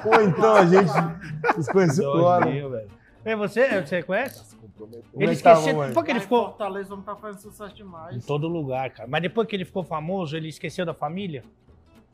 Pô, 0.03 0.20
então 0.20 0.55
a 0.55 0.66
gente 0.66 0.90
se 1.62 1.72
conheceu 1.72 2.12
agora. 2.12 2.44
Jorginho, 2.46 2.70
velho. 2.70 2.97
É 3.28 3.36
você? 3.36 3.82
Você 3.82 4.02
conhece? 4.02 4.56
Ele 5.14 5.30
é 5.30 5.32
esqueceu. 5.32 5.86
Depois 5.86 6.04
que 6.04 6.12
ele 6.12 6.18
em 6.18 6.22
ficou. 6.22 6.44
Fortaleza 6.46 6.96
não 6.96 7.02
tá 7.02 7.14
fazendo 7.16 7.40
sucesso 7.40 7.74
demais. 7.74 8.16
Em 8.16 8.20
todo 8.20 8.48
lugar, 8.48 8.90
cara. 8.90 9.08
Mas 9.08 9.22
depois 9.22 9.46
que 9.46 9.56
ele 9.56 9.64
ficou 9.64 9.84
famoso, 9.84 10.36
ele 10.36 10.48
esqueceu 10.48 10.86
da 10.86 10.94
família? 10.94 11.44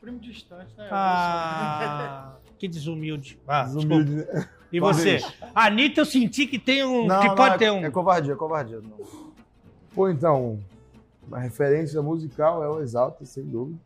Primo 0.01 0.19
distante, 0.19 0.75
né? 0.77 0.89
Ah, 0.91 2.35
que 2.59 2.67
desumilde. 2.67 3.39
Ah, 3.47 3.65
desculpa. 3.65 4.03
Desumilde, 4.03 4.33
né? 4.33 4.49
E 4.73 4.81
você? 4.81 5.19
A 5.55 5.67
Anitta, 5.67 6.01
eu 6.01 6.05
senti 6.05 6.47
que 6.47 6.59
tem 6.59 6.85
um. 6.85 7.07
Não, 7.07 7.21
que 7.21 7.29
não, 7.29 7.35
pode 7.37 7.55
é, 7.55 7.59
ter 7.59 7.71
um. 7.71 7.85
É 7.85 7.91
covardia, 7.91 8.35
covardia. 8.35 8.81
Não. 8.81 9.33
Pô, 9.95 10.09
então, 10.09 10.59
a 11.31 11.39
referência 11.39 12.03
musical 12.03 12.65
é 12.65 12.69
o 12.69 12.81
Exalta, 12.81 13.25
sem 13.25 13.45
dúvida. 13.45 13.79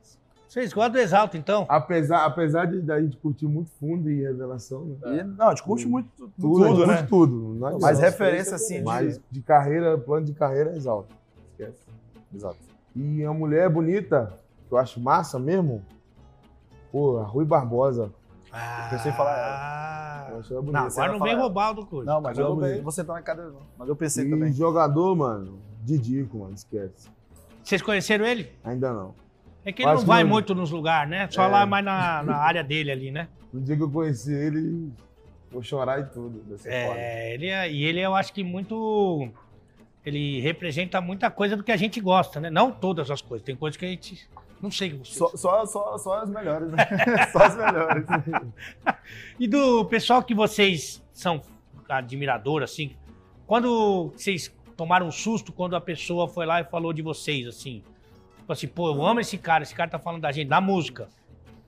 Vocês 0.49 0.73
gostam 0.73 0.93
do 0.93 0.99
Exalto, 0.99 1.37
então? 1.37 1.67
Apesar, 1.69 2.25
apesar 2.25 2.65
de 2.65 2.81
da 2.81 2.99
gente 3.01 3.19
curtir 3.19 3.47
muito 3.47 3.71
fundo 3.73 4.11
e 4.11 4.23
revelação, 4.23 4.97
né? 5.03 5.19
E, 5.19 5.23
não, 5.23 5.49
a 5.49 5.51
gente 5.51 5.63
curte 5.63 5.87
muito 5.87 6.09
tudo, 6.17 6.33
Tudo, 6.41 6.85
a 6.85 6.87
né? 6.87 7.03
tudo. 7.03 7.55
Não 7.55 7.67
adianta. 7.67 7.87
Mas 7.87 7.99
referência, 7.99 8.55
assim, 8.57 8.79
de... 8.79 8.83
Mas 8.83 9.21
de 9.31 9.43
carreira, 9.43 9.99
plano 9.99 10.25
de 10.25 10.33
carreira 10.33 10.71
é 10.73 10.77
Exalta. 10.77 11.15
Esquece. 11.51 11.87
Exato. 12.35 12.57
E 12.97 13.23
a 13.25 13.33
mulher 13.33 13.69
bonita, 13.69 14.33
que 14.67 14.73
eu 14.75 14.79
acho 14.79 14.99
massa 14.99 15.39
mesmo, 15.39 15.85
pô, 16.91 17.19
a 17.19 17.25
Rui 17.25 17.45
Barbosa. 17.45 18.11
Ah, 18.51 18.89
pensei 18.91 19.13
em 19.13 19.15
falar 19.15 20.29
Eu 20.31 20.39
acho 20.39 20.53
ela 20.55 20.63
bonita. 20.63 20.81
Não, 20.81 20.87
agora 20.89 21.13
não 21.13 21.21
vem 21.21 21.37
roubar 21.37 21.71
o 21.73 21.75
do 21.75 21.87
coisa. 21.87 22.11
Não, 22.11 22.23
mas 22.23 22.39
eu 22.39 22.57
vou 22.83 22.91
sentar 22.91 23.17
na 23.17 23.23
cadeira. 23.23 23.53
Mas 23.77 23.87
eu 23.87 23.95
pensei 23.95 24.25
E 24.27 24.31
também. 24.31 24.51
jogador, 24.55 25.15
mano, 25.15 25.59
Didico, 25.85 26.39
mano, 26.39 26.55
esquece. 26.55 27.11
Vocês 27.63 27.83
conheceram 27.83 28.25
ele? 28.25 28.51
Ainda 28.65 28.95
não. 28.95 29.15
É 29.65 29.73
que 29.73 29.83
ele 29.83 29.93
não 29.93 30.01
vai 30.05 30.25
muito 30.25 30.55
nos 30.55 30.71
lugares, 30.71 31.11
né? 31.11 31.29
Só 31.31 31.45
É. 31.45 31.47
lá 31.49 31.67
mais 31.67 31.85
na, 31.85 32.23
na 32.23 32.37
área 32.37 32.63
dele 32.65 32.91
ali, 32.91 33.11
né? 33.11 33.29
No 33.53 33.61
dia 33.61 33.77
que 33.77 33.83
eu 33.83 33.91
conheci 33.91 34.33
ele, 34.33 34.91
vou 35.51 35.63
chorar 35.63 36.01
e 36.01 36.05
tudo. 36.05 36.43
É, 36.65 37.35
ele 37.35 37.47
é- 37.49 37.71
e 37.71 37.85
ele 37.85 38.01
eu 38.01 38.15
acho 38.15 38.33
que 38.33 38.43
muito. 38.43 39.29
Ele 40.07 40.41
representa 40.41 41.01
muita 41.01 41.31
coisa 41.31 41.57
do 41.57 41.63
que 41.63 41.73
a 41.73 41.77
gente 41.77 42.01
gosta, 42.01 42.41
né? 42.41 42.49
Não 42.51 42.71
todas 42.73 43.11
as 43.11 43.21
coisas. 43.21 43.45
Tem 43.45 43.55
coisas 43.57 43.77
que 43.77 43.85
a 43.85 43.89
gente. 43.89 44.27
Não 44.61 44.71
sei. 44.71 44.99
Só, 45.05 45.29
só, 45.37 45.67
só, 45.67 45.99
só 45.99 46.23
as 46.23 46.31
melhores, 46.31 46.71
né? 46.73 46.79
só 47.33 47.39
as 47.45 47.57
melhores. 47.57 48.07
E 49.39 49.47
do 49.47 49.85
pessoal 49.87 50.23
que 50.23 50.35
vocês 50.35 51.03
são 51.13 51.41
admirador, 51.89 52.63
assim, 52.63 52.95
quando 53.47 54.13
vocês 54.17 54.53
tomaram 54.77 55.07
um 55.07 55.11
susto 55.13 55.53
quando 55.53 55.75
a 55.77 55.81
pessoa 55.81 56.29
foi 56.29 56.45
lá 56.45 56.61
e 56.61 56.65
falou 56.65 56.93
de 56.93 57.01
vocês, 57.03 57.47
assim? 57.47 57.83
Tipo 58.49 58.53
assim, 58.55 58.67
pô, 58.69 58.89
eu 58.95 59.05
amo 59.05 59.21
esse 59.21 59.37
cara, 59.37 59.63
esse 59.63 59.75
cara 59.75 59.91
tá 59.91 59.99
falando 59.99 60.23
da 60.23 60.33
gente, 60.33 60.49
da 60.49 60.59
música. 60.59 61.07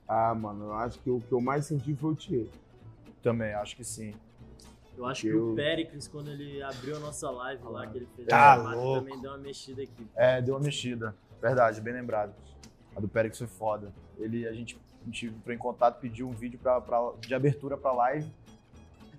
Ah, 0.07 0.33
mano, 0.33 0.65
eu 0.65 0.73
acho 0.73 0.97
que 0.97 1.11
o 1.11 1.21
que 1.21 1.31
eu 1.31 1.39
mais 1.39 1.67
senti 1.67 1.93
foi 1.93 2.11
o 2.13 2.15
Thier. 2.15 2.47
Também, 3.21 3.53
acho 3.53 3.75
que 3.75 3.83
sim. 3.83 4.15
Eu 4.97 5.05
acho 5.05 5.21
que 5.21 5.27
Eu- 5.27 5.51
o 5.51 5.55
Péricles, 5.55 6.07
quando 6.07 6.31
ele 6.31 6.59
abriu 6.63 6.95
a 6.95 6.99
nossa 6.99 7.29
live 7.29 7.63
lá, 7.65 7.85
que 7.85 7.99
ele 7.99 8.07
fez 8.15 8.27
Tá 8.27 8.53
a 8.53 8.55
louco. 8.55 8.99
também 9.05 9.21
deu 9.21 9.29
uma 9.29 9.37
mexida 9.37 9.83
aqui. 9.83 10.07
É, 10.15 10.41
deu 10.41 10.55
uma 10.55 10.59
mexida. 10.59 11.15
Verdade, 11.39 11.79
bem 11.81 11.93
lembrado. 11.93 12.33
A 12.95 12.99
do 12.99 13.07
Périx 13.07 13.37
foi 13.37 13.45
foda. 13.45 13.93
Ele, 14.17 14.47
a 14.47 14.51
gente, 14.51 14.75
a 15.03 15.05
gente 15.05 15.27
entrou 15.27 15.53
em 15.53 15.59
contato, 15.59 15.99
pediu 15.99 16.27
um 16.27 16.31
vídeo 16.31 16.57
pra, 16.57 16.81
pra- 16.81 17.11
de 17.19 17.35
abertura 17.35 17.77
pra 17.77 17.91
live. 17.91 18.27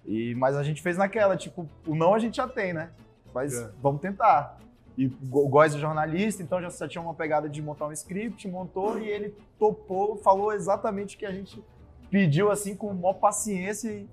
E, 0.05 0.35
mas 0.35 0.57
a 0.57 0.65
gente 0.65 0.83
fez 0.83 0.97
naquela, 0.99 1.37
tipo, 1.37 1.69
o 1.87 1.95
não 1.95 2.13
a 2.13 2.19
gente 2.19 2.39
já 2.39 2.49
tem, 2.49 2.73
né? 2.73 2.91
Mas 3.33 3.55
É. 3.55 3.71
vamos 3.81 4.01
tentar. 4.01 4.59
E 4.97 5.07
o 5.07 5.49
Góis 5.49 5.75
é 5.75 5.79
jornalista, 5.79 6.43
então 6.43 6.61
já, 6.61 6.87
tinha 6.87 7.01
uma 7.01 7.15
pegada 7.15 7.49
de 7.49 7.63
montar 7.63 7.87
um 7.87 7.93
script, 7.93 8.47
montou 8.49 8.99
e 8.99 9.09
ele 9.09 9.35
topou, 9.59 10.17
falou 10.17 10.53
exatamente 10.53 11.17
o 11.17 11.19
que 11.19 11.25
a 11.27 11.33
gente 11.33 11.63
pediu, 12.11 12.51
assim, 12.51 12.77
com 12.77 12.93
maior 12.93 13.15
paciência. 13.15 13.89
E 13.91 14.07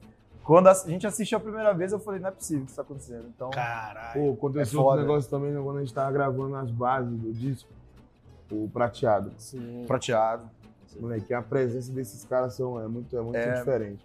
quando 0.43 0.67
a 0.67 0.73
gente 0.73 1.05
assistiu 1.05 1.37
a 1.37 1.41
primeira 1.41 1.73
vez, 1.73 1.91
eu 1.91 1.99
falei, 1.99 2.19
não 2.21 2.29
é 2.29 2.31
possível 2.31 2.63
que 2.63 2.69
isso 2.71 2.75
tá 2.77 2.81
acontecendo. 2.81 3.25
Então, 3.35 3.49
Caralho. 3.49 4.13
Pô, 4.21 4.33
aconteceu 4.33 4.79
É 4.79 4.83
outro 4.83 4.95
foda. 4.97 5.01
negócio 5.01 5.29
também 5.29 5.51
né, 5.51 5.59
quando 5.61 5.77
a 5.77 5.79
gente 5.81 5.93
tava 5.93 6.11
gravando 6.11 6.55
as 6.55 6.71
bases 6.71 7.19
do 7.19 7.33
disco. 7.33 7.69
O 8.49 8.69
prateado. 8.73 9.31
Sim. 9.37 9.83
prateado. 9.85 10.49
Moleque, 10.99 11.33
a 11.35 11.41
presença 11.41 11.91
desses 11.93 12.25
caras 12.25 12.55
são, 12.55 12.81
é 12.81 12.87
muito, 12.87 13.15
é 13.15 13.21
muito 13.21 13.35
É. 13.37 13.53
diferente. 13.59 14.03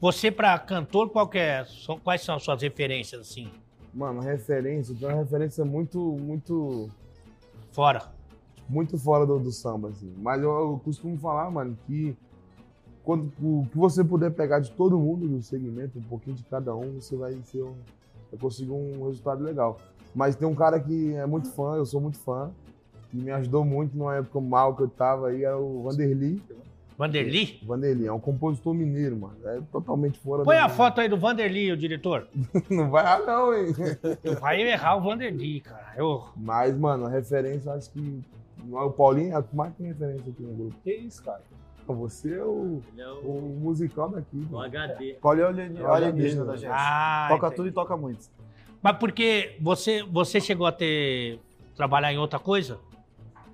Você, 0.00 0.30
pra 0.30 0.58
cantor, 0.58 1.08
qual 1.08 1.26
que 1.28 1.38
é? 1.38 1.64
São, 1.64 1.98
quais 1.98 2.20
são 2.20 2.34
as 2.36 2.42
suas 2.42 2.60
referências, 2.60 3.20
assim? 3.22 3.50
Mano, 3.96 4.20
referência, 4.20 4.94
tem 4.94 5.08
uma 5.08 5.16
referência 5.16 5.64
muito, 5.64 5.98
muito, 5.98 6.90
Fora. 7.72 8.02
muito 8.68 8.98
fora 8.98 9.24
do, 9.24 9.38
do 9.38 9.50
samba, 9.50 9.88
assim. 9.88 10.12
Mas 10.18 10.42
eu, 10.42 10.50
eu 10.50 10.80
costumo 10.84 11.16
falar, 11.16 11.50
mano, 11.50 11.78
que 11.86 12.14
quando 13.02 13.32
o 13.40 13.66
que 13.72 13.78
você 13.78 14.04
puder 14.04 14.32
pegar 14.32 14.58
de 14.58 14.70
todo 14.72 14.98
mundo 14.98 15.26
do 15.26 15.42
segmento, 15.42 15.98
um 15.98 16.02
pouquinho 16.02 16.36
de 16.36 16.44
cada 16.44 16.76
um, 16.76 17.00
você 17.00 17.16
vai 17.16 17.32
ser 17.44 17.62
um, 17.62 17.72
vai 18.30 18.38
conseguir 18.38 18.72
um 18.72 19.06
resultado 19.06 19.42
legal. 19.42 19.78
Mas 20.14 20.36
tem 20.36 20.46
um 20.46 20.54
cara 20.54 20.78
que 20.78 21.14
é 21.14 21.24
muito 21.24 21.50
fã, 21.52 21.76
eu 21.76 21.86
sou 21.86 21.98
muito 21.98 22.18
fã, 22.18 22.50
que 23.10 23.16
me 23.16 23.30
ajudou 23.30 23.64
muito 23.64 23.96
numa 23.96 24.16
época 24.16 24.42
mal 24.42 24.76
que 24.76 24.82
eu 24.82 24.88
tava 24.88 25.28
aí, 25.28 25.42
era 25.42 25.56
o 25.56 25.82
Vanderly. 25.84 26.42
Vanderly? 26.98 27.60
Vanderly, 27.62 28.06
é 28.06 28.12
um 28.12 28.18
compositor 28.18 28.72
mineiro, 28.74 29.16
mano. 29.16 29.36
É 29.44 29.60
totalmente 29.70 30.18
fora 30.18 30.42
Põe 30.44 30.56
do- 30.56 30.62
a 30.62 30.68
foto 30.68 31.00
aí 31.00 31.08
do 31.08 31.16
Vanderly, 31.18 31.70
o 31.72 31.76
diretor. 31.76 32.26
Não 32.70 32.90
vai 32.90 33.04
ah, 33.04 33.18
não, 33.26 33.54
hein? 33.54 33.66
Vai 34.40 34.62
errar 34.62 34.96
o 34.96 35.00
Vanderly, 35.02 35.60
cara. 35.60 35.92
Eu... 35.96 36.24
Mas, 36.36 36.76
mano, 36.76 37.06
a 37.06 37.08
referência, 37.10 37.72
acho 37.72 37.90
que. 37.90 38.20
O 38.70 38.90
Paulinho 38.90 39.36
é 39.36 39.42
que 39.42 39.54
mais 39.54 39.72
tem 39.74 39.86
referência 39.88 40.32
aqui 40.32 40.42
no 40.42 40.54
grupo. 40.54 40.74
Que 40.82 40.92
isso, 40.94 41.22
cara? 41.22 41.40
Você 41.86 42.34
é 42.34 42.42
o, 42.42 42.82
é 42.98 43.06
o, 43.08 43.28
o 43.28 43.60
musical 43.62 44.08
daqui. 44.08 44.36
o 44.36 44.52
mano. 44.54 44.64
HD. 44.64 45.16
Olha 45.22 45.44
o 45.44 45.48
alien- 45.48 45.80
o 45.80 45.86
alienígena 45.86 46.44
da 46.44 46.56
gente. 46.56 46.70
Ah, 46.72 47.26
toca 47.30 47.46
entendi. 47.46 47.56
tudo 47.56 47.68
e 47.68 47.72
toca 47.72 47.96
muito. 47.96 48.28
Mas 48.82 48.96
porque 48.96 49.56
você, 49.60 50.02
você 50.02 50.40
chegou 50.40 50.66
a 50.66 50.72
ter... 50.72 51.38
Trabalhar 51.76 52.10
em 52.10 52.16
outra 52.16 52.38
coisa? 52.38 52.78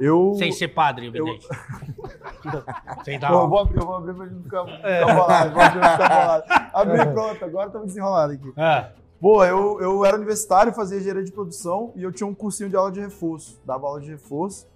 Eu. 0.02 0.34
Sem 0.34 0.50
ser 0.50 0.68
padre, 0.68 1.06
eu- 1.06 1.14
evidente. 1.14 1.46
Sem 3.04 3.20
dar 3.20 3.28
Pô, 3.28 3.42
eu, 3.42 3.48
vou 3.48 3.58
abrir, 3.60 3.78
eu 3.78 3.86
vou 3.86 3.94
abrir 3.96 4.14
pra 4.14 4.26
gente 4.26 4.42
ficar, 4.42 4.66
ficar 4.66 5.14
bolado. 5.14 5.52
Vou 5.52 5.62
abrir 5.62 5.78
pra 5.78 5.92
ficar 5.92 6.08
bolado. 6.08 6.44
Abri, 6.74 7.12
pronto, 7.12 7.44
agora 7.44 7.66
estamos 7.66 7.86
desenrolados 7.86 8.36
aqui. 8.36 8.52
Ah, 8.56 8.90
Pô, 9.20 9.44
eu, 9.44 9.80
eu 9.80 10.04
era 10.04 10.16
universitário, 10.16 10.72
fazia 10.72 10.98
engenharia 10.98 11.22
de 11.22 11.30
produção 11.30 11.92
e 11.94 12.02
eu 12.02 12.10
tinha 12.10 12.26
um 12.26 12.34
cursinho 12.34 12.68
de 12.68 12.74
aula 12.74 12.90
de 12.90 12.98
reforço. 12.98 13.60
Dava 13.64 13.86
aula 13.86 14.00
de 14.00 14.10
reforço, 14.10 14.66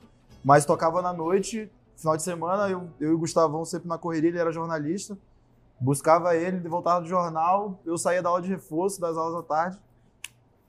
mas 0.44 0.64
tocava 0.64 1.02
na 1.02 1.12
noite, 1.12 1.68
final 1.96 2.16
de 2.16 2.22
semana, 2.22 2.68
eu, 2.68 2.88
eu 3.00 3.10
e 3.10 3.14
o 3.14 3.18
Gustavão 3.18 3.64
sempre 3.64 3.88
na 3.88 3.98
correria, 3.98 4.30
ele 4.30 4.38
era 4.38 4.52
jornalista. 4.52 5.18
Buscava 5.80 6.36
ele, 6.36 6.58
ele 6.58 6.68
voltava 6.68 7.00
do 7.00 7.08
jornal, 7.08 7.80
eu 7.84 7.98
saía 7.98 8.22
da 8.22 8.28
aula 8.28 8.40
de 8.40 8.48
reforço, 8.48 9.00
das 9.00 9.16
aulas 9.16 9.34
da 9.34 9.42
tarde. 9.42 9.78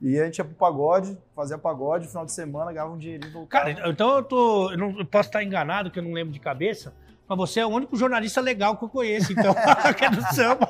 E 0.00 0.18
a 0.20 0.24
gente 0.26 0.38
ia 0.38 0.44
pro 0.44 0.54
pagode, 0.54 1.18
fazia 1.34 1.58
pagode, 1.58 2.06
final 2.06 2.24
de 2.24 2.32
semana, 2.32 2.72
ganhava 2.72 2.92
um 2.92 2.98
dinheirinho 2.98 3.30
e 3.30 3.32
voltava. 3.32 3.64
Cara, 3.74 3.90
então 3.90 4.16
eu 4.16 4.22
tô. 4.22 4.70
Eu, 4.70 4.78
não, 4.78 4.98
eu 4.98 5.04
posso 5.04 5.28
estar 5.28 5.42
enganado, 5.42 5.90
que 5.90 5.98
eu 5.98 6.02
não 6.04 6.12
lembro 6.12 6.32
de 6.32 6.38
cabeça, 6.38 6.94
mas 7.28 7.36
você 7.36 7.58
é 7.60 7.66
o 7.66 7.68
único 7.68 7.96
jornalista 7.96 8.40
legal 8.40 8.76
que 8.76 8.84
eu 8.84 8.88
conheço, 8.88 9.32
então, 9.32 9.52
que 9.98 10.04
é 10.04 10.10
do 10.10 10.22
samba. 10.34 10.68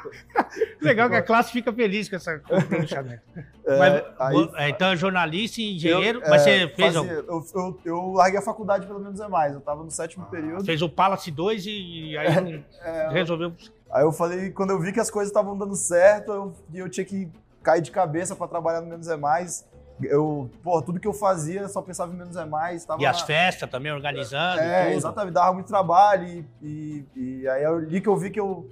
legal 0.80 1.08
que 1.10 1.16
a 1.16 1.22
classe 1.22 1.52
fica 1.52 1.72
feliz 1.72 2.08
com 2.08 2.16
essa 2.16 2.38
pronunciamento. 2.38 3.22
É, 3.66 3.78
Mas, 3.78 4.02
aí- 4.18 4.34
vo- 4.34 4.56
é, 4.56 4.68
então 4.70 4.88
é 4.92 4.96
jornalista 4.96 5.60
e 5.60 5.76
engenheiro, 5.76 6.22
Eu, 6.22 6.30
mas 6.30 6.46
é, 6.46 6.60
você 6.66 6.68
fez, 6.74 6.94
fazia- 6.94 7.12
eu, 7.12 7.44
eu, 7.54 7.80
eu 7.84 8.12
larguei 8.12 8.38
a 8.38 8.42
faculdade 8.42 8.86
pelo 8.86 8.98
menos 9.00 9.20
é 9.20 9.28
mais. 9.28 9.52
Eu 9.52 9.60
tava 9.60 9.84
no 9.84 9.90
sétimo 9.90 10.24
período. 10.26 10.62
o, 10.62 10.64
fez 10.64 10.80
o 10.80 10.88
Palace 10.88 11.30
2 11.30 11.64
e 11.66 12.16
aí 12.16 12.40
não- 12.40 12.64
É, 12.82 13.08
resolveu. 13.12 13.52
Aí 13.90 14.02
eu 14.04 14.12
falei, 14.12 14.50
quando 14.50 14.70
eu 14.70 14.80
vi 14.80 14.92
que 14.92 15.00
as 15.00 15.10
coisas 15.10 15.28
estavam 15.30 15.56
dando 15.56 15.74
certo, 15.74 16.32
eu, 16.32 16.54
e 16.72 16.78
eu 16.78 16.88
tinha 16.88 17.04
que 17.04 17.28
cair 17.62 17.80
de 17.82 17.90
cabeça 17.90 18.34
pra 18.36 18.46
trabalhar 18.48 18.80
no 18.80 18.86
Menos 18.88 19.08
é 19.08 19.16
Mais. 19.16 19.66
Eu, 20.00 20.48
pô, 20.62 20.80
tudo 20.80 21.00
que 21.00 21.08
eu 21.08 21.12
fazia, 21.12 21.66
só 21.68 21.82
pensava 21.82 22.12
em 22.12 22.16
Menos 22.16 22.36
é 22.36 22.44
Mais. 22.44 22.84
Tava 22.84 23.02
E 23.02 23.06
as 23.06 23.20
na- 23.20 23.26
festas 23.26 23.68
também 23.68 23.92
organizando. 23.92 24.60
e 24.60 24.64
É, 24.64 24.84
tudo. 24.86 24.96
exatamente, 24.96 25.34
dava 25.34 25.52
muito 25.52 25.66
trabalho. 25.66 26.24
E, 26.26 26.44
e, 26.62 27.04
e 27.16 27.48
aí 27.48 27.62
eu 27.64 27.78
li 27.80 28.00
que 28.00 28.08
eu 28.08 28.16
vi 28.16 28.30
que 28.30 28.38
eu. 28.40 28.70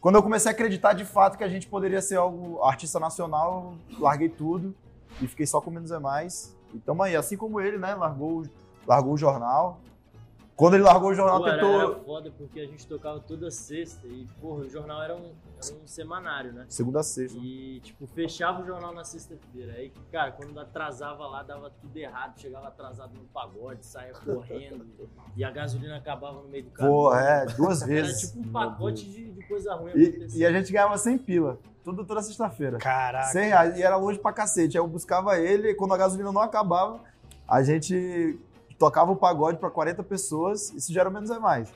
Quando 0.00 0.16
eu 0.16 0.22
comecei 0.22 0.50
a 0.50 0.54
acreditar 0.54 0.92
de 0.92 1.04
fato 1.04 1.38
que 1.38 1.44
a 1.44 1.48
gente 1.48 1.66
poderia 1.66 2.02
ser 2.02 2.16
algo 2.16 2.62
artista 2.62 2.98
nacional, 3.00 3.74
eu 3.90 4.00
larguei 4.00 4.28
tudo 4.28 4.74
e 5.22 5.26
fiquei 5.28 5.46
só 5.46 5.60
com 5.60 5.70
Menos 5.70 5.90
é 5.92 5.98
Mais. 5.98 6.54
E 6.74 6.78
tamo 6.78 7.02
aí, 7.04 7.14
assim 7.16 7.36
como 7.36 7.60
ele, 7.60 7.78
né? 7.78 7.94
Largou, 7.94 8.40
o- 8.42 8.48
largou 8.86 9.14
o 9.14 9.16
jornal. 9.16 9.78
Quando 10.56 10.74
ele 10.74 10.82
largou 10.84 11.10
o 11.10 11.14
jornal, 11.14 11.38
Pô, 11.40 11.46
era, 11.48 11.56
tentou. 11.56 11.80
era 11.80 11.94
foda 12.00 12.32
porque 12.36 12.60
a 12.60 12.66
gente 12.66 12.86
tocava 12.86 13.18
toda 13.20 13.50
sexta 13.50 14.06
e, 14.06 14.26
porra, 14.40 14.60
o 14.64 14.68
jornal 14.70 15.02
era 15.02 15.14
um, 15.16 15.30
era 15.62 15.76
um 15.76 15.86
semanário, 15.86 16.52
né? 16.52 16.66
Segunda 16.68 17.00
a 17.00 17.02
sexta. 17.02 17.38
E, 17.38 17.80
tipo, 17.80 18.06
fechava 18.06 18.62
o 18.62 18.66
jornal 18.66 18.94
na 18.94 19.04
sexta-feira. 19.04 19.72
Aí, 19.74 19.92
cara, 20.10 20.32
quando 20.32 20.58
atrasava 20.58 21.26
lá, 21.26 21.42
dava 21.42 21.70
tudo 21.70 21.96
errado. 21.96 22.38
Chegava 22.38 22.68
atrasado 22.68 23.14
no 23.14 23.24
pagode, 23.26 23.84
saia 23.84 24.12
correndo. 24.12 24.86
e 25.36 25.44
a 25.44 25.50
gasolina 25.50 25.96
acabava 25.96 26.42
no 26.42 26.48
meio 26.48 26.64
do 26.64 26.70
caminho. 26.70 26.94
Pô, 26.94 27.14
é, 27.14 27.46
duas 27.46 27.82
Era 27.82 27.90
vezes. 27.90 28.32
tipo 28.32 28.40
um 28.40 28.52
pacote 28.52 29.04
de, 29.08 29.32
de 29.32 29.48
coisa 29.48 29.74
ruim 29.74 29.92
E, 29.94 30.38
e 30.38 30.46
a 30.46 30.52
gente 30.52 30.72
ganhava 30.72 30.96
100 30.98 31.18
pila. 31.18 31.58
Tudo, 31.82 32.04
toda 32.04 32.22
sexta-feira. 32.22 32.78
Caraca. 32.78 33.28
100 33.28 33.44
reais. 33.48 33.78
E 33.78 33.82
era 33.82 33.96
longe 33.96 34.18
pra 34.18 34.32
cacete. 34.32 34.76
Aí 34.76 34.82
eu 34.82 34.88
buscava 34.88 35.38
ele 35.38 35.70
e 35.70 35.74
quando 35.74 35.92
a 35.94 35.98
gasolina 35.98 36.32
não 36.32 36.40
acabava, 36.40 37.00
a 37.46 37.62
gente 37.62 38.38
tocava 38.78 39.12
o 39.12 39.16
pagode 39.16 39.58
pra 39.58 39.70
40 39.70 40.02
pessoas. 40.02 40.70
Isso 40.70 40.92
já 40.92 41.02
era 41.02 41.10
menos 41.10 41.30
é 41.30 41.38
mais. 41.38 41.72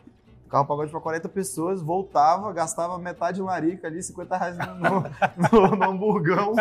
Tocava 0.49 0.65
o 0.65 0.67
pagode 0.67 0.91
pra 0.91 0.99
40 0.99 1.29
pessoas, 1.29 1.83
voltava, 1.83 2.51
gastava 2.55 2.99
metade 2.99 3.39
em 3.39 3.45
larica 3.45 3.87
ali, 3.87 4.03
50 4.03 4.35
reais 4.35 4.57
no, 4.57 4.75
no, 4.75 5.71
no, 5.71 5.77
no 5.77 5.85
hamburgão. 5.85 6.55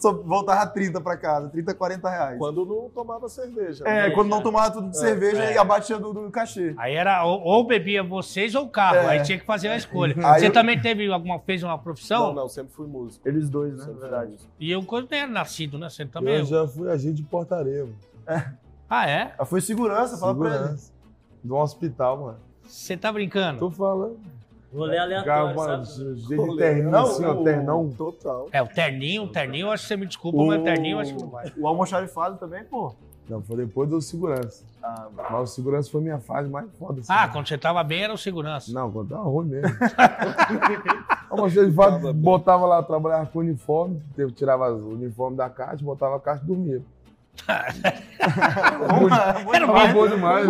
Só 0.00 0.14
voltava 0.14 0.66
30 0.66 0.98
pra 0.98 1.14
casa, 1.18 1.50
30, 1.50 1.74
40 1.74 2.08
reais. 2.08 2.38
Quando 2.38 2.64
não 2.64 2.88
tomava 2.88 3.28
cerveja. 3.28 3.84
É, 3.86 4.08
né? 4.08 4.10
quando 4.14 4.30
não 4.30 4.40
tomava 4.40 4.70
tudo 4.70 4.88
de 4.88 4.96
cerveja 4.96 5.44
é. 5.44 5.54
e 5.54 5.58
abatia 5.58 5.98
do, 5.98 6.14
do 6.14 6.30
cachê. 6.30 6.74
Aí 6.78 6.94
era 6.94 7.22
ou, 7.26 7.42
ou 7.42 7.66
bebia 7.66 8.02
vocês 8.02 8.54
ou 8.54 8.64
o 8.64 8.70
carro. 8.70 8.96
É. 8.96 9.06
Aí 9.08 9.22
tinha 9.22 9.38
que 9.38 9.44
fazer 9.44 9.68
a 9.68 9.76
escolha. 9.76 10.14
Aí 10.26 10.40
Você 10.40 10.46
eu- 10.46 10.52
também 10.52 10.80
teve 10.80 11.12
alguma, 11.12 11.38
fez 11.40 11.62
uma 11.62 11.76
profissão? 11.78 12.28
Não, 12.28 12.34
não, 12.34 12.48
sempre 12.48 12.72
fui 12.72 12.86
músico. 12.86 13.28
Eles 13.28 13.50
dois, 13.50 13.74
né? 13.74 13.80
Sempre 13.80 13.92
Na 13.92 14.00
fui 14.00 14.08
verdade. 14.08 14.36
E 14.58 14.70
eu 14.70 14.82
quando 14.82 15.12
era 15.12 15.26
nascido, 15.26 15.78
né? 15.78 15.90
Você 15.90 16.06
também. 16.06 16.38
Eu 16.38 16.46
já 16.46 16.66
fui 16.66 16.90
agente 16.90 17.16
de 17.16 17.22
portaria, 17.24 17.84
mano. 17.84 17.96
Ah, 18.88 19.06
é? 19.06 19.34
Ah, 19.38 19.44
Foi 19.44 19.60
segurança, 19.60 20.16
fala 20.16 20.34
pra 20.34 20.48
ele. 20.48 20.56
Segurança. 20.56 20.92
Do 21.44 21.56
hospital, 21.56 22.16
mano. 22.18 22.47
Você 22.68 22.96
tá 22.96 23.10
brincando? 23.10 23.58
Tô 23.58 23.70
falando. 23.70 24.18
Rolê 24.72 24.98
aleatório, 24.98 25.56
mano, 25.56 25.86
sabe? 25.86 26.14
de 26.14 26.56
terninho, 26.58 26.90
Não, 26.90 27.04
assim, 27.04 27.24
ó, 27.24 27.32
o- 27.32 27.42
ternão. 27.42 27.90
Total. 27.96 28.48
É, 28.52 28.62
o 28.62 28.68
terninho, 28.68 29.22
o 29.22 29.28
terninho, 29.28 29.68
eu 29.68 29.72
acho 29.72 29.84
que 29.84 29.88
você 29.88 29.96
me 29.96 30.06
desculpa, 30.06 30.44
mas 30.44 30.60
o 30.60 30.64
terninho 30.64 30.96
eu 30.96 31.00
acho 31.00 31.14
que 31.14 31.22
não 31.22 31.30
vai. 31.30 31.50
O 31.56 31.66
almoxarifado 31.66 32.36
também, 32.36 32.62
pô. 32.64 32.92
Não, 33.26 33.42
foi 33.42 33.56
depois 33.56 33.88
do 33.88 34.00
segurança. 34.00 34.64
Ah, 34.82 35.08
Mas 35.14 35.50
o 35.50 35.54
segurança 35.54 35.90
foi 35.90 36.00
minha 36.02 36.18
fase 36.18 36.48
mais 36.50 36.66
foda. 36.78 37.00
assim. 37.00 37.10
Ah, 37.12 37.28
quando 37.28 37.48
você 37.48 37.56
tava 37.58 37.82
bem 37.82 38.02
era 38.02 38.12
o 38.12 38.18
segurança. 38.18 38.70
Não, 38.72 38.90
quando 38.90 39.08
tava 39.10 39.22
ruim 39.22 39.46
mesmo. 39.48 39.68
Fato, 41.74 42.12
botava 42.14 42.66
lá, 42.66 42.82
trabalhava 42.82 43.26
com 43.26 43.40
uniforme, 43.40 44.00
tirava 44.34 44.70
o 44.72 44.94
uniforme 44.94 45.36
da 45.36 45.48
caixa, 45.50 45.84
botava 45.84 46.16
a 46.16 46.20
caixa 46.20 46.42
e 46.42 46.46
dormia. 46.46 46.82
Era 49.52 49.66
o 49.66 49.74
mínimo, 49.74 50.08
demais. 50.08 50.46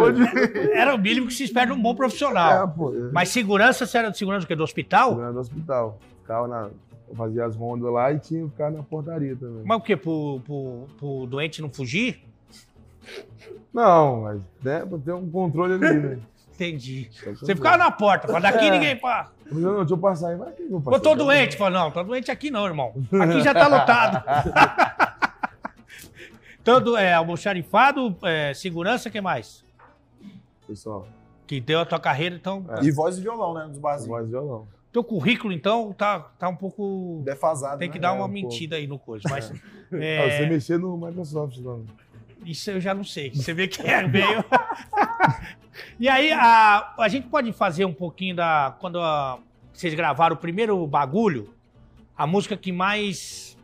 era 0.72 0.94
o 0.94 0.98
mínimo 0.98 1.26
que 1.28 1.34
se 1.34 1.44
espera 1.44 1.66
de 1.66 1.72
um 1.72 1.80
bom 1.80 1.92
É, 1.92 1.96
profissional. 1.96 2.74
é. 2.94 3.12
Mas 3.12 3.28
segurança, 3.28 3.86
você 3.86 3.98
era 3.98 4.10
de 4.10 4.18
segurança 4.18 4.44
do 4.44 4.48
quê? 4.48 4.56
Do 4.56 4.62
hospital? 4.62 5.10
Segurança 5.10 5.32
do 5.34 5.40
hospital. 5.40 5.98
Ficava 6.22 6.48
na. 6.48 6.68
Fazia 7.16 7.46
as 7.46 7.56
rondas 7.56 7.90
lá 7.90 8.12
e 8.12 8.18
tinha 8.18 8.44
que 8.44 8.50
ficar 8.50 8.70
na 8.70 8.82
portaria 8.82 9.34
também. 9.34 9.62
Mas 9.64 9.78
o 9.78 9.80
quê? 9.80 9.96
Pro, 9.96 10.42
pro, 10.44 10.86
pro 10.98 11.26
doente 11.26 11.62
não 11.62 11.70
fugir? 11.70 12.22
Não, 13.72 14.22
mas 14.22 14.40
né, 14.62 14.82
ter 15.02 15.12
um 15.12 15.30
controle 15.30 15.74
ali, 15.74 15.98
né? 16.00 16.18
Entendi. 16.54 17.08
Você 17.38 17.54
ficava 17.54 17.76
na 17.76 17.90
porta, 17.90 18.26
pra 18.26 18.40
daqui 18.40 18.68
ninguém 18.68 18.96
passa. 18.96 19.30
Falei, 19.48 19.64
não, 19.64 19.76
deixa 19.78 19.94
eu 19.94 19.98
passar 19.98 20.28
aí, 20.30 20.36
vai 20.36 20.48
aqui, 20.48 20.66
Eu 20.68 21.00
tô 21.00 21.14
doente. 21.14 21.56
Falei, 21.56 21.78
não, 21.78 21.90
tô 21.90 22.02
doente 22.02 22.30
aqui 22.32 22.50
não, 22.50 22.66
irmão. 22.66 22.92
Aqui 23.22 23.40
já 23.42 23.54
tá 23.54 23.68
lotado. 23.68 24.22
Todo, 26.72 26.96
é, 26.96 27.14
almoxarifado, 27.14 28.16
é, 28.22 28.52
segurança, 28.52 29.08
o 29.08 29.12
que 29.12 29.20
mais? 29.20 29.64
Pessoal, 30.66 31.08
Que 31.46 31.60
deu 31.60 31.80
a 31.80 31.86
tua 31.86 31.98
carreira, 31.98 32.36
então... 32.36 32.64
É. 32.68 32.84
E 32.84 32.90
voz 32.90 33.16
e 33.16 33.22
violão, 33.22 33.54
né? 33.54 33.64
Nos 33.66 33.78
barzinhos. 33.78 34.08
voz 34.08 34.24
de 34.26 34.30
violão. 34.32 34.68
Teu 34.92 35.02
currículo, 35.02 35.52
então, 35.52 35.92
tá, 35.92 36.20
tá 36.38 36.48
um 36.48 36.56
pouco... 36.56 37.22
Defasado. 37.24 37.78
Tem 37.78 37.90
que 37.90 37.98
né? 37.98 38.02
dar 38.02 38.08
É, 38.08 38.12
uma 38.12 38.26
um 38.26 38.28
mentira 38.28 38.76
aí 38.76 38.86
no 38.86 38.98
coisa, 38.98 39.26
mas... 39.30 39.52
Ah, 39.90 39.96
é, 39.96 40.30
você 40.38 40.46
mexer 40.46 40.78
no 40.78 40.98
Microsoft, 40.98 41.56
não. 41.60 41.86
Isso 42.44 42.70
eu 42.70 42.78
já 42.78 42.92
não 42.92 43.04
sei. 43.04 43.30
Você 43.34 43.54
vê 43.54 43.66
que 43.66 43.80
é 43.80 44.06
meio. 44.06 44.44
e 45.98 46.06
aí, 46.10 46.30
a, 46.30 46.92
a 46.98 47.08
gente 47.08 47.26
pode 47.28 47.50
fazer 47.54 47.86
um 47.86 47.92
pouquinho 47.94 48.36
da. 48.36 48.76
Quando 48.80 49.00
a- 49.00 49.38
vocês 49.72 49.94
gravaram 49.94 50.36
o 50.36 50.38
primeiro 50.38 50.86
bagulho, 50.86 51.54
a 52.14 52.26
música 52.26 52.54
que 52.54 52.70
mais 52.70 53.56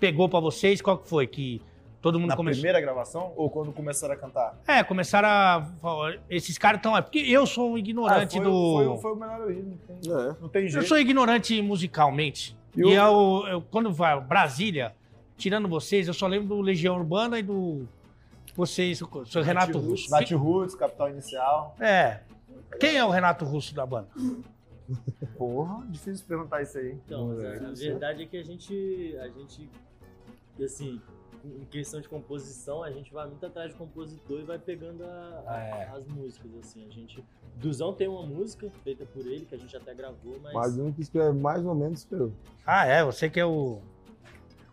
pegou 0.00 0.30
pra 0.30 0.40
vocês, 0.40 0.80
qual 0.80 0.96
que 0.96 1.06
foi? 1.06 1.26
Que 1.26 1.60
todo 2.06 2.20
mundo 2.20 2.28
Na 2.30 2.36
começou. 2.36 2.60
primeira 2.60 2.80
gravação 2.80 3.32
ou 3.36 3.50
quando 3.50 3.72
começaram 3.72 4.14
a 4.14 4.16
cantar? 4.16 4.56
É, 4.66 4.84
começaram 4.84 5.28
a. 5.28 5.66
falar, 5.80 6.18
Esses 6.30 6.56
caras 6.56 6.78
estão. 6.78 6.96
É 6.96 7.02
porque 7.02 7.18
eu 7.18 7.44
sou 7.46 7.72
um 7.72 7.78
ignorante 7.78 8.38
Ah, 8.38 8.42
foi, 8.42 8.50
do. 8.50 8.72
Foi, 8.74 8.86
o- 8.86 8.96
foi 8.98 9.12
o 9.12 9.16
melhor 9.16 9.40
eu 9.40 9.50
ir, 9.50 9.62
não 9.64 9.76
tem, 9.76 9.96
É. 10.12 10.36
não 10.40 10.48
tem 10.48 10.62
Eu 10.62 10.68
jeito. 10.70 10.86
sou 10.86 10.98
ignorante 10.98 11.60
musicalmente. 11.60 12.56
E 12.76 12.80
E, 12.80 12.84
o- 12.84 12.90
eu, 12.92 13.48
eu- 13.48 13.62
quando 13.62 13.92
vai 13.92 14.20
Brasília, 14.20 14.94
tirando 15.36 15.66
vocês, 15.68 16.06
eu 16.06 16.14
só 16.14 16.26
lembro 16.28 16.48
do 16.56 16.60
Legião 16.60 16.96
Urbana 16.96 17.38
e 17.38 17.42
do. 17.42 17.86
Vocês, 18.54 19.02
o 19.02 19.26
seu 19.26 19.42
Renato 19.42 19.78
Russo. 19.78 20.10
Nath 20.10 20.30
Roots, 20.30 20.74
Capital 20.74 21.10
Inicial. 21.10 21.74
É. 21.80 22.20
Quem 22.80 22.96
é 22.96 23.04
o 23.04 23.10
Renato 23.10 23.44
Russo 23.44 23.74
da 23.74 23.84
banda? 23.84 24.08
Porra, 25.36 25.84
difícil 25.88 26.24
perguntar 26.26 26.62
isso 26.62 26.78
aí. 26.78 26.92
Então, 27.04 27.28
mas 27.28 27.80
a, 27.80 27.84
verdade 27.88 28.22
é 28.22 28.26
que 28.26 28.36
a 28.36 28.42
gente, 28.42 29.16
a 29.20 29.28
gente, 29.28 29.68
assim, 30.64 31.00
em 31.60 31.64
questão 31.66 32.00
de 32.00 32.08
composição, 32.08 32.82
a 32.82 32.90
gente 32.90 33.12
vai 33.12 33.26
muito 33.26 33.44
atrás 33.46 33.70
de 33.70 33.76
compositor 33.76 34.40
e 34.40 34.44
vai 34.44 34.58
pegando 34.58 35.04
a- 35.04 35.42
a- 35.46 35.58
É. 35.60 35.88
as 35.96 36.06
músicas, 36.06 36.50
assim. 36.60 36.86
A 36.86 36.90
gente, 36.90 37.24
Duzão 37.56 37.92
tem 37.92 38.08
uma 38.08 38.22
música 38.26 38.70
feita 38.84 39.04
por 39.06 39.26
ele, 39.26 39.44
que 39.46 39.54
a 39.54 39.58
gente 39.58 39.76
até 39.76 39.94
gravou, 39.94 40.38
mas... 40.42 40.52
Mas 40.52 40.78
um 40.78 40.92
que 40.92 41.02
escreve 41.02 41.38
mais 41.38 41.64
ou 41.64 41.74
menos 41.74 42.04
que 42.04 42.14
eu. 42.14 42.32
Ah, 42.66 42.86
é, 42.86 43.04
você 43.04 43.30
que 43.30 43.38
é 43.40 43.46
o 43.46 43.80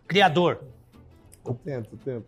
criador. 0.06 0.60
Eu 1.46 1.54
tento, 1.54 1.90
eu 1.94 1.98
tento. 1.98 2.26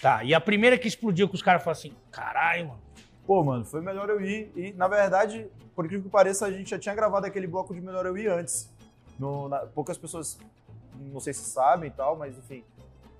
Tá, 0.00 0.22
e 0.22 0.32
a 0.32 0.40
primeira 0.40 0.78
que 0.78 0.86
explodiu 0.86 1.28
que 1.28 1.34
os 1.34 1.42
caras 1.42 1.62
falaram 1.62 1.78
assim, 1.78 1.92
caralho, 2.10 2.68
mano. 2.68 2.80
Pô, 3.26 3.42
mano, 3.42 3.64
foi 3.64 3.80
melhor 3.80 4.08
eu 4.08 4.20
ir. 4.20 4.50
E, 4.56 4.72
na 4.72 4.86
verdade, 4.88 5.46
por 5.74 5.84
incrível 5.84 6.04
que 6.04 6.10
pareça, 6.10 6.46
a 6.46 6.50
gente 6.52 6.70
já 6.70 6.78
tinha 6.78 6.94
gravado 6.94 7.26
aquele 7.26 7.46
bloco 7.46 7.74
de 7.74 7.80
melhor 7.80 8.06
eu 8.06 8.16
ir 8.16 8.28
antes. 8.28 8.72
No- 9.18 9.48
na- 9.48 9.66
poucas 9.66 9.98
pessoas, 9.98 10.38
não 11.12 11.18
sei 11.20 11.32
se 11.34 11.44
sabem 11.44 11.88
e 11.88 11.92
tal, 11.92 12.16
mas 12.16 12.38
enfim. 12.38 12.64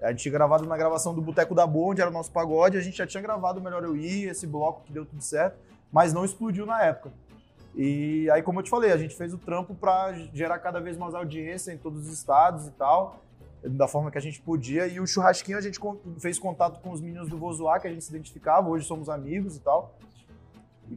A 0.00 0.10
gente 0.10 0.22
tinha 0.22 0.32
gravado 0.32 0.64
na 0.64 0.76
gravação 0.76 1.12
do 1.12 1.20
Boteco 1.20 1.54
da 1.54 1.66
Boa, 1.66 1.90
onde 1.90 2.00
era 2.00 2.08
o 2.08 2.12
nosso 2.12 2.30
pagode, 2.30 2.76
a 2.76 2.80
gente 2.80 2.96
já 2.96 3.06
tinha 3.06 3.22
gravado 3.22 3.60
Melhor 3.60 3.82
Eu 3.82 3.96
Ir, 3.96 4.28
esse 4.28 4.46
bloco 4.46 4.82
que 4.84 4.92
deu 4.92 5.04
tudo 5.04 5.22
certo, 5.22 5.58
mas 5.92 6.12
não 6.12 6.24
explodiu 6.24 6.64
na 6.64 6.82
época. 6.82 7.10
E 7.74 8.30
aí, 8.30 8.42
como 8.42 8.60
eu 8.60 8.62
te 8.62 8.70
falei, 8.70 8.92
a 8.92 8.96
gente 8.96 9.16
fez 9.16 9.32
o 9.34 9.38
trampo 9.38 9.74
pra 9.74 10.12
gerar 10.32 10.58
cada 10.58 10.80
vez 10.80 10.96
mais 10.96 11.14
audiência 11.14 11.72
em 11.72 11.78
todos 11.78 12.06
os 12.06 12.12
estados 12.12 12.66
e 12.66 12.70
tal, 12.72 13.22
da 13.62 13.88
forma 13.88 14.10
que 14.10 14.18
a 14.18 14.20
gente 14.20 14.40
podia. 14.40 14.86
E 14.86 15.00
o 15.00 15.06
churrasquinho 15.06 15.58
a 15.58 15.60
gente 15.60 15.80
fez 16.18 16.38
contato 16.38 16.80
com 16.80 16.90
os 16.90 17.00
meninos 17.00 17.28
do 17.28 17.36
Vozoar, 17.36 17.80
que 17.80 17.88
a 17.88 17.90
gente 17.90 18.04
se 18.04 18.10
identificava, 18.10 18.68
hoje 18.68 18.86
somos 18.86 19.08
amigos 19.08 19.56
e 19.56 19.60
tal. 19.60 19.96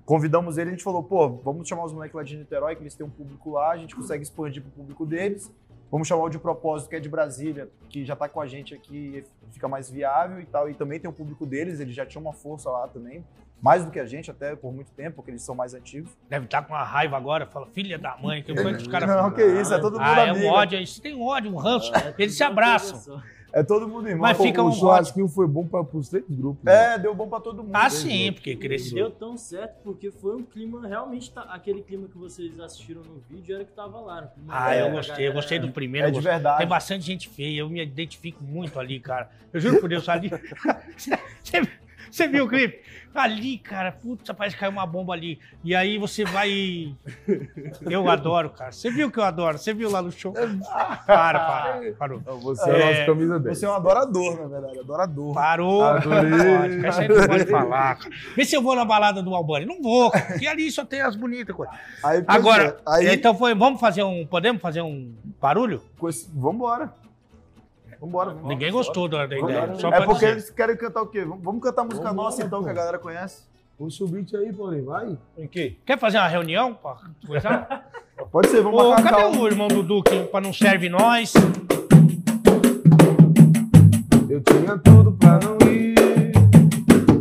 Convidamos 0.06 0.58
ele, 0.58 0.70
a 0.70 0.74
gente 0.74 0.84
falou, 0.84 1.04
pô, 1.04 1.28
vamos 1.30 1.68
chamar 1.68 1.86
os 1.86 1.92
moleques 1.92 2.16
lá 2.16 2.24
de 2.24 2.38
Niterói, 2.38 2.76
que 2.76 2.84
eles 2.84 2.96
têm 2.96 3.06
um 3.06 3.10
público 3.10 3.52
lá, 3.52 3.72
a 3.72 3.78
gente 3.78 3.96
consegue 3.96 4.24
expandir 4.24 4.62
pro 4.62 4.72
público 4.72 5.06
deles. 5.06 5.52
Vamos 5.92 6.08
chamar 6.08 6.24
o 6.24 6.30
de 6.30 6.40
propósito, 6.40 6.90
que 6.90 6.96
é 6.96 7.00
de 7.02 7.10
Brasília, 7.10 7.70
que 7.90 8.06
já 8.06 8.16
tá 8.16 8.30
com 8.30 8.40
a 8.40 8.48
gente 8.48 8.74
aqui, 8.74 9.26
fica 9.52 9.68
mais 9.68 9.90
viável 9.92 10.40
e 10.40 10.46
tal. 10.46 10.70
E 10.70 10.74
também 10.74 11.00
tem 11.00 11.10
o 11.10 11.14
público 11.14 11.46
deles, 11.46 11.80
eles 11.82 11.94
já 11.94 12.06
tinham 12.06 12.22
uma 12.22 12.32
força 12.34 12.70
lá 12.70 12.88
também. 12.88 13.26
Mais 13.62 13.86
do 13.86 13.92
que 13.92 14.00
a 14.00 14.06
gente, 14.06 14.32
até 14.32 14.56
por 14.56 14.74
muito 14.74 14.90
tempo, 14.94 15.18
porque 15.18 15.30
eles 15.30 15.44
são 15.44 15.54
mais 15.54 15.74
antigos. 15.76 16.10
Deve 16.28 16.46
estar 16.46 16.64
com 16.64 16.74
uma 16.74 16.84
raiva 16.84 17.16
agora, 17.18 17.46
fala, 17.46 17.68
filha 17.68 18.00
da 18.00 18.18
mãe, 18.18 18.42
que 18.42 18.56
foi 18.60 18.74
que 18.74 18.82
os 18.82 18.88
caras 18.88 19.08
Não, 19.08 19.16
falam. 19.18 19.32
que 19.34 19.44
isso, 19.46 19.72
é 19.74 19.80
todo 19.80 19.94
mundo 20.00 20.02
Ah, 20.04 20.20
é 20.26 20.30
amigo. 20.30 20.46
um 20.46 20.50
ódio, 20.50 20.78
eles 20.78 20.98
têm 21.00 21.14
um 21.14 21.22
ódio, 21.24 21.52
um 21.54 21.58
ranço. 21.58 21.94
É, 21.96 22.16
Eles 22.18 22.36
se 22.36 22.44
abraçam. 22.44 23.22
É 23.54 23.62
todo 23.64 23.88
mundo 23.88 24.08
irmão. 24.08 24.22
Mas 24.22 24.38
fica 24.38 24.64
o 24.64 24.70
um 24.70 24.72
churrasquinho 24.72 25.28
foi 25.28 25.46
bom 25.46 25.66
para 25.68 25.82
os 25.94 26.08
três 26.08 26.24
grupos. 26.30 26.64
né? 26.64 26.94
É, 26.96 26.98
deu 27.00 27.14
bom 27.14 27.28
pra 27.28 27.40
todo 27.40 27.64
mundo. 27.64 27.76
Ah, 27.76 27.90
sim, 27.90 28.32
porque 28.32 28.56
cresceu. 28.56 28.96
Deu 28.96 29.12
tão 29.12 29.36
certo 29.38 29.76
porque 29.84 30.10
foi 30.10 30.36
um 30.38 30.44
clima, 30.44 30.88
realmente, 30.88 31.30
tá- 31.32 31.42
aquele 31.50 31.82
clima 31.82 32.08
que 32.08 32.18
vocês 32.18 32.58
assistiram 32.60 33.02
no 33.02 33.22
vídeo 33.30 33.56
era 33.56 33.66
que 33.66 33.74
tava 33.74 34.00
lá. 34.00 34.32
Ah, 34.48 34.76
eu 34.76 34.92
gostei, 34.92 35.28
eu 35.28 35.34
gostei 35.34 35.60
do 35.60 35.70
primeiro. 35.72 36.08
É 36.08 36.12
de 36.12 36.16
gostei. 36.16 36.32
verdade. 36.32 36.58
Tem 36.60 36.68
bastante 36.68 37.06
gente 37.06 37.28
feia, 37.28 37.60
eu 37.60 37.70
me 37.70 37.82
identifico 37.82 38.42
muito 38.44 38.80
ali, 38.80 39.00
cara. 39.00 39.30
Eu 39.52 39.60
juro 39.60 39.80
por 39.82 39.90
Deus, 39.90 40.08
ali. 40.08 40.32
Você, 42.12 42.28
viu 42.28 42.46
o 42.46 42.48
clipe? 42.50 42.82
Ali, 43.14 43.58
cara, 43.58 43.92
putz, 43.92 44.30
parece 44.38 44.56
que 44.56 44.60
caiu 44.62 44.72
uma 44.72 44.86
bomba 44.86 45.14
ali. 45.14 45.40
E 45.64 45.76
aí 45.76 45.98
você 45.98 46.24
vai. 46.24 46.96
Eu 47.90 48.10
adoro, 48.10 48.50
cara. 48.52 48.72
Você 48.72 48.90
viu 48.90 49.12
que 49.12 49.18
eu 49.20 49.24
adoro? 49.24 49.58
Você 49.58 49.74
viu 49.74 49.90
lá 49.90 50.02
no 50.02 50.12
show? 50.12 50.32
Para, 50.34 51.00
para, 51.06 51.94
parou. 51.98 52.22
Não, 52.26 52.40
Você 52.40 52.70
é, 52.70 52.74
É, 52.82 52.86
nossa 52.94 53.06
camisa 53.06 53.40
10. 53.40 53.58
Você 53.58 53.66
é 53.66 53.70
um 53.70 53.74
adorador, 53.74 54.40
na 54.42 54.48
verdade, 54.48 54.80
adorador. 54.80 55.34
Parou. 55.34 55.84
Adorei. 55.84 56.32
Pode, 56.32 56.82
cara, 56.82 57.08
não 57.08 57.28
pode 57.28 57.46
falar. 57.48 57.96
cara. 57.98 58.16
Vê 58.36 58.46
se 58.46 58.56
eu 58.56 58.62
vou 58.62 58.76
na 58.76 58.86
balada 58.86 59.22
do 59.22 59.36
Albani. 59.36 59.66
Não 59.66 59.82
vou, 59.82 60.10
cara. 60.12 60.38
E 60.42 60.48
ali 60.48 60.72
só 60.72 60.86
tem 60.86 61.02
as 61.02 61.16
bonitas 61.16 61.54
coisas. 61.56 61.76
Aí, 62.04 62.24
Agora, 62.28 62.78
é, 62.88 62.92
aí, 63.10 63.14
então 63.16 63.36
foi, 63.38 63.54
vamos 63.54 63.80
fazer 63.80 64.04
um. 64.04 64.26
Podemos 64.26 64.62
fazer 64.62 64.82
um 64.82 65.14
barulho? 65.40 65.82
com 65.98 66.08
esse- 66.10 66.30
vambora. 68.02 68.32
Vambora. 68.32 68.48
Ninguém 68.54 68.72
gostou 68.72 69.08
da, 69.08 69.26
da 69.26 69.38
ideia. 69.38 69.62
Vambora. 69.62 69.80
Só 69.80 69.88
É 69.90 69.98
porque 70.06 70.14
dizer. 70.26 70.32
eles 70.32 70.50
querem 70.50 70.76
cantar 70.76 71.02
o 71.04 71.08
quê? 71.08 71.24
Vamos 71.24 71.62
cantar 71.64 71.84
música 71.84 72.10
Vambora, 72.10 72.26
nossa 72.30 72.44
então, 72.44 72.60
pô. 72.60 72.66
que 72.66 72.72
a 72.72 72.74
galera 72.74 72.98
conhece. 73.00 73.44
Puxa 73.78 74.04
o 74.04 74.08
beat 74.08 74.34
aí, 74.36 74.52
Paulinho, 74.54 74.86
vai. 74.86 75.18
Em 75.38 75.48
quê? 75.48 75.76
Quer 75.86 75.98
fazer 75.98 76.18
uma 76.18 76.28
reunião? 76.28 76.74
pra? 76.76 77.84
Pode 78.32 78.50
ser, 78.50 78.62
vamos 78.62 78.80
Ô, 78.80 78.90
marcar 78.90 79.10
cadê 79.12 79.22
calma. 79.24 79.40
o 79.42 79.48
irmão 79.48 79.68
do 79.68 79.82
Duque 79.82 80.24
pra 80.26 80.40
não 80.42 80.54
serve 80.54 80.88
nós? 80.90 81.34
Eu 84.30 84.42
tinha 84.42 84.78
tudo 84.78 85.12
pra 85.14 85.40
não 85.40 85.58
ir. 85.70 85.96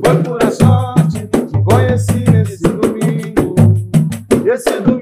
Foi 0.04 0.22
pura 0.22 0.50
sorte 0.50 1.26
que 1.26 1.62
conheci 1.64 2.30
nesse 2.30 2.62
domingo. 2.62 3.54
Esse 4.46 4.80
domingo 4.80 4.99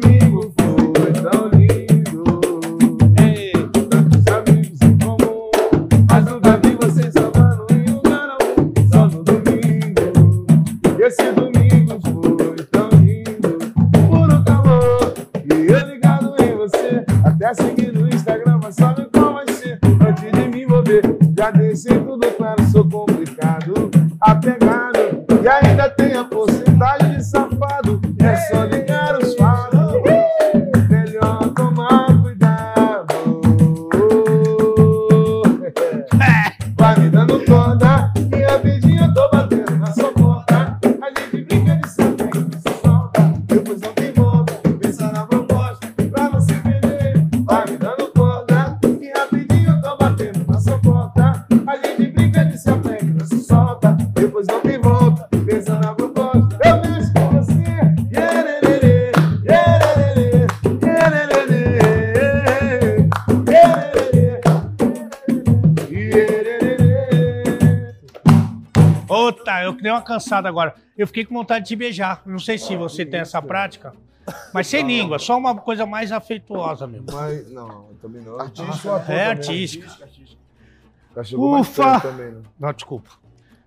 Outra, 69.09 69.63
eu 69.65 69.73
dei 69.73 69.91
uma 69.91 70.03
cansada 70.03 70.49
agora. 70.49 70.75
Eu 70.97 71.07
fiquei 71.07 71.25
com 71.25 71.35
vontade 71.35 71.65
de 71.65 71.69
te 71.69 71.77
beijar. 71.77 72.23
Não 72.27 72.39
sei 72.39 72.59
se 72.59 72.77
você 72.77 73.05
tem 73.07 73.21
essa 73.21 73.41
prática. 73.41 73.93
Mas 74.53 74.67
sem 74.67 74.87
língua, 74.87 75.19
só 75.19 75.39
uma 75.39 75.55
coisa 75.57 75.87
mais 75.87 76.13
afetuosa 76.13 76.87
mesmo. 76.87 77.07
Mas, 77.13 77.51
não, 77.51 77.85
também 78.03 78.21
não. 78.23 78.39
Artístico, 78.39 78.89
ou 78.89 78.95
É 78.95 78.97
ator 78.97 79.07
também? 79.07 79.27
artística. 79.27 80.09
Já 81.17 81.25
chegou 81.25 81.51
mais 81.53 81.69
Ufa! 81.69 81.83
perto 82.01 82.03
também, 82.03 82.33
né? 82.33 82.43
Não, 82.61 82.73
desculpa. 82.73 83.11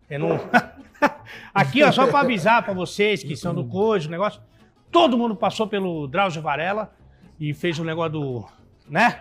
Eu 0.10 0.20
não... 0.20 0.40
Aqui, 1.54 1.82
ó, 1.84 1.92
só 1.92 2.06
pra 2.08 2.20
avisar 2.20 2.62
pra 2.64 2.74
vocês 2.74 3.24
que 3.24 3.36
são 3.36 3.56
do 3.56 3.66
Cojo, 3.66 4.08
o 4.08 4.12
negócio. 4.12 4.40
Todo 4.92 5.18
mundo 5.18 5.36
passou 5.36 5.68
pelo 5.68 6.08
Drauzio 6.08 6.42
Varela 6.42 6.94
e 7.40 7.54
fez 7.54 7.80
o 7.80 7.84
negócio 7.84 8.12
do. 8.12 8.46
né? 8.88 9.20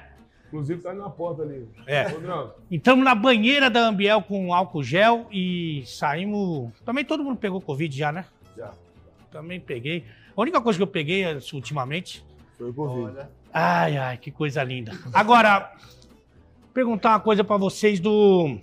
Inclusive 0.50 0.82
tá 0.82 0.90
ali 0.90 0.98
na 0.98 1.08
porta 1.08 1.42
ali. 1.42 1.68
É. 1.86 2.06
Entramos 2.68 3.04
na 3.04 3.14
banheira 3.14 3.70
da 3.70 3.86
Ambiel 3.86 4.20
com 4.20 4.52
álcool 4.52 4.82
gel 4.82 5.28
e 5.30 5.84
saímos. 5.86 6.72
Também 6.84 7.04
todo 7.04 7.22
mundo 7.22 7.36
pegou 7.36 7.60
Covid 7.60 7.96
já, 7.96 8.10
né? 8.10 8.24
Já. 8.56 8.72
Também 9.30 9.60
peguei. 9.60 10.04
A 10.36 10.40
única 10.40 10.60
coisa 10.60 10.76
que 10.76 10.82
eu 10.82 10.88
peguei 10.88 11.22
é, 11.22 11.38
ultimamente. 11.52 12.24
Foi 12.58 12.70
o 12.70 12.74
Covid. 12.74 13.28
Ai, 13.52 13.96
ai, 13.96 14.16
que 14.16 14.32
coisa 14.32 14.62
linda. 14.64 14.92
Agora, 15.14 15.72
perguntar 16.74 17.10
uma 17.10 17.20
coisa 17.20 17.44
pra 17.44 17.56
vocês 17.56 18.00
do 18.00 18.58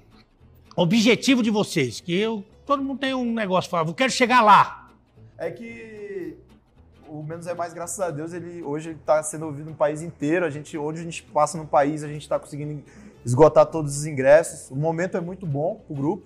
objetivo 0.76 1.42
de 1.42 1.50
vocês, 1.50 2.02
que 2.02 2.14
eu 2.14 2.44
todo 2.66 2.84
mundo 2.84 3.00
tem 3.00 3.14
um 3.14 3.34
negócio, 3.34 3.76
eu 3.78 3.94
quero 3.94 4.12
chegar 4.12 4.42
lá. 4.42 4.90
É 5.38 5.50
que 5.50 5.97
o 7.10 7.24
Menos 7.24 7.48
é 7.48 7.54
Mais, 7.54 7.74
graças 7.74 8.00
a 8.00 8.12
Deus, 8.12 8.34
ele 8.34 8.62
hoje 8.64 8.92
está 8.92 9.22
sendo 9.24 9.46
ouvido 9.46 9.70
no 9.70 9.76
país 9.76 10.02
inteiro. 10.02 10.46
A 10.46 10.50
gente, 10.50 10.78
onde 10.78 11.00
a 11.00 11.04
gente 11.04 11.24
passa 11.24 11.58
no 11.58 11.66
país, 11.66 12.04
a 12.04 12.08
gente 12.08 12.22
está 12.22 12.40
conseguindo 12.40 12.84
esgotar 13.26 13.66
todos 13.66 13.98
os 13.98 14.06
ingressos. 14.06 14.70
O 14.72 14.76
momento 14.76 15.18
é 15.18 15.22
muito 15.22 15.46
bom 15.46 15.82
pro 15.86 15.96
grupo. 15.96 16.24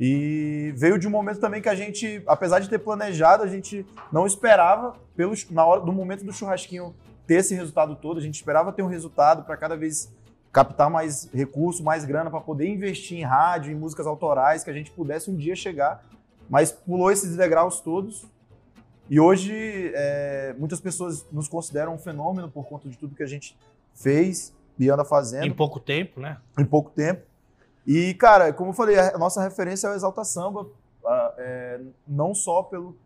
E 0.00 0.72
veio 0.76 0.98
de 0.98 1.06
um 1.06 1.10
momento 1.10 1.38
também 1.38 1.62
que 1.62 1.68
a 1.68 1.74
gente, 1.74 2.22
apesar 2.26 2.58
de 2.58 2.68
ter 2.68 2.78
planejado, 2.78 3.42
a 3.42 3.46
gente 3.46 3.86
não 4.10 4.26
esperava, 4.26 4.96
pelo, 5.14 5.34
na 5.50 5.64
hora 5.64 5.80
do 5.80 5.92
momento 5.92 6.24
do 6.24 6.32
churrasquinho, 6.32 6.94
ter 7.26 7.36
esse 7.36 7.54
resultado 7.54 7.94
todo. 7.94 8.18
A 8.18 8.22
gente 8.22 8.34
esperava 8.34 8.72
ter 8.72 8.82
um 8.82 8.88
resultado 8.88 9.44
para 9.44 9.56
cada 9.56 9.76
vez 9.76 10.12
captar 10.50 10.90
mais 10.90 11.30
recurso, 11.32 11.82
mais 11.82 12.04
grana 12.04 12.30
para 12.30 12.40
poder 12.40 12.68
investir 12.68 13.18
em 13.18 13.22
rádio, 13.22 13.72
em 13.72 13.74
músicas 13.74 14.06
autorais, 14.06 14.64
que 14.64 14.70
a 14.70 14.74
gente 14.74 14.90
pudesse 14.90 15.30
um 15.30 15.36
dia 15.36 15.54
chegar. 15.54 16.04
Mas 16.48 16.72
pulou 16.72 17.10
esses 17.10 17.36
degraus 17.36 17.80
todos. 17.80 18.26
E 19.12 19.20
hoje, 19.20 19.92
é, 19.94 20.54
muitas 20.58 20.80
pessoas 20.80 21.26
nos 21.30 21.46
consideram 21.46 21.92
um 21.92 21.98
fenômeno 21.98 22.50
por 22.50 22.64
conta 22.64 22.88
de 22.88 22.96
tudo 22.96 23.14
que 23.14 23.22
a 23.22 23.26
gente 23.26 23.54
fez 23.92 24.54
e 24.78 24.88
anda 24.88 25.04
fazendo 25.04 25.44
Em 25.44 25.52
pouco 25.52 25.78
tempo, 25.78 26.18
né? 26.18 26.38
em 26.58 26.64
pouco 26.64 26.90
tempo. 26.92 27.20
E, 27.86 28.14
cara, 28.14 28.54
como 28.54 28.70
eu 28.70 28.74
falei, 28.74 28.98
a 28.98 29.18
nossa 29.18 29.42
referência 29.42 29.86
é 29.86 29.90
o 29.90 29.94
Exalta 29.94 30.24
Samba, 30.24 30.66
é, 31.36 31.78
não 32.08 32.34
só 32.34 32.62
pelo, 32.62 32.96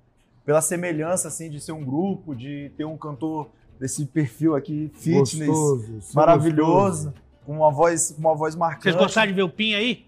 pela 0.45 0.61
semelhança, 0.61 1.27
assim, 1.27 1.51
de 1.51 1.59
ser 1.59 1.73
um 1.73 1.85
grupo, 1.85 2.37
de 2.37 2.71
ter 2.77 2.85
um 2.85 2.97
cantor 2.97 3.51
desse 3.77 4.07
perfil 4.07 4.55
aqui, 4.55 4.93
fitness, 4.95 5.49
Gostoso, 5.49 6.15
maravilhoso, 6.15 7.15
com 7.45 7.57
uma 7.57 7.73
voz, 7.73 8.15
uma 8.17 8.33
voz 8.33 8.55
marcante. 8.55 8.85
Vocês 8.85 8.95
gostaram 8.95 9.27
de 9.27 9.35
ver 9.35 9.43
o 9.43 9.49
Pin 9.49 9.75
aí? 9.75 10.06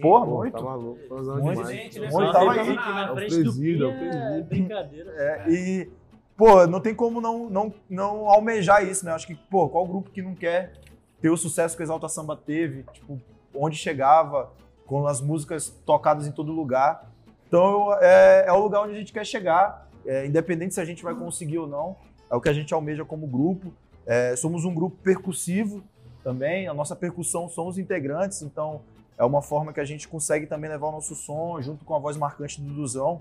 Porra, 0.00 0.26
Pô, 0.26 0.36
muito. 0.38 0.56
Tá 0.56 0.62
maluco, 0.62 0.98
fazendo 1.08 1.42
Muito. 1.42 1.56
demais. 1.56 1.76
Gente, 1.76 2.00
né? 2.00 2.08
Muito, 2.10 2.32
tava 2.32 2.52
aí. 2.52 2.74
na 2.74 3.08
É 3.08 3.10
o 3.10 3.14
frente 3.14 3.36
do 3.36 3.42
presídio, 3.42 3.86
é 3.86 3.90
é 3.90 3.98
presídio. 3.98 4.44
brincadeira. 4.44 5.10
É, 5.16 5.50
e, 5.50 5.90
pô, 6.36 6.66
não 6.66 6.80
tem 6.80 6.94
como 6.94 7.20
não, 7.20 7.50
não, 7.50 7.74
não 7.90 8.30
almejar 8.30 8.86
isso, 8.86 9.04
né? 9.04 9.12
Acho 9.12 9.26
que, 9.26 9.34
pô, 9.34 9.68
qual 9.68 9.86
grupo 9.86 10.10
que 10.10 10.22
não 10.22 10.34
quer 10.34 10.74
ter 11.20 11.30
o 11.30 11.36
sucesso 11.36 11.76
que 11.76 11.82
o 11.82 11.84
Exalta 11.84 12.08
Samba 12.08 12.36
teve, 12.36 12.84
tipo, 12.92 13.20
onde 13.54 13.76
chegava, 13.76 14.50
com 14.86 15.06
as 15.06 15.20
músicas 15.20 15.68
tocadas 15.84 16.26
em 16.26 16.32
todo 16.32 16.52
lugar. 16.52 17.10
Então, 17.46 17.92
é, 18.00 18.44
é 18.46 18.52
o 18.52 18.58
lugar 18.58 18.82
onde 18.82 18.94
a 18.94 18.98
gente 18.98 19.12
quer 19.12 19.26
chegar, 19.26 19.88
é, 20.06 20.26
independente 20.26 20.74
se 20.74 20.80
a 20.80 20.84
gente 20.84 21.02
vai 21.02 21.14
conseguir 21.14 21.58
ou 21.58 21.66
não, 21.66 21.96
é 22.30 22.36
o 22.36 22.40
que 22.40 22.48
a 22.48 22.52
gente 22.52 22.72
almeja 22.72 23.04
como 23.04 23.26
grupo. 23.26 23.72
É, 24.06 24.36
somos 24.36 24.64
um 24.64 24.74
grupo 24.74 24.96
percussivo 25.02 25.82
também, 26.22 26.68
a 26.68 26.74
nossa 26.74 26.94
percussão 26.94 27.48
são 27.48 27.66
os 27.66 27.78
integrantes, 27.78 28.42
então 28.42 28.80
é 29.18 29.24
uma 29.24 29.42
forma 29.42 29.72
que 29.72 29.80
a 29.80 29.84
gente 29.84 30.06
consegue 30.06 30.46
também 30.46 30.70
levar 30.70 30.86
o 30.88 30.92
nosso 30.92 31.14
som 31.14 31.60
junto 31.60 31.84
com 31.84 31.94
a 31.94 31.98
voz 31.98 32.16
marcante 32.16 32.60
do 32.60 32.72
Duzão. 32.72 33.20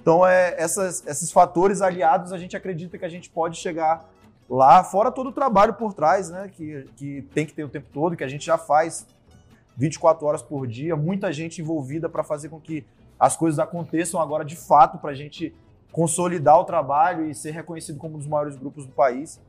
Então, 0.00 0.26
é, 0.26 0.54
essas- 0.56 1.04
esses 1.06 1.30
fatores 1.32 1.82
aliados, 1.82 2.32
a 2.32 2.38
gente 2.38 2.56
acredita 2.56 2.96
que 2.96 3.04
a 3.04 3.08
gente 3.08 3.28
pode 3.28 3.56
chegar 3.58 4.08
lá, 4.48 4.82
fora 4.84 5.10
todo 5.10 5.28
o 5.28 5.32
trabalho 5.32 5.74
por 5.74 5.94
trás, 5.94 6.30
né? 6.30 6.50
Que, 6.54 6.84
que 6.96 7.22
tem 7.34 7.44
que 7.46 7.52
ter 7.52 7.64
o 7.64 7.68
tempo 7.68 7.88
todo, 7.92 8.16
que 8.16 8.24
a 8.24 8.28
gente 8.28 8.44
já 8.46 8.56
faz 8.58 9.06
24 9.76 10.26
horas 10.26 10.42
por 10.42 10.66
dia, 10.66 10.94
muita 10.96 11.32
gente 11.32 11.60
envolvida 11.60 12.08
para 12.08 12.22
fazer 12.22 12.48
com 12.48 12.60
que 12.60 12.84
as 13.18 13.36
coisas 13.36 13.58
aconteçam 13.58 14.20
agora 14.20 14.44
de 14.44 14.56
fato, 14.56 14.98
para 14.98 15.10
a 15.10 15.14
gente 15.14 15.54
consolidar 15.90 16.58
o 16.58 16.64
trabalho 16.64 17.26
e 17.30 17.34
ser 17.34 17.50
reconhecido 17.52 17.98
como 17.98 18.14
um 18.16 18.18
dos 18.18 18.26
maiores 18.26 18.56
grupos 18.56 18.84
do 18.86 18.92
país. 18.92 19.40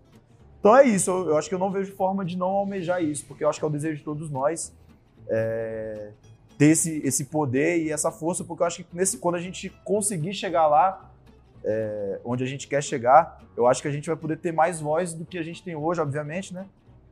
Então 0.60 0.76
é 0.78 0.86
isso, 0.86 1.10
eu, 1.12 1.30
eu 1.30 1.38
acho 1.38 1.50
que 1.50 1.56
eu 1.56 1.60
não 1.60 1.72
vejo 1.72 1.94
forma 1.96 2.24
de 2.24 2.38
não 2.38 2.48
almejar 2.48 3.04
isso, 3.04 3.26
porque 3.26 3.44
eu 3.44 3.50
acho 3.50 3.60
que 3.60 3.66
é 3.66 3.68
o 3.68 3.72
desejo 3.72 3.98
de 3.98 4.04
todos 4.04 4.30
nós 4.30 4.74
é, 5.30 6.12
ter 6.58 6.68
esse, 6.68 7.02
esse 7.04 7.26
poder 7.26 7.78
e 7.84 7.92
essa 7.92 8.12
força, 8.12 8.44
porque 8.44 8.64
eu 8.64 8.68
acho 8.68 8.84
que 8.84 8.86
nesse, 8.94 9.18
quando 9.18 9.36
a 9.36 9.40
gente 9.40 9.70
conseguir 9.84 10.34
chegar 10.34 10.68
lá, 10.68 11.10
é, 11.64 12.20
onde 12.24 12.44
a 12.44 12.48
gente 12.48 12.68
quer 12.68 12.84
chegar, 12.84 13.42
eu 13.56 13.68
acho 13.68 13.82
que 13.82 13.88
a 13.88 13.92
gente 13.92 14.08
vai 14.08 14.16
poder 14.16 14.38
ter 14.38 14.52
mais 14.52 14.80
voz 14.80 15.14
do 15.14 15.26
que 15.26 15.38
a 15.38 15.44
gente 15.44 15.64
tem 15.64 15.76
hoje, 15.76 16.02
obviamente, 16.02 16.54
né? 16.54 16.66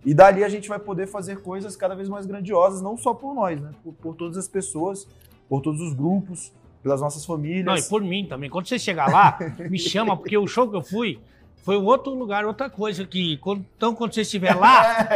E 0.04 0.14
dali 0.14 0.44
a 0.44 0.50
gente 0.50 0.68
vai 0.68 0.80
poder 0.80 1.08
fazer 1.08 1.42
coisas 1.42 1.76
cada 1.76 1.96
vez 1.96 2.10
mais 2.10 2.26
grandiosas, 2.26 2.82
não 2.82 2.98
só 2.98 3.14
por 3.14 3.34
nós, 3.34 3.62
né? 3.62 3.72
Por, 3.84 3.94
por 3.94 4.16
todas 4.16 4.38
as 4.38 4.48
pessoas, 4.48 5.08
por 5.48 5.62
todos 5.62 5.80
os 5.80 5.94
grupos, 5.94 6.52
pelas 6.82 7.02
nossas 7.02 7.26
famílias. 7.26 7.66
Não, 7.66 7.76
e 7.76 7.84
por 7.84 8.02
mim 8.02 8.26
também. 8.26 8.50
Quando 8.50 8.68
você 8.68 8.80
chegar 8.80 9.10
lá, 9.12 9.38
me 9.70 9.78
chama, 9.78 10.18
porque 10.18 10.38
o 10.38 10.48
show 10.48 10.70
que 10.70 10.76
eu 10.76 10.82
fui 10.82 11.20
foi 11.64 11.78
um 11.78 11.86
outro 11.86 12.14
lugar, 12.14 12.46
outra 12.46 12.70
coisa. 12.70 13.06
Que, 13.06 13.40
então, 13.76 13.94
quando 13.94 14.14
você 14.14 14.22
estiver 14.22 14.56
lá, 14.56 15.08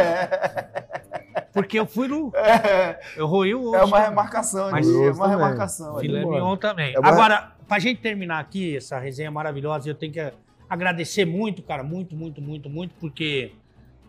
porque 1.55 1.79
eu 1.79 1.87
fui 1.87 2.07
no. 2.07 2.31
Eu 3.17 3.25
roí 3.25 3.55
o 3.55 3.73
É 3.73 3.79
osso. 3.79 3.87
uma 3.87 3.99
remarcação, 3.99 4.69
Mas 4.69 4.87
ali, 4.87 4.95
é 4.97 5.11
uma 5.11 5.13
também. 5.13 5.29
remarcação. 5.29 5.97
Filé 5.99 6.19
mignon 6.25 6.57
também. 6.57 6.93
É 6.93 6.99
uma- 6.99 7.09
Agora, 7.09 7.51
pra 7.67 7.79
gente 7.79 7.99
terminar 8.01 8.39
aqui 8.39 8.77
essa 8.77 8.99
resenha 8.99 9.31
maravilhosa, 9.31 9.89
eu 9.89 9.95
tenho 9.95 10.11
que 10.13 10.33
agradecer 10.69 11.25
muito, 11.25 11.63
cara, 11.63 11.81
muito, 11.83 12.15
muito, 12.15 12.41
muito, 12.41 12.69
muito, 12.69 12.93
porque 12.99 13.53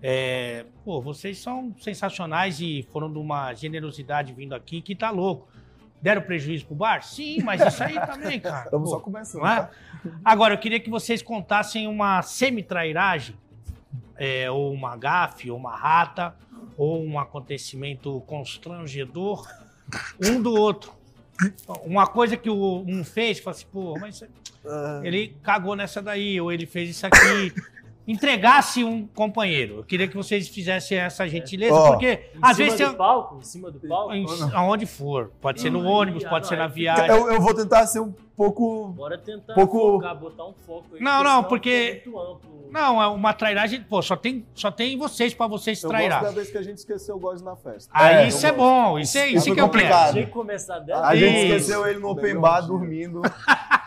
é, 0.02 0.64
pô, 0.84 1.00
vocês 1.00 1.38
são 1.38 1.74
sensacionais 1.80 2.60
e 2.60 2.86
foram 2.92 3.10
de 3.10 3.18
uma 3.18 3.54
generosidade 3.54 4.32
vindo 4.32 4.54
aqui 4.54 4.80
que 4.82 4.94
tá 4.94 5.10
louco. 5.10 5.48
Deram 6.02 6.20
prejuízo 6.22 6.66
pro 6.66 6.74
bar? 6.74 7.02
Sim, 7.02 7.42
mas 7.42 7.60
isso 7.62 7.82
aí 7.82 7.94
também, 8.06 8.38
cara. 8.38 8.64
Estamos 8.66 8.90
Pô, 8.90 8.96
só 8.96 9.00
começando. 9.02 9.46
é? 9.46 9.56
tá? 9.56 9.70
Agora, 10.24 10.52
eu 10.54 10.58
queria 10.58 10.78
que 10.78 10.90
vocês 10.90 11.22
contassem 11.22 11.88
uma 11.88 12.20
semi-trairagem, 12.22 13.34
é, 14.18 14.50
ou 14.50 14.72
uma 14.72 14.96
gafe, 14.96 15.50
ou 15.50 15.56
uma 15.58 15.74
rata, 15.74 16.34
ou 16.76 17.02
um 17.02 17.18
acontecimento 17.18 18.20
constrangedor, 18.26 19.46
um 20.24 20.40
do 20.40 20.52
outro. 20.54 20.92
Uma 21.84 22.06
coisa 22.06 22.36
que 22.36 22.48
o 22.48 22.82
um 22.86 23.04
fez, 23.04 23.38
fala 23.38 23.54
assim, 23.56 23.66
pô, 23.72 23.98
mas 24.00 24.22
Ah, 24.66 25.00
ele 25.04 25.36
cagou 25.42 25.76
nessa 25.76 26.00
daí, 26.02 26.40
ou 26.40 26.50
ele 26.50 26.64
fez 26.66 26.90
isso 26.90 27.06
aqui. 27.06 27.52
entregasse 28.08 28.84
um 28.84 29.04
companheiro. 29.06 29.78
Eu 29.78 29.84
queria 29.84 30.06
que 30.06 30.14
vocês 30.16 30.46
fizessem 30.48 30.96
essa 30.96 31.26
gentileza, 31.28 31.74
Ó, 31.74 31.90
porque 31.90 32.30
Em 32.34 32.38
às 32.40 32.56
cima 32.56 32.68
vezes 32.70 32.78
do 32.80 32.86
tem. 32.88 32.96
palco? 32.96 33.38
Em 33.38 33.42
cima 33.42 33.70
do 33.70 33.80
palco? 33.80 34.14
em- 34.14 34.26
Aonde 34.54 34.86
for. 34.86 35.30
Pode 35.40 35.60
ser 35.60 35.70
no 35.70 35.82
ônibus, 35.84 36.22
pode 36.24 36.46
ser 36.46 36.56
na 36.56 36.68
viagem. 36.68 37.08
Eu, 37.08 37.28
eu 37.32 37.40
vou 37.40 37.52
tentar 37.52 37.84
ser 37.88 37.98
um 38.00 38.14
pouco. 38.36 38.88
Bora 38.88 39.16
tentar 39.18 39.54
Pouco- 39.54 39.78
focar, 39.78 40.18
botar 40.18 40.44
um 40.46 40.52
foco 40.66 40.94
aí. 40.94 41.00
Não, 41.00 41.22
não, 41.24 41.30
senão 41.36 41.44
porque- 41.44 42.00
ficou 42.04 42.12
muito 42.24 42.32
amplo. 42.46 42.56
Não, 42.70 43.00
é 43.00 43.06
uma 43.06 43.32
trairagem. 43.32 43.80
Pô, 43.82 44.02
só 44.02 44.16
tem, 44.16 44.44
só 44.52 44.70
tem 44.72 44.98
vocês 44.98 45.32
pra 45.32 45.46
vocês 45.46 45.80
Eu 45.82 45.88
trairar. 45.88 46.20
gosto 46.20 46.30
da 46.34 46.36
vez 46.36 46.50
que 46.50 46.58
a 46.58 46.62
gente 46.62 46.78
esqueceu 46.78 47.14
o 47.14 47.18
Góis 47.18 47.40
na 47.40 47.54
festa. 47.56 47.88
Aí 47.94 48.16
É, 48.24 48.28
isso 48.28 48.44
eu 48.44 48.50
é 48.50 48.52
bom, 48.52 48.98
isso 48.98 49.16
é, 49.16 49.28
Isso 49.28 49.44
que 49.54 49.60
é 49.60 49.62
o 49.62 49.66
complicado. 49.66 49.98
pleno. 50.00 50.12
Tinha 50.14 50.26
que 50.26 50.32
começar 50.32 50.78
dela. 50.80 51.06
A 51.06 51.14
gente 51.16 51.36
esqueceu 51.46 51.86
ele 51.86 52.00
no 52.00 52.10
open 52.10 52.36
bar 52.40 52.60
dormindo. 52.62 53.22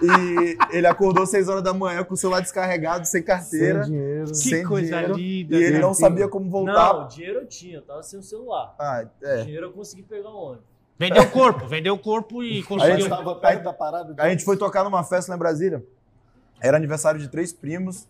e 0.01 0.57
ele 0.71 0.87
acordou 0.87 1.25
6 1.25 1.49
horas 1.49 1.61
da 1.61 1.73
manhã 1.73 2.03
com 2.05 2.13
o 2.13 2.17
celular 2.17 2.39
descarregado, 2.39 3.05
sem 3.05 3.21
carteira. 3.21 3.83
Sem 3.83 3.91
dinheiro. 3.93 4.25
Que 4.27 4.35
sem 4.35 4.63
coisa 4.65 4.87
dinheiro, 4.95 5.13
linda. 5.17 5.55
E 5.57 5.63
ele 5.63 5.79
não 5.79 5.93
sabia 5.93 6.27
como 6.29 6.49
voltar. 6.49 6.93
Não, 6.93 7.07
dinheiro 7.07 7.39
eu 7.39 7.45
tinha, 7.47 7.75
eu 7.77 7.81
tava 7.81 8.01
sem 8.01 8.19
o 8.19 8.23
celular. 8.23 8.75
Ah, 8.79 9.05
é. 9.21 9.43
Dinheiro 9.43 9.65
eu 9.67 9.71
consegui 9.73 10.03
pegar 10.03 10.29
um 10.29 10.37
ônibus. 10.37 10.69
Vendeu 10.99 11.23
o 11.23 11.31
corpo, 11.31 11.65
vendeu 11.65 11.93
o 11.93 11.97
corpo 11.97 12.43
e 12.43 12.59
A 12.59 12.65
conseguiu. 12.65 12.97
gente 12.97 13.09
tava 13.09 13.35
perto 13.35 13.63
da 13.63 13.71
parada. 13.73 14.13
A 14.21 14.29
gente 14.29 14.43
foi 14.43 14.57
tocar 14.57 14.83
numa 14.83 15.03
festa 15.03 15.31
lá 15.31 15.35
em 15.37 15.39
Brasília. 15.39 15.83
Era 16.61 16.75
aniversário 16.75 17.19
de 17.19 17.29
três 17.29 17.53
primos. 17.53 18.05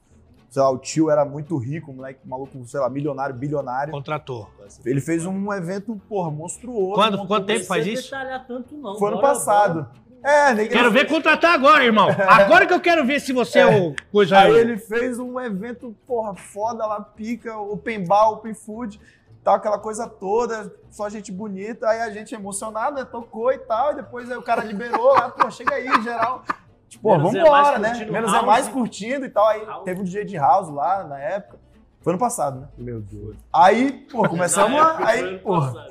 Sei 0.50 0.60
lá, 0.60 0.72
o 0.72 0.80
tio 0.80 1.12
era 1.12 1.24
muito 1.24 1.56
rico, 1.58 1.92
um 1.92 1.96
moleque 1.98 2.22
maluco, 2.28 2.66
sei 2.66 2.80
lá, 2.80 2.90
milionário, 2.90 3.36
bilionário. 3.36 3.92
Contratou. 3.94 4.50
Ele 4.84 5.00
fez 5.00 5.24
um 5.24 5.54
evento, 5.54 6.02
porra, 6.10 6.32
monstruoso. 6.32 6.96
Quando- 6.96 7.28
quanto 7.28 7.46
tempo 7.46 7.60
Não 7.60 7.66
faz 7.68 7.86
isso? 7.86 8.04
detalhar 8.06 8.48
tanto, 8.48 8.76
não. 8.76 8.98
Foi 8.98 9.12
ano 9.12 9.22
passado. 9.22 9.88
É, 10.24 10.50
ninguém 10.50 10.70
Quero 10.70 10.92
ver 10.92 11.08
contratar 11.08 11.54
agora, 11.54 11.86
irmão. 11.86 12.10
Agora 12.28 12.66
que 12.66 12.74
eu 12.74 12.82
quero 12.82 13.06
ver 13.06 13.22
se 13.22 13.32
você 13.32 13.60
é, 13.60 13.66
o 13.68 13.96
coisa. 14.12 14.40
Aí 14.40 14.52
ele 14.54 14.78
fez 14.78 15.18
um 15.18 15.40
evento, 15.40 15.96
porra, 16.06 16.36
foda 16.36 16.86
lá, 16.86 17.00
pica, 17.00 17.56
open 17.58 18.04
bar, 18.06 18.32
open 18.32 18.54
food, 18.54 19.00
tal, 19.44 19.56
aquela 19.56 19.80
coisa 19.80 20.08
toda, 20.08 20.74
só 20.90 21.10
gente 21.10 21.32
bonita, 21.32 21.88
aí 21.88 22.02
a 22.02 22.10
gente 22.10 22.34
emocionado, 22.36 22.96
né, 22.98 23.06
tocou 23.06 23.52
e 23.52 23.58
tal, 23.60 23.92
e 23.92 23.96
depois 23.96 24.30
aí 24.30 24.38
o 24.38 24.42
cara 24.44 24.64
liberou 24.64 25.14
lá, 25.14 25.30
pô, 25.30 25.50
chega 25.50 25.76
aí, 25.76 25.90
geral. 26.02 26.44
Tipo, 26.90 27.04
pô, 27.04 27.18
Menos 27.18 27.36
é 27.36 27.80
né? 27.80 27.94
Menos 28.06 28.32
é 28.32 28.36
house. 28.36 28.46
mais 28.46 28.68
curtindo 28.68 29.24
e 29.26 29.30
tal. 29.30 29.48
Aí 29.48 29.64
House. 29.64 29.84
teve 29.84 30.02
um 30.02 30.04
DJ 30.04 30.26
de 30.26 30.38
house 30.38 30.70
lá 30.70 31.04
na 31.04 31.20
época. 31.20 31.60
Foi 32.02 32.14
ano 32.14 32.20
passado, 32.20 32.62
né? 32.62 32.68
Meu 32.78 33.00
Deus. 33.00 33.38
Aí, 33.54 33.92
pô, 34.12 34.28
começamos 34.28 34.80
a. 34.80 35.06
Aí, 35.06 35.38
pô, 35.38 35.56
a 35.58 35.86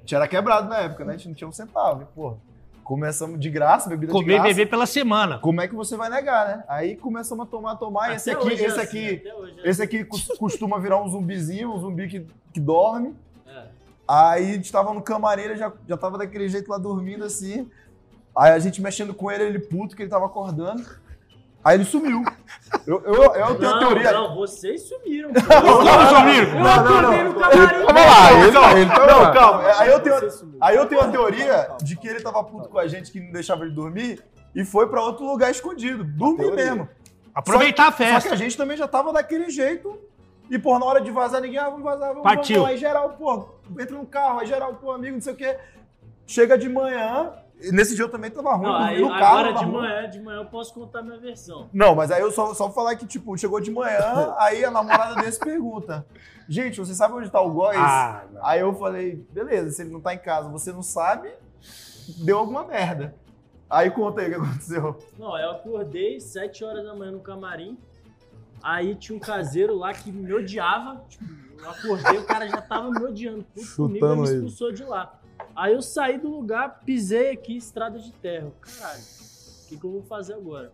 gente 0.00 0.14
era 0.14 0.28
quebrado 0.28 0.68
na 0.68 0.78
época, 0.78 1.04
né? 1.04 1.14
A 1.14 1.16
gente 1.16 1.28
não 1.28 1.34
tinha 1.34 1.48
um 1.48 1.52
centavo, 1.52 2.06
pô. 2.14 2.36
Começamos 2.86 3.40
de 3.40 3.50
graça, 3.50 3.88
bebida 3.88 4.06
de 4.06 4.12
Comer 4.12 4.34
e 4.34 4.36
graça. 4.36 4.48
beber 4.48 4.70
pela 4.70 4.86
semana. 4.86 5.38
Como 5.40 5.60
é 5.60 5.66
que 5.66 5.74
você 5.74 5.96
vai 5.96 6.08
negar, 6.08 6.46
né? 6.46 6.64
Aí 6.68 6.94
começamos 6.96 7.44
a 7.44 7.50
tomar, 7.50 7.74
tomar, 7.74 8.14
esse 8.14 8.30
Até 8.30 8.38
aqui, 8.40 8.52
hoje 8.52 8.64
é 8.64 8.66
esse 8.68 8.80
assim, 8.80 9.06
aqui. 9.08 9.28
é 9.64 9.68
Esse 9.70 9.82
aqui 9.82 10.04
cos- 10.04 10.28
costuma 10.38 10.78
virar 10.78 11.02
um 11.02 11.08
zumbizinho, 11.08 11.72
um 11.74 11.78
zumbi 11.80 12.06
que, 12.06 12.24
que 12.52 12.60
dorme. 12.60 13.16
assim. 13.44 13.58
É. 13.58 13.64
Aí 14.06 14.50
a 14.50 14.54
gente 14.54 14.70
tava 14.70 14.94
no 14.94 15.02
camarim, 15.02 15.42
ele 15.42 15.56
já, 15.56 15.72
já 15.88 15.96
tava 15.96 16.16
daquele 16.16 16.48
jeito 16.48 16.70
lá 16.70 16.78
dormindo 16.78 17.24
assim. 17.24 17.68
Aí 18.36 18.52
a 18.52 18.58
gente 18.60 18.80
mexendo 18.80 19.12
com 19.12 19.32
ele, 19.32 19.42
ele 19.42 19.58
puto 19.58 19.96
que 19.96 20.02
ele 20.02 20.10
tava 20.10 20.26
acordando. 20.26 20.84
Aí 21.66 21.76
ele 21.76 21.84
sumiu. 21.84 22.22
Eu, 22.86 23.02
eu, 23.04 23.14
eu 23.14 23.54
tenho 23.56 23.74
a 23.74 23.78
teoria. 23.80 24.12
não, 24.12 24.36
vocês 24.36 24.82
sumiram. 24.88 25.30
Como 25.34 26.16
sumiram? 26.16 26.60
Eu 26.60 26.66
acordei 26.68 27.22
no 27.24 27.34
camarim. 27.34 27.86
Calma 27.86 28.00
lá, 28.00 28.32
ele, 28.32 28.80
ele 28.82 28.90
tá 28.90 29.06
Não, 29.06 29.32
calma. 29.32 29.62
Aí 29.80 29.88
eu 29.88 30.00
tenho, 30.00 30.16
aí 30.60 30.76
eu 30.76 30.86
tenho 30.86 31.00
a 31.00 31.08
teoria 31.08 31.46
calma, 31.46 31.64
calma. 31.64 31.78
de 31.82 31.96
que 31.96 32.06
ele 32.06 32.20
tava 32.20 32.44
puto 32.44 32.68
com 32.68 32.78
a 32.78 32.86
gente, 32.86 33.10
que 33.10 33.18
não 33.18 33.32
deixava 33.32 33.64
ele 33.64 33.74
dormir, 33.74 34.22
e 34.54 34.64
foi 34.64 34.88
pra 34.88 35.02
outro 35.02 35.26
lugar 35.26 35.50
escondido. 35.50 36.04
Dormir 36.04 36.52
mesmo. 36.52 36.88
Aproveitar 37.34 37.88
a 37.88 37.90
Só 37.90 37.96
que 37.96 38.04
festa. 38.04 38.32
a 38.34 38.36
gente 38.36 38.56
também 38.56 38.76
já 38.76 38.86
tava 38.86 39.12
daquele 39.12 39.50
jeito. 39.50 39.98
E, 40.48 40.60
pô, 40.60 40.78
na 40.78 40.86
hora 40.86 41.00
de 41.00 41.10
vazar, 41.10 41.40
ninguém, 41.40 41.58
ah, 41.58 41.68
vamos 41.68 41.82
vazar, 41.82 42.10
vamos, 42.10 42.22
Partiu. 42.22 42.58
vamos. 42.58 42.70
Aí 42.70 42.76
geral, 42.76 43.10
pô, 43.18 43.48
entra 43.80 43.96
no 43.96 44.06
carro, 44.06 44.38
aí 44.38 44.46
geral, 44.46 44.72
pô, 44.74 44.92
amigo, 44.92 45.14
não 45.14 45.20
sei 45.20 45.32
o 45.32 45.36
quê. 45.36 45.58
Chega 46.28 46.56
de 46.56 46.68
manhã, 46.68 47.32
nesse 47.72 47.94
dia 47.94 48.04
eu 48.04 48.08
também 48.10 48.30
tava 48.30 48.52
ruim, 48.54 48.66
Não, 48.66 48.72
dormi 48.78 48.94
aí, 48.94 49.00
no 49.00 49.08
carro. 49.08 49.24
agora 49.38 49.52
de 49.52 49.64
rua. 49.64 49.82
manhã, 49.82 50.10
de 50.10 50.20
manhã 50.20 50.38
eu 50.40 50.46
posso 50.46 50.74
contar 50.74 51.02
minha 51.02 51.18
versão. 51.18 51.68
Não, 51.72 51.94
mas 51.94 52.10
aí 52.10 52.20
eu 52.20 52.30
só, 52.30 52.52
só 52.54 52.64
vou 52.66 52.74
falar 52.74 52.96
que, 52.96 53.06
tipo, 53.06 53.36
chegou 53.36 53.60
de 53.60 53.70
manhã, 53.70 54.34
aí 54.38 54.64
a 54.64 54.70
namorada 54.70 55.22
desse 55.22 55.38
pergunta, 55.40 56.06
gente, 56.48 56.78
você 56.78 56.94
sabe 56.94 57.14
onde 57.14 57.30
tá 57.30 57.40
o 57.40 57.50
Góis? 57.50 57.78
Ah. 57.78 58.24
Aí 58.42 58.60
eu 58.60 58.74
falei, 58.74 59.26
beleza, 59.32 59.70
se 59.70 59.82
ele 59.82 59.90
não 59.90 60.00
tá 60.00 60.12
em 60.14 60.18
casa, 60.18 60.48
você 60.48 60.72
não 60.72 60.82
sabe, 60.82 61.30
deu 62.18 62.38
alguma 62.38 62.64
merda. 62.64 63.14
Aí 63.68 63.90
conta 63.90 64.20
aí 64.20 64.28
o 64.28 64.30
que 64.30 64.36
aconteceu. 64.36 64.98
Não, 65.18 65.36
eu 65.38 65.50
acordei 65.50 66.20
7 66.20 66.62
horas 66.64 66.84
da 66.84 66.94
manhã 66.94 67.10
no 67.10 67.20
camarim. 67.20 67.76
Aí 68.62 68.94
tinha 68.94 69.16
um 69.16 69.20
caseiro 69.20 69.76
lá 69.76 69.92
que 69.92 70.12
me 70.12 70.32
odiava. 70.32 71.02
Tipo, 71.08 71.24
eu 71.58 71.70
acordei, 71.70 72.18
o 72.18 72.24
cara 72.24 72.46
já 72.48 72.60
tava 72.62 72.90
me 72.90 73.02
odiando. 73.04 73.44
Puto 73.54 73.76
comigo, 73.76 73.76
ele 73.76 73.88
me 73.88 73.98
Chutando 74.00 74.24
ele. 74.24 74.34
expulsou 74.36 74.72
de 74.72 74.84
lá. 74.84 75.18
Aí 75.56 75.72
eu 75.72 75.80
saí 75.82 76.18
do 76.18 76.28
lugar, 76.28 76.82
pisei 76.84 77.30
aqui, 77.30 77.56
estrada 77.56 77.98
de 77.98 78.12
terra. 78.12 78.50
Caralho, 78.60 79.00
o 79.00 79.68
que, 79.68 79.76
que 79.78 79.84
eu 79.84 79.90
vou 79.90 80.02
fazer 80.02 80.34
agora? 80.34 80.70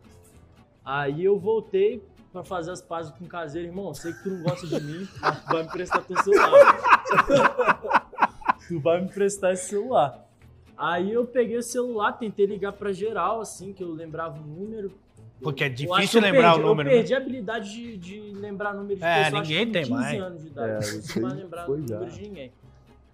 Aí 0.84 1.24
eu 1.24 1.38
voltei 1.38 2.02
pra 2.32 2.42
fazer 2.42 2.72
as 2.72 2.82
pazes 2.82 3.12
com 3.12 3.24
o 3.24 3.28
caseiro. 3.28 3.68
Irmão, 3.68 3.94
sei 3.94 4.12
que 4.12 4.22
tu 4.24 4.30
não 4.30 4.42
gosta 4.42 4.66
de 4.66 4.80
mim, 4.80 5.08
mas 5.20 5.40
tu 5.44 5.46
vai 5.52 5.62
me 5.62 5.68
prestar 5.70 6.00
teu 6.02 6.16
celular. 6.22 6.78
tu 8.66 8.80
vai 8.80 9.00
me 9.00 9.08
prestar 9.08 9.52
esse 9.52 9.68
celular. 9.68 10.26
Aí 10.76 11.12
eu 11.12 11.24
peguei 11.26 11.56
o 11.56 11.62
celular, 11.62 12.12
tentei 12.12 12.46
ligar 12.46 12.72
pra 12.72 12.92
geral, 12.92 13.40
assim, 13.40 13.72
que 13.72 13.84
eu 13.84 13.92
lembrava 13.92 14.40
o 14.40 14.44
número. 14.44 14.92
Porque 15.40 15.64
é 15.64 15.68
difícil 15.68 16.20
lembrar 16.20 16.52
perdi- 16.54 16.60
o 16.64 16.66
número. 16.68 16.88
Eu 16.88 16.92
né? 16.92 16.98
perdi 16.98 17.14
a 17.14 17.16
habilidade 17.18 17.70
de, 17.70 17.96
de 17.96 18.20
lembrar 18.32 18.74
número 18.74 18.96
de 18.98 19.04
É, 19.04 19.24
pessoa, 19.24 19.40
acho 19.42 19.50
ninguém 19.50 19.72
tem 19.72 19.82
com 19.82 19.88
15 19.96 20.00
mais. 20.02 20.20
anos 20.22 20.42
de 20.42 20.48
idade. 20.48 20.70
É, 20.70 20.74
não 20.74 21.00
consigo 21.00 21.20
mais 21.22 21.34
lembrar 21.34 21.68
o 21.70 21.76
número 21.76 21.88
já. 22.10 22.16
de 22.16 22.22
ninguém. 22.22 22.52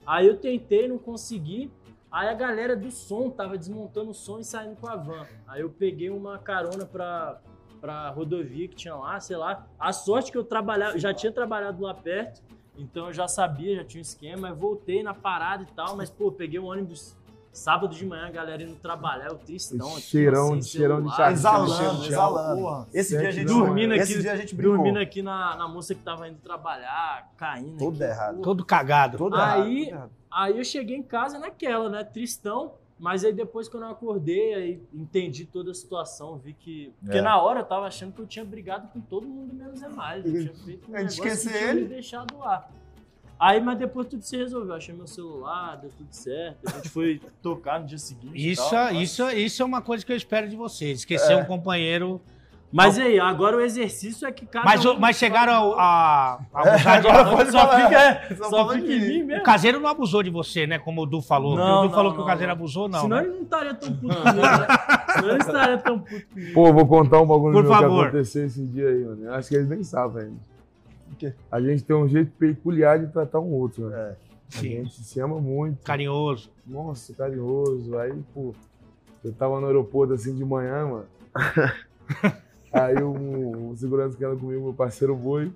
Aí 0.09 0.27
eu 0.27 0.39
tentei, 0.39 0.89
não 0.89 0.97
consegui. 0.97 1.71
Aí 2.11 2.31
a 2.31 2.33
galera 2.33 2.75
do 2.75 2.91
som 2.91 3.29
tava 3.29 3.59
desmontando 3.59 4.11
o 4.13 4.15
som 4.15 4.39
e 4.39 4.45
saindo 4.45 4.75
com 4.77 4.89
a 4.89 4.97
van. 4.97 5.27
Aí 5.47 5.61
eu 5.61 5.69
peguei 5.69 6.09
uma 6.09 6.39
carona 6.39 6.87
pra, 6.87 7.43
pra 7.79 8.09
rodovia 8.09 8.67
que 8.69 8.75
tinha 8.75 8.95
lá, 8.95 9.21
sei 9.21 9.37
lá. 9.37 9.67
A 9.79 9.93
sorte 9.93 10.33
que 10.33 10.39
eu 10.39 10.45
trabalhava, 10.45 10.99
já 10.99 11.13
tinha 11.13 11.31
trabalhado 11.31 11.83
lá 11.83 11.93
perto, 11.93 12.43
então 12.79 13.09
eu 13.09 13.13
já 13.13 13.29
sabia, 13.29 13.77
já 13.77 13.85
tinha 13.85 14.01
um 14.01 14.03
esquema. 14.03 14.49
Aí 14.49 14.55
voltei 14.55 15.03
na 15.03 15.13
parada 15.13 15.65
e 15.65 15.75
tal, 15.75 15.95
mas 15.95 16.09
pô, 16.09 16.33
peguei 16.33 16.59
o 16.59 16.65
ônibus 16.65 17.15
sábado 17.53 17.95
de 17.95 18.05
manhã, 18.07 18.27
a 18.27 18.31
galera 18.31 18.63
indo 18.63 18.75
trabalhar, 18.77 19.33
o 19.33 19.37
tristão. 19.37 19.93
aqui, 19.93 20.01
Cheirão, 20.03 20.53
sem 20.55 20.63
cheirão 20.63 21.03
de 21.03 21.15
charque. 21.17 21.33
Exalando, 21.35 22.05
exalando. 22.05 22.61
Porra, 22.63 22.87
Esse 22.95 23.19
dia 23.19 23.29
a 23.29 23.33
gente 23.33 23.47
Dormindo 23.47 23.93
aqui, 23.93 24.03
Esse 24.03 24.21
dia 24.21 24.33
a 24.33 24.37
gente 24.37 24.55
brincou. 24.55 24.77
dormindo 24.77 24.99
aqui 24.99 25.23
na, 25.23 25.57
na 25.57 25.67
moça 25.69 25.95
que 25.95 26.03
tava 26.03 26.29
indo 26.29 26.39
trabalhar, 26.39 27.33
caindo. 27.37 27.79
Todo 27.79 27.95
aqui, 27.95 28.05
errado. 28.13 28.37
pô. 28.37 28.43
Todo 28.43 28.65
cagado. 28.65 29.19
Todo 29.19 29.37
Aí- 29.37 29.89
errado. 29.89 30.11
Aí 30.31 30.59
eu 30.59 30.65
cheguei 30.65 30.97
em 30.97 31.03
casa 31.03 31.39
naquela, 31.39 31.89
né? 31.89 32.05
Tristão. 32.05 32.73
Mas 33.01 33.25
aí 33.25 33.33
depois 33.33 33.69
que 33.69 33.77
eu 33.77 33.81
não 33.81 33.91
acordei, 33.93 34.55
aí 34.55 34.83
entendi 34.93 35.45
toda 35.45 35.71
a 35.71 35.75
situação, 35.75 36.37
vi 36.37 36.53
que. 36.53 36.93
Porque 37.01 37.19
É. 37.19 37.23
na 37.23 37.41
hora 37.41 37.61
eu 37.61 37.65
tava 37.65 37.87
achando 37.87 38.13
que 38.13 38.21
eu 38.21 38.27
tinha 38.27 38.45
brigado 38.45 38.89
com 38.89 39.01
todo 39.01 39.25
mundo 39.25 39.55
menos 39.55 39.81
é 39.81 39.89
mais. 39.89 40.27
Eu 40.27 40.33
tinha 40.33 40.55
feito 40.65 40.91
um 40.91 40.97
A 40.97 41.01
gente 41.03 41.21
negócio 41.21 41.39
esquecer 41.39 41.69
ele. 41.77 41.85
deixado 41.87 42.37
lá. 42.37 42.69
Aí, 43.41 43.61
mas 43.61 43.79
depois 43.79 44.07
tudo 44.09 44.23
se 44.23 44.37
resolveu. 44.37 44.75
Achei 44.75 44.95
meu 44.95 45.07
celular, 45.07 45.77
deu 45.77 45.91
tudo 45.97 46.09
certo. 46.11 46.59
A 46.67 46.71
gente 46.77 46.89
foi 46.89 47.21
tocar 47.43 47.79
no 47.81 47.87
dia 47.87 47.99
seguinte. 47.99 48.33
Isso, 48.51 48.69
tal. 48.71 48.93
isso, 48.93 49.31
isso 49.31 49.63
é 49.63 49.65
uma 49.65 49.81
coisa 49.81 50.05
que 50.05 50.11
eu 50.13 50.17
espero 50.17 50.49
de 50.49 50.57
vocês. 50.57 51.01
Esquecer 51.01 51.33
É. 51.33 51.37
um 51.37 51.45
companheiro. 51.45 52.21
Mas 52.71 52.99
aí, 52.99 53.19
agora 53.19 53.57
o 53.57 53.61
exercício 53.63 54.29
é 54.29 54.33
que 54.33 54.45
cada 54.45 54.63
Mas, 54.63 54.85
um 54.85 54.99
mas 54.99 55.17
chegaram 55.17 55.73
a, 55.73 55.83
a, 55.83 56.39
a 56.53 56.63
É, 56.67 56.71
abusar 56.75 57.01
de- 57.01 57.09
agora 57.09 57.31
pode 57.37 57.51
Só 57.51 57.59
falar. 57.61 57.83
fica, 57.89 58.03
é, 58.03 58.35
Só 58.37 58.45
só 58.51 58.69
fica 58.69 58.87
em 58.93 59.01
mim. 59.01 59.09
mim 59.09 59.23
O 59.23 59.27
mesmo. 59.29 59.43
caseiro 59.43 59.81
não 59.81 59.89
abusou 59.89 60.23
de 60.23 60.29
você, 60.29 60.67
né? 60.67 60.79
Como 60.79 61.01
o 61.01 61.07
Du 61.07 61.23
falou. 61.23 61.57
Não, 61.57 61.79
o 61.79 61.83
Du 61.85 61.89
não, 61.89 61.95
falou 61.95 62.13
que 62.13 62.19
não, 62.19 62.25
o 62.25 62.27
caseiro 62.27 62.53
não. 62.53 62.59
abusou, 62.59 62.87
não. 62.87 63.01
Senão 63.01 63.17
né? 63.17 63.23
ele 63.23 63.33
não 63.37 63.43
estaria 63.43 63.73
tão 63.75 63.93
puto 63.95 64.17
comigo, 64.17 64.37
né? 64.37 64.67
Senão 65.15 65.31
ele 65.31 65.39
estaria 65.39 65.79
tão 65.79 65.99
puto 65.99 66.27
comigo. 66.27 66.53
Pô, 66.55 66.73
vou 66.75 66.87
contar 66.87 67.23
um 67.23 67.27
bagulho 67.27 67.53
Por 67.55 67.63
meu 67.63 67.73
favor. 67.73 68.03
que 68.03 68.09
aconteceu 68.09 68.45
esse 68.45 68.67
dia 68.67 68.87
aí, 68.89 69.03
mano. 69.05 69.25
Eu 69.25 69.33
acho 69.35 69.49
que 69.49 69.55
eles 69.55 69.69
nem 69.71 69.83
sabem 69.83 70.25
ainda. 70.25 70.37
O 71.19 71.21
quê? 71.21 71.33
A 71.51 71.61
gente 71.61 71.83
tem 71.83 71.97
um 71.97 72.09
jeito 72.09 72.31
peculiar 72.39 72.97
de 73.01 73.13
tratar 73.13 73.41
um 73.41 73.53
outro, 73.53 73.83
mano. 73.83 73.97
É. 73.97 74.17
A 74.55 74.59
Sim. 74.61 74.69
gente 74.69 75.03
se 75.03 75.21
ama 75.21 75.41
muito. 75.41 75.83
Carinhoso. 75.83 76.49
Nossa, 76.65 77.13
carinhoso. 77.13 77.99
Aí, 77.99 78.15
pô, 78.33 78.55
eu 79.25 79.33
tava 79.33 79.61
no 79.61 79.67
aeroporto 79.67 80.15
assim 80.15 80.33
de 80.33 80.45
manhã, 80.45 80.87
mano. 80.87 81.07
aí 82.73 83.03
o, 83.03 83.71
o 83.71 83.77
segurança 83.77 84.17
que 84.17 84.25
anda 84.25 84.37
comigo, 84.37 84.63
meu 84.63 84.73
parceiro 84.75 85.17
Boi, 85.17 85.53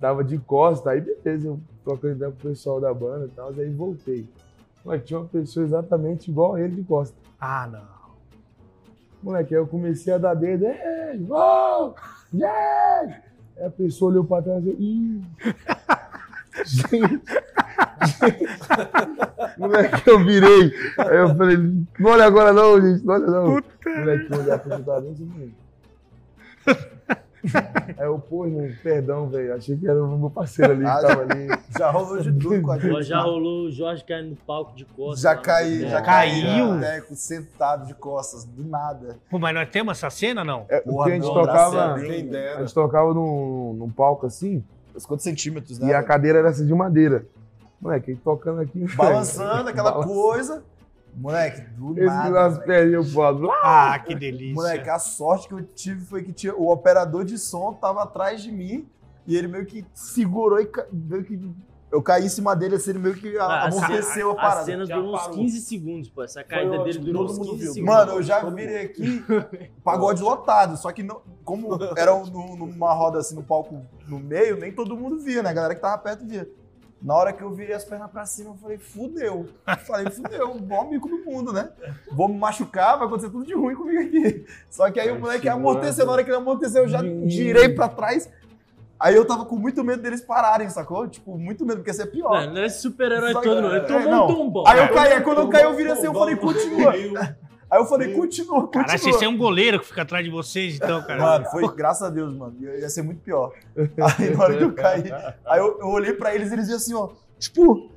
tava 0.00 0.24
de 0.24 0.38
costa. 0.38 0.90
Aí 0.90 1.02
beleza, 1.02 1.48
eu 1.48 1.60
trocando 1.84 2.14
ideia 2.14 2.30
com 2.32 2.38
o 2.38 2.50
pessoal 2.50 2.80
da 2.80 2.92
banda 2.92 3.26
e 3.26 3.28
tal. 3.28 3.50
Aí 3.50 3.70
voltei. 3.70 4.26
Mas 4.82 5.04
tinha 5.04 5.20
uma 5.20 5.28
pessoa 5.28 5.64
exatamente 5.66 6.30
igual 6.30 6.54
a 6.54 6.60
ele 6.62 6.76
de 6.76 6.82
costa. 6.82 7.14
Ah, 7.38 7.68
não. 7.70 7.94
Moleque, 9.22 9.54
aí 9.54 9.60
eu 9.60 9.66
comecei 9.66 10.12
a 10.14 10.18
dar 10.18 10.34
dedo. 10.34 10.64
Ei, 10.64 11.18
gol! 11.18 11.94
Yeah! 12.32 13.22
Aí 13.56 13.66
a 13.66 13.70
pessoa 13.70 14.10
olhou 14.10 14.24
pra 14.24 14.42
trás 14.42 14.64
e 14.64 14.68
eu. 14.68 14.76
Ih! 14.78 15.22
Gente! 16.64 17.22
Moleque, 19.58 20.08
eu 20.08 20.24
virei. 20.24 20.72
Aí 20.98 21.16
eu 21.16 21.34
falei, 21.34 21.56
não 21.56 22.10
olha 22.10 22.24
agora 22.24 22.52
não, 22.52 22.80
gente, 22.80 23.04
não 23.04 23.14
olha 23.14 23.26
não. 23.26 23.62
Moleque, 23.98 24.32
eu 24.32 24.38
olhar 24.38 24.58
tá 24.58 25.00
bem 25.00 25.12
assim 25.12 25.24
mesmo. 25.24 25.54
Aí 27.98 28.06
eu, 28.06 28.18
pô, 28.18 28.46
irmão, 28.46 28.68
perdão, 28.82 29.28
velho. 29.28 29.54
Achei 29.54 29.76
que 29.76 29.86
era 29.86 30.02
o 30.02 30.18
meu 30.18 30.30
parceiro 30.30 30.72
ali 30.72 30.82
que 30.82 30.86
Ah, 30.88 31.00
tava 31.00 31.22
ali. 31.22 31.48
Já 31.78 31.90
rolou 31.90 32.18
de 32.20 32.32
tudo 32.32 32.62
com 32.62 32.72
a 32.72 32.78
gente. 32.78 33.02
Já 33.02 33.20
rolou 33.20 33.66
o 33.66 33.70
Jorge 33.70 34.04
caindo 34.04 34.30
no 34.30 34.36
palco 34.36 34.74
de 34.76 34.84
costas. 34.84 35.20
Já 35.20 35.36
caí, 35.36 35.74
Boteco. 35.76 35.90
já 35.90 36.02
Caiu? 36.02 36.68
caí. 36.70 36.80
Teco, 36.80 37.14
sentado 37.14 37.86
de 37.86 37.94
costas, 37.94 38.44
do 38.44 38.64
nada. 38.64 39.18
Pô, 39.30 39.38
mas 39.38 39.54
nós 39.54 39.68
temos 39.70 39.98
essa 39.98 40.10
cena, 40.10 40.44
não? 40.44 40.64
É, 40.68 40.80
Porra, 40.80 40.96
porque 40.96 41.10
a 41.10 41.14
gente 41.14 41.24
não, 41.26 41.34
tocava. 41.34 41.94
a 41.94 41.98
gente 41.98 42.74
tocava 42.74 43.14
num, 43.14 43.74
num 43.74 43.90
palco 43.90 44.26
assim, 44.26 44.64
Uns 44.94 45.04
quantos 45.06 45.24
centímetros, 45.24 45.78
né? 45.78 45.88
e 45.88 45.94
a 45.94 46.02
cadeira 46.02 46.38
era 46.38 46.50
assim 46.50 46.64
de 46.66 46.72
madeira. 46.74 47.26
Moleque, 47.80 48.14
tocando 48.24 48.60
aqui. 48.60 48.86
Balançando 48.96 49.68
aquela 49.68 49.90
Balançando. 49.92 50.14
coisa. 50.14 50.62
Moleque, 51.16 51.60
do 51.76 51.92
Esse 51.96 52.06
nada. 52.06 52.30
nas 52.30 52.58
perninhas 52.58 53.12
lado. 53.14 53.50
Ah, 53.62 53.98
que 54.04 54.14
delícia. 54.14 54.54
Moleque, 54.54 54.90
a 54.90 54.98
sorte 54.98 55.48
que 55.48 55.54
eu 55.54 55.62
tive 55.62 56.04
foi 56.04 56.22
que 56.22 56.32
tinha, 56.32 56.54
o 56.54 56.70
operador 56.70 57.24
de 57.24 57.38
som 57.38 57.72
tava 57.72 58.02
atrás 58.02 58.42
de 58.42 58.50
mim 58.50 58.88
e 59.26 59.36
ele 59.36 59.46
meio 59.48 59.64
que 59.66 59.84
segurou 59.94 60.60
e 60.60 60.68
meio 60.92 61.24
que. 61.24 61.40
Eu 61.92 62.02
caí 62.02 62.24
em 62.24 62.28
cima 62.28 62.56
dele, 62.56 62.74
assim, 62.74 62.90
ele 62.90 62.98
meio 62.98 63.14
que 63.14 63.38
Ah, 63.38 63.44
a 63.44 63.64
amorteceu 63.68 64.30
a, 64.30 64.32
A 64.32 64.36
parada. 64.36 64.64
cena 64.64 64.84
Já 64.84 64.96
durou 64.96 65.14
uns 65.14 65.20
parou. 65.20 65.36
15 65.36 65.60
segundos, 65.60 66.08
pô. 66.10 66.24
Essa 66.24 66.42
caída 66.42 66.82
dele 66.82 66.98
durou 66.98 67.22
todo 67.26 67.30
uns 67.34 67.38
mundo 67.38 67.50
15 67.52 67.62
viu. 67.62 67.72
segundos. 67.74 67.94
Mano, 67.94 68.12
eu 68.14 68.22
já 68.22 68.44
virei 68.50 68.84
aqui, 68.86 69.24
pagode 69.84 70.20
lotado. 70.20 70.76
Só 70.76 70.90
que 70.90 71.04
não, 71.04 71.22
como 71.44 71.68
era 71.96 72.12
um- 72.12 72.26
num- 72.26 72.56
numa 72.56 72.92
roda 72.92 73.20
assim, 73.20 73.36
no 73.36 73.44
palco 73.44 73.80
no 74.08 74.18
meio, 74.18 74.56
nem 74.56 74.72
todo 74.72 74.96
mundo 74.96 75.20
via, 75.20 75.40
né? 75.40 75.50
A 75.50 75.52
galera 75.52 75.74
que 75.76 75.80
tava 75.80 75.96
perto 75.98 76.26
via. 76.26 76.48
Na 77.04 77.14
hora 77.14 77.34
que 77.34 77.42
eu 77.42 77.50
virei 77.50 77.74
as 77.74 77.84
pernas 77.84 78.10
pra 78.10 78.24
cima, 78.24 78.52
eu 78.52 78.54
falei, 78.54 78.78
fudeu. 78.78 79.46
Eu 79.68 79.76
falei, 79.76 80.10
fudeu, 80.10 80.54
bom 80.54 80.80
amigo 80.80 81.06
do 81.06 81.18
mundo, 81.18 81.52
né? 81.52 81.68
Vou 82.10 82.28
me 82.28 82.38
machucar, 82.38 82.96
vai 82.96 83.06
acontecer 83.06 83.28
tudo 83.28 83.44
de 83.44 83.54
ruim 83.54 83.74
comigo 83.74 84.00
aqui. 84.00 84.46
Só 84.70 84.90
que 84.90 84.98
aí 84.98 85.10
o 85.10 85.20
moleque 85.20 85.46
amorteceu, 85.46 86.06
na 86.06 86.12
hora 86.12 86.24
que 86.24 86.30
ele 86.30 86.38
amorteceu, 86.38 86.84
eu 86.84 86.88
já 86.88 87.02
girei 87.26 87.68
pra 87.68 87.90
trás. 87.90 88.30
Aí 88.98 89.14
eu 89.14 89.26
tava 89.26 89.44
com 89.44 89.56
muito 89.56 89.84
medo 89.84 90.00
deles 90.00 90.22
pararem, 90.22 90.70
sacou? 90.70 91.06
Tipo, 91.06 91.36
muito 91.36 91.66
medo, 91.66 91.78
porque 91.78 91.90
ia 91.90 91.94
ser 91.94 92.06
pior. 92.06 92.46
Não, 92.46 92.54
não 92.54 92.62
é 92.62 92.70
super-herói 92.70 93.34
todo, 93.34 93.60
não. 93.60 93.68
Ele 93.68 93.78
é, 93.78 93.80
tomou 93.80 94.08
não. 94.08 94.24
um 94.24 94.34
tombão. 94.34 94.64
Aí 94.66 94.78
eu 94.78 94.88
caí, 94.94 95.12
aí 95.12 95.20
quando 95.20 95.42
eu 95.42 95.48
caí, 95.50 95.64
eu 95.64 95.74
virei 95.74 95.92
assim, 95.92 96.06
eu 96.06 96.14
falei, 96.14 96.36
continua. 96.36 96.94
Aí 97.70 97.78
eu 97.80 97.86
falei, 97.86 98.12
continua, 98.12 98.62
continua. 98.62 98.84
Caralho, 98.84 98.98
vocês 98.98 99.16
têm 99.16 99.28
um 99.28 99.36
goleiro 99.36 99.80
que 99.80 99.86
fica 99.86 100.02
atrás 100.02 100.24
de 100.24 100.30
vocês, 100.30 100.76
então, 100.76 101.02
cara. 101.02 101.20
Mano, 101.20 101.46
foi 101.46 101.74
graças 101.74 102.02
a 102.02 102.10
Deus, 102.10 102.32
mano. 102.34 102.54
Ia, 102.60 102.80
ia 102.80 102.88
ser 102.90 103.02
muito 103.02 103.20
pior. 103.20 103.52
Aí 103.76 104.30
na 104.36 104.44
hora 104.44 104.56
que 104.56 104.64
eu 104.64 104.72
caí, 104.74 105.04
aí 105.46 105.58
eu, 105.58 105.78
eu 105.80 105.88
olhei 105.88 106.12
pra 106.12 106.34
eles 106.34 106.50
e 106.50 106.54
eles 106.54 106.68
iam 106.68 106.76
assim, 106.76 106.94
ó, 106.94 107.08
tipo, 107.38 107.90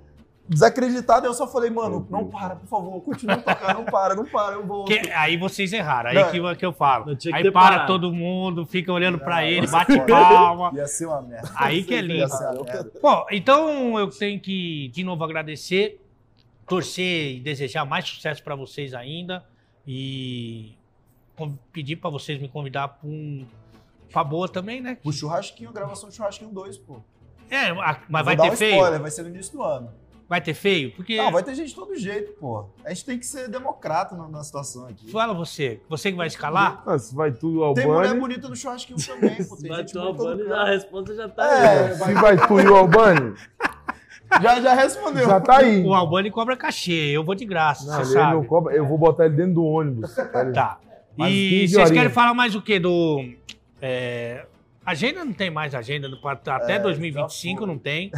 desacreditado. 0.47 1.25
Aí 1.25 1.29
eu 1.29 1.33
só 1.33 1.45
falei, 1.47 1.69
mano, 1.69 2.07
não 2.09 2.25
para, 2.27 2.55
por 2.55 2.67
favor, 2.67 3.01
continua 3.01 3.37
tocando, 3.37 3.73
não 3.79 3.85
para, 3.85 4.15
não 4.15 4.25
para, 4.25 4.55
eu 4.55 4.65
vou. 4.65 4.85
Que- 4.85 5.11
aí 5.11 5.37
vocês 5.37 5.71
erraram, 5.73 6.09
aí 6.09 6.15
Não. 6.15 6.31
que, 6.31 6.55
que 6.59 6.65
eu 6.65 6.73
falo. 6.73 7.15
Aí 7.33 7.43
para 7.43 7.51
parado. 7.51 7.87
todo 7.87 8.11
mundo, 8.11 8.65
fica 8.65 8.91
olhando 8.91 9.19
pra 9.19 9.45
ele, 9.45 9.67
bate 9.67 9.99
palma. 10.07 10.71
Ia 10.73 10.87
ser 10.87 11.05
uma 11.05 11.21
merda. 11.21 11.49
Aí 11.55 11.83
que 11.83 11.93
é 11.93 11.97
Ia 11.97 12.01
lindo. 12.01 12.29
ser 12.29 12.45
uma 12.45 12.63
merda. 12.63 12.91
Bom, 13.01 13.25
então 13.31 13.99
eu 13.99 14.09
tenho 14.09 14.39
que 14.39 14.87
de 14.93 15.03
novo 15.03 15.23
agradecer, 15.23 16.01
torcer 16.67 17.35
e 17.35 17.39
desejar 17.39 17.85
mais 17.85 18.07
sucesso 18.07 18.41
pra 18.43 18.55
vocês 18.55 18.93
ainda 18.93 19.43
e 19.87 20.75
pedir 21.71 21.95
pra 21.95 22.09
vocês 22.09 22.39
me 22.41 22.49
convidar 22.49 22.87
pra 22.89 23.07
um 23.07 23.45
pra 24.11 24.23
boa 24.23 24.47
também, 24.49 24.81
né? 24.81 24.97
O 25.03 25.11
churrasquinho, 25.11 25.71
gravação 25.71 26.09
do 26.09 26.15
churrasquinho 26.15 26.51
2, 26.51 26.77
pô. 26.79 26.97
É, 27.49 27.71
mas 27.73 27.97
Vou 28.09 28.23
vai 28.23 28.35
ter 28.37 28.51
um 28.51 28.55
feio? 28.57 28.75
spoiler, 28.75 28.99
vai 29.01 29.11
ser 29.11 29.23
no 29.23 29.29
início 29.29 29.53
do 29.53 29.63
ano. 29.63 29.91
Vai 30.29 30.41
ter 30.41 30.53
feio? 30.53 30.91
Porque 30.93 31.15
Não, 31.15 31.31
vai 31.31 31.41
ter 31.41 31.55
gente 31.55 31.69
de 31.69 31.75
todo 31.75 31.95
jeito, 31.95 32.33
pô. 32.33 32.65
A 32.83 32.89
gente 32.89 33.05
tem 33.05 33.17
que 33.17 33.25
ser 33.25 33.47
democrata 33.47 34.13
na, 34.13 34.27
na 34.27 34.43
situação 34.43 34.85
aqui. 34.85 35.09
fala 35.09 35.33
você, 35.33 35.79
você 35.87 36.11
que 36.11 36.17
vai 36.17 36.27
escalar? 36.27 36.83
Ah, 36.85 36.99
se 36.99 37.15
vai 37.15 37.31
tudo 37.31 37.63
ao 37.63 37.73
Tem 37.73 37.85
mulher 37.87 37.99
Albani. 38.09 38.19
bonita 38.19 38.49
no 38.49 38.55
churrasquinho 38.55 38.99
também, 39.05 39.37
pô. 39.47 39.55
Tem 39.55 39.69
Vai 39.69 39.83
bonita 39.83 39.99
no 40.03 40.13
banho, 40.13 40.37
canto. 40.39 40.53
a 40.53 40.65
resposta 40.65 41.15
já 41.15 41.29
tá 41.29 41.45
É, 41.47 41.87
aí. 41.87 41.95
Se 41.95 42.13
vai 42.13 42.47
tu 42.47 42.59
e 42.59 42.67
o 42.67 42.75
Albani, 42.75 43.35
Já, 44.41 44.61
já 44.61 44.73
respondeu. 44.73 45.25
já 45.27 45.39
tá 45.39 45.57
aí. 45.57 45.83
O 45.83 45.93
Albani 45.93 46.29
cobra 46.31 46.55
cachê, 46.57 47.11
eu 47.11 47.23
vou 47.23 47.33
de 47.35 47.45
graça, 47.45 47.85
Não, 47.85 47.93
você 48.03 48.13
ele 48.13 48.19
sabe. 48.21 48.33
não 48.35 48.43
cobra, 48.43 48.73
eu 48.75 48.85
vou 48.85 48.97
botar 48.97 49.25
ele 49.25 49.35
dentro 49.35 49.53
do 49.55 49.65
ônibus. 49.65 50.13
tá? 50.15 50.45
Tá. 50.53 50.77
E 51.17 51.61
15 51.61 51.73
vocês 51.73 51.91
querem 51.91 52.09
falar 52.11 52.33
mais 52.33 52.53
o 52.55 52.61
quê? 52.61 52.79
Do. 52.79 53.23
é, 53.81 54.45
agenda 54.85 55.25
não 55.25 55.33
tem 55.33 55.49
mais 55.49 55.73
agenda. 55.73 56.07
Até 56.47 56.75
É, 56.75 56.79
2025 56.79 57.61
já 57.61 57.67
não 57.67 57.77
tem. 57.77 58.11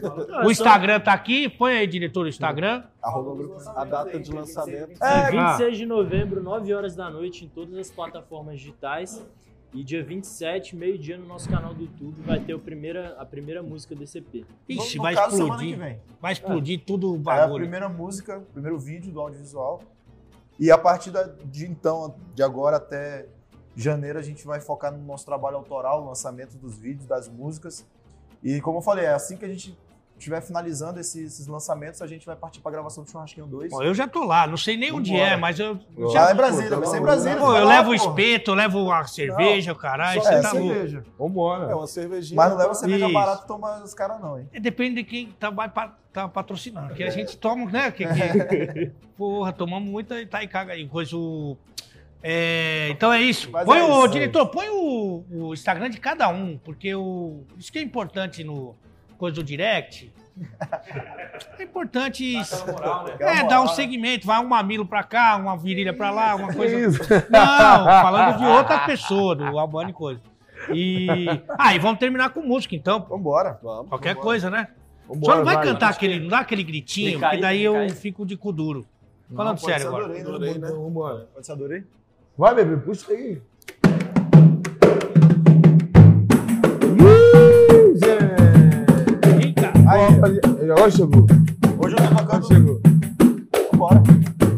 Não, 0.00 0.40
O 0.46 0.48
é 0.48 0.52
Instagram 0.52 1.00
tá 1.00 1.12
aqui. 1.12 1.48
Põe 1.48 1.78
aí, 1.78 1.86
diretor, 1.86 2.26
o 2.26 2.28
Instagram. 2.28 2.84
A 3.74 3.84
data 3.84 4.20
de 4.20 4.30
lançamento. 4.32 5.02
É, 5.02 5.30
Dia 5.30 5.48
26 5.56 5.78
de 5.78 5.86
novembro, 5.86 6.42
9 6.42 6.72
horas 6.72 6.94
da 6.94 7.10
noite, 7.10 7.44
em 7.44 7.48
todas 7.48 7.76
as 7.76 7.90
plataformas 7.90 8.58
digitais. 8.60 9.20
E 9.74 9.82
dia 9.82 10.04
27, 10.04 10.76
meio-dia, 10.76 11.18
no 11.18 11.26
nosso 11.26 11.50
canal 11.50 11.74
do 11.74 11.82
YouTube, 11.82 12.20
vai 12.22 12.38
ter 12.38 12.54
o 12.54 12.60
primeira, 12.60 13.16
a 13.18 13.26
primeira 13.26 13.60
música 13.60 13.92
desse 13.92 14.18
EP. 14.18 14.46
Ixi, 14.68 14.98
vai 14.98 15.16
caso, 15.16 15.36
explodir. 15.36 15.70
que 15.70 15.76
vem. 15.76 16.00
Vai 16.20 16.32
explodir 16.32 16.84
tudo 16.86 17.12
o 17.12 17.16
É 17.16 17.18
a 17.18 17.22
bagulho. 17.40 17.62
primeira 17.62 17.88
música, 17.88 18.38
o 18.38 18.42
primeiro 18.42 18.78
vídeo 18.78 19.10
do 19.10 19.20
audiovisual. 19.20 19.82
E 20.60 20.70
a 20.70 20.78
partir 20.78 21.10
de 21.46 21.66
então, 21.66 22.14
de 22.32 22.42
agora 22.44 22.76
até 22.76 23.26
janeiro, 23.74 24.16
a 24.16 24.22
gente 24.22 24.46
vai 24.46 24.60
focar 24.60 24.92
no 24.92 25.04
nosso 25.04 25.24
trabalho 25.26 25.56
autoral, 25.56 26.02
no 26.02 26.06
lançamento 26.06 26.56
dos 26.56 26.78
vídeos, 26.78 27.06
das 27.06 27.28
músicas. 27.28 27.84
E 28.44 28.60
como 28.60 28.78
eu 28.78 28.82
falei, 28.82 29.06
é 29.06 29.12
assim 29.12 29.36
que 29.36 29.44
a 29.44 29.48
gente 29.48 29.76
estiver 30.18 30.40
finalizando 30.40 30.98
esses, 31.00 31.34
esses 31.34 31.46
lançamentos, 31.46 32.00
a 32.00 32.06
gente 32.06 32.24
vai 32.24 32.34
partir 32.36 32.60
para 32.60 32.70
a 32.70 32.72
gravação 32.74 33.04
do 33.04 33.10
Churrasquinho 33.10 33.46
2. 33.46 33.70
Bom, 33.70 33.82
eu 33.82 33.92
já 33.94 34.06
tô 34.08 34.24
lá, 34.24 34.46
não 34.46 34.56
sei 34.56 34.76
nem 34.76 34.92
onde 34.92 35.14
é, 35.14 35.36
mas 35.36 35.58
eu. 35.58 35.78
Ó, 35.98 36.08
Já 36.10 36.30
é 36.30 36.34
Brasília, 36.34 36.76
vai 36.78 36.86
ser 36.86 36.98
em 36.98 37.02
Brasília. 37.02 37.36
pô, 37.38 37.54
eu 37.56 37.64
lá, 37.64 37.76
levo 37.78 37.92
o 37.92 37.98
pô. 37.98 38.08
espeto, 38.10 38.50
eu 38.52 38.54
levo 38.54 38.90
a 38.92 39.04
cerveja, 39.06 39.72
o 39.72 39.76
caralho, 39.76 40.22
Só 40.22 40.28
você 40.28 40.34
é 40.34 40.40
tá 40.40 40.52
louco. 40.52 40.68
cerveja. 40.68 41.04
Vambora. 41.18 41.70
É 41.70 41.74
uma 41.74 41.86
cervejinha. 41.86 42.36
Mas 42.36 42.50
não 42.50 42.56
leva 42.58 42.74
cerveja 42.74 43.04
Isso. 43.06 43.14
barata 43.14 43.42
e 43.44 43.46
toma 43.48 43.82
os 43.82 43.94
caras 43.94 44.20
não, 44.20 44.38
hein? 44.38 44.48
É, 44.52 44.60
Depende 44.60 44.96
de 44.96 45.04
quem 45.04 45.26
tá, 45.32 45.50
vai 45.50 45.68
pa- 45.68 45.96
tá 46.12 46.28
patrocinando. 46.28 46.88
Porque 46.88 47.04
a 47.04 47.10
gente 47.10 47.36
toma, 47.36 47.70
né? 47.70 47.90
Que, 47.90 48.06
que- 48.06 48.92
porra, 49.18 49.52
tomamos 49.52 49.88
muita 49.90 50.20
e 50.20 50.26
tá 50.26 50.42
e 50.42 50.48
caga 50.48 50.72
aí. 50.72 50.86
Coisa 50.88 51.16
o. 51.16 51.56
É, 52.22 52.88
então 52.90 53.12
é 53.12 53.20
isso. 53.20 53.50
Mas 53.50 53.64
põe 53.66 53.78
é 53.78 53.84
o 53.84 53.98
isso. 54.04 54.08
diretor, 54.08 54.46
põe 54.46 54.68
o, 54.70 55.24
o 55.30 55.52
Instagram 55.52 55.90
de 55.90 55.98
cada 56.00 56.28
um, 56.28 56.56
porque 56.56 56.94
o 56.94 57.42
isso 57.58 57.70
que 57.70 57.78
é 57.78 57.82
importante 57.82 58.42
no 58.42 58.74
coisa 59.14 59.36
do 59.36 59.42
direct. 59.44 60.12
É 61.58 61.62
importante 61.62 62.24
isso. 62.24 62.64
É, 63.18 63.46
dar 63.46 63.60
um 63.62 63.68
segmento, 63.68 64.26
vai 64.26 64.38
um 64.40 64.46
mamilo 64.48 64.84
pra 64.86 65.02
cá, 65.02 65.36
uma 65.36 65.56
virilha 65.56 65.92
pra 65.92 66.10
lá, 66.10 66.34
uma 66.34 66.52
coisa. 66.52 66.76
isso? 66.78 67.00
Não, 67.30 67.84
falando 67.84 68.38
de 68.38 68.44
outra 68.46 68.80
pessoa, 68.80 69.34
do 69.34 69.58
Albani 69.58 69.90
e 69.90 69.94
coisa. 69.94 70.20
E. 70.72 71.26
Ah, 71.58 71.74
e 71.74 71.78
vamos 71.78 71.98
terminar 71.98 72.30
com 72.30 72.40
música, 72.42 72.74
então. 72.74 73.00
Vambora. 73.08 73.58
Vamos. 73.62 73.88
Qualquer 73.88 74.10
Vambora. 74.10 74.24
coisa, 74.24 74.50
né? 74.50 74.68
Vambora, 75.08 75.32
Só 75.32 75.38
não 75.38 75.44
vai 75.44 75.62
cantar 75.64 75.90
aquele, 75.90 76.20
não 76.20 76.28
dá 76.28 76.38
aquele 76.40 76.62
gritinho, 76.64 77.18
porque 77.20 77.36
daí 77.38 77.62
eu 77.62 77.88
fico 77.90 78.24
de 78.24 78.36
cu 78.36 78.52
duro. 78.52 78.86
Falando 79.34 79.54
Não, 79.56 79.60
pode 79.62 79.66
sério 79.66 79.82
ser, 79.82 79.88
agora. 79.88 80.04
adorei, 80.04 80.22
né? 80.22 80.28
Adorei, 80.28 80.58
né? 80.58 80.68
Vambora. 80.68 81.28
Pode 81.34 81.46
ser, 81.46 81.52
adorei. 81.52 81.84
Vai, 82.36 82.54
bebê, 82.54 82.76
puxa 82.78 83.12
aí. 83.12 83.40
Aí, 89.94 90.40
agora 90.72 90.90
chegou. 90.90 91.24
Hoje 91.78 91.94
eu 91.94 92.08
tô 92.08 92.14
tocando. 92.16 92.48
chegou. 92.48 92.80
Vambora. 93.70 94.02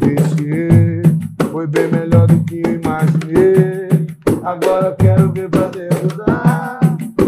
Esse 0.01 1.03
foi 1.51 1.67
bem 1.67 1.87
melhor 1.89 2.25
do 2.25 2.39
que 2.43 2.63
eu 2.65 2.73
imaginei. 2.73 4.07
Agora 4.43 4.87
eu 4.87 4.95
quero 4.95 5.31
ver 5.31 5.47
pra 5.47 5.69
mudar. 6.01 6.79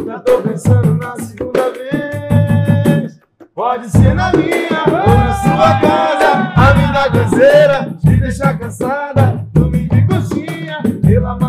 Já 0.08 0.20
tô 0.22 0.42
pensando 0.42 0.96
na 0.96 1.16
segunda 1.18 1.70
vez. 1.70 3.20
Pode 3.54 3.92
ser 3.92 4.16
na 4.16 4.32
minha 4.34 4.86
ou 4.88 5.16
na 5.16 5.34
sua 5.36 5.80
casa. 5.80 6.54
A 6.56 6.74
vida 6.74 7.12
caseira 7.12 7.96
te 8.02 8.20
deixa 8.20 8.54
cansada. 8.56 9.46
Dormir 9.54 9.88
de 9.88 10.08
coxinha 10.08 10.82
pela 11.04 11.38
madrugada. 11.38 11.49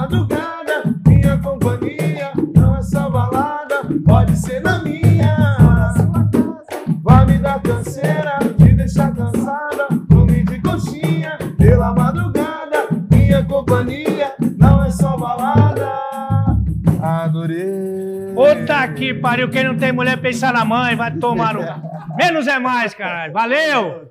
Adorei. 17.40 18.34
Puta 18.34 18.88
que 18.88 19.14
pariu, 19.14 19.48
quem 19.48 19.64
não 19.64 19.76
tem 19.76 19.92
mulher 19.92 20.20
pensa 20.20 20.52
na 20.52 20.64
mãe, 20.64 20.94
vai 20.94 21.10
tomar 21.12 21.54
no. 21.54 21.62
Menos 22.16 22.46
é 22.46 22.58
mais, 22.58 22.94
caralho. 22.94 23.32
Valeu! 23.32 24.10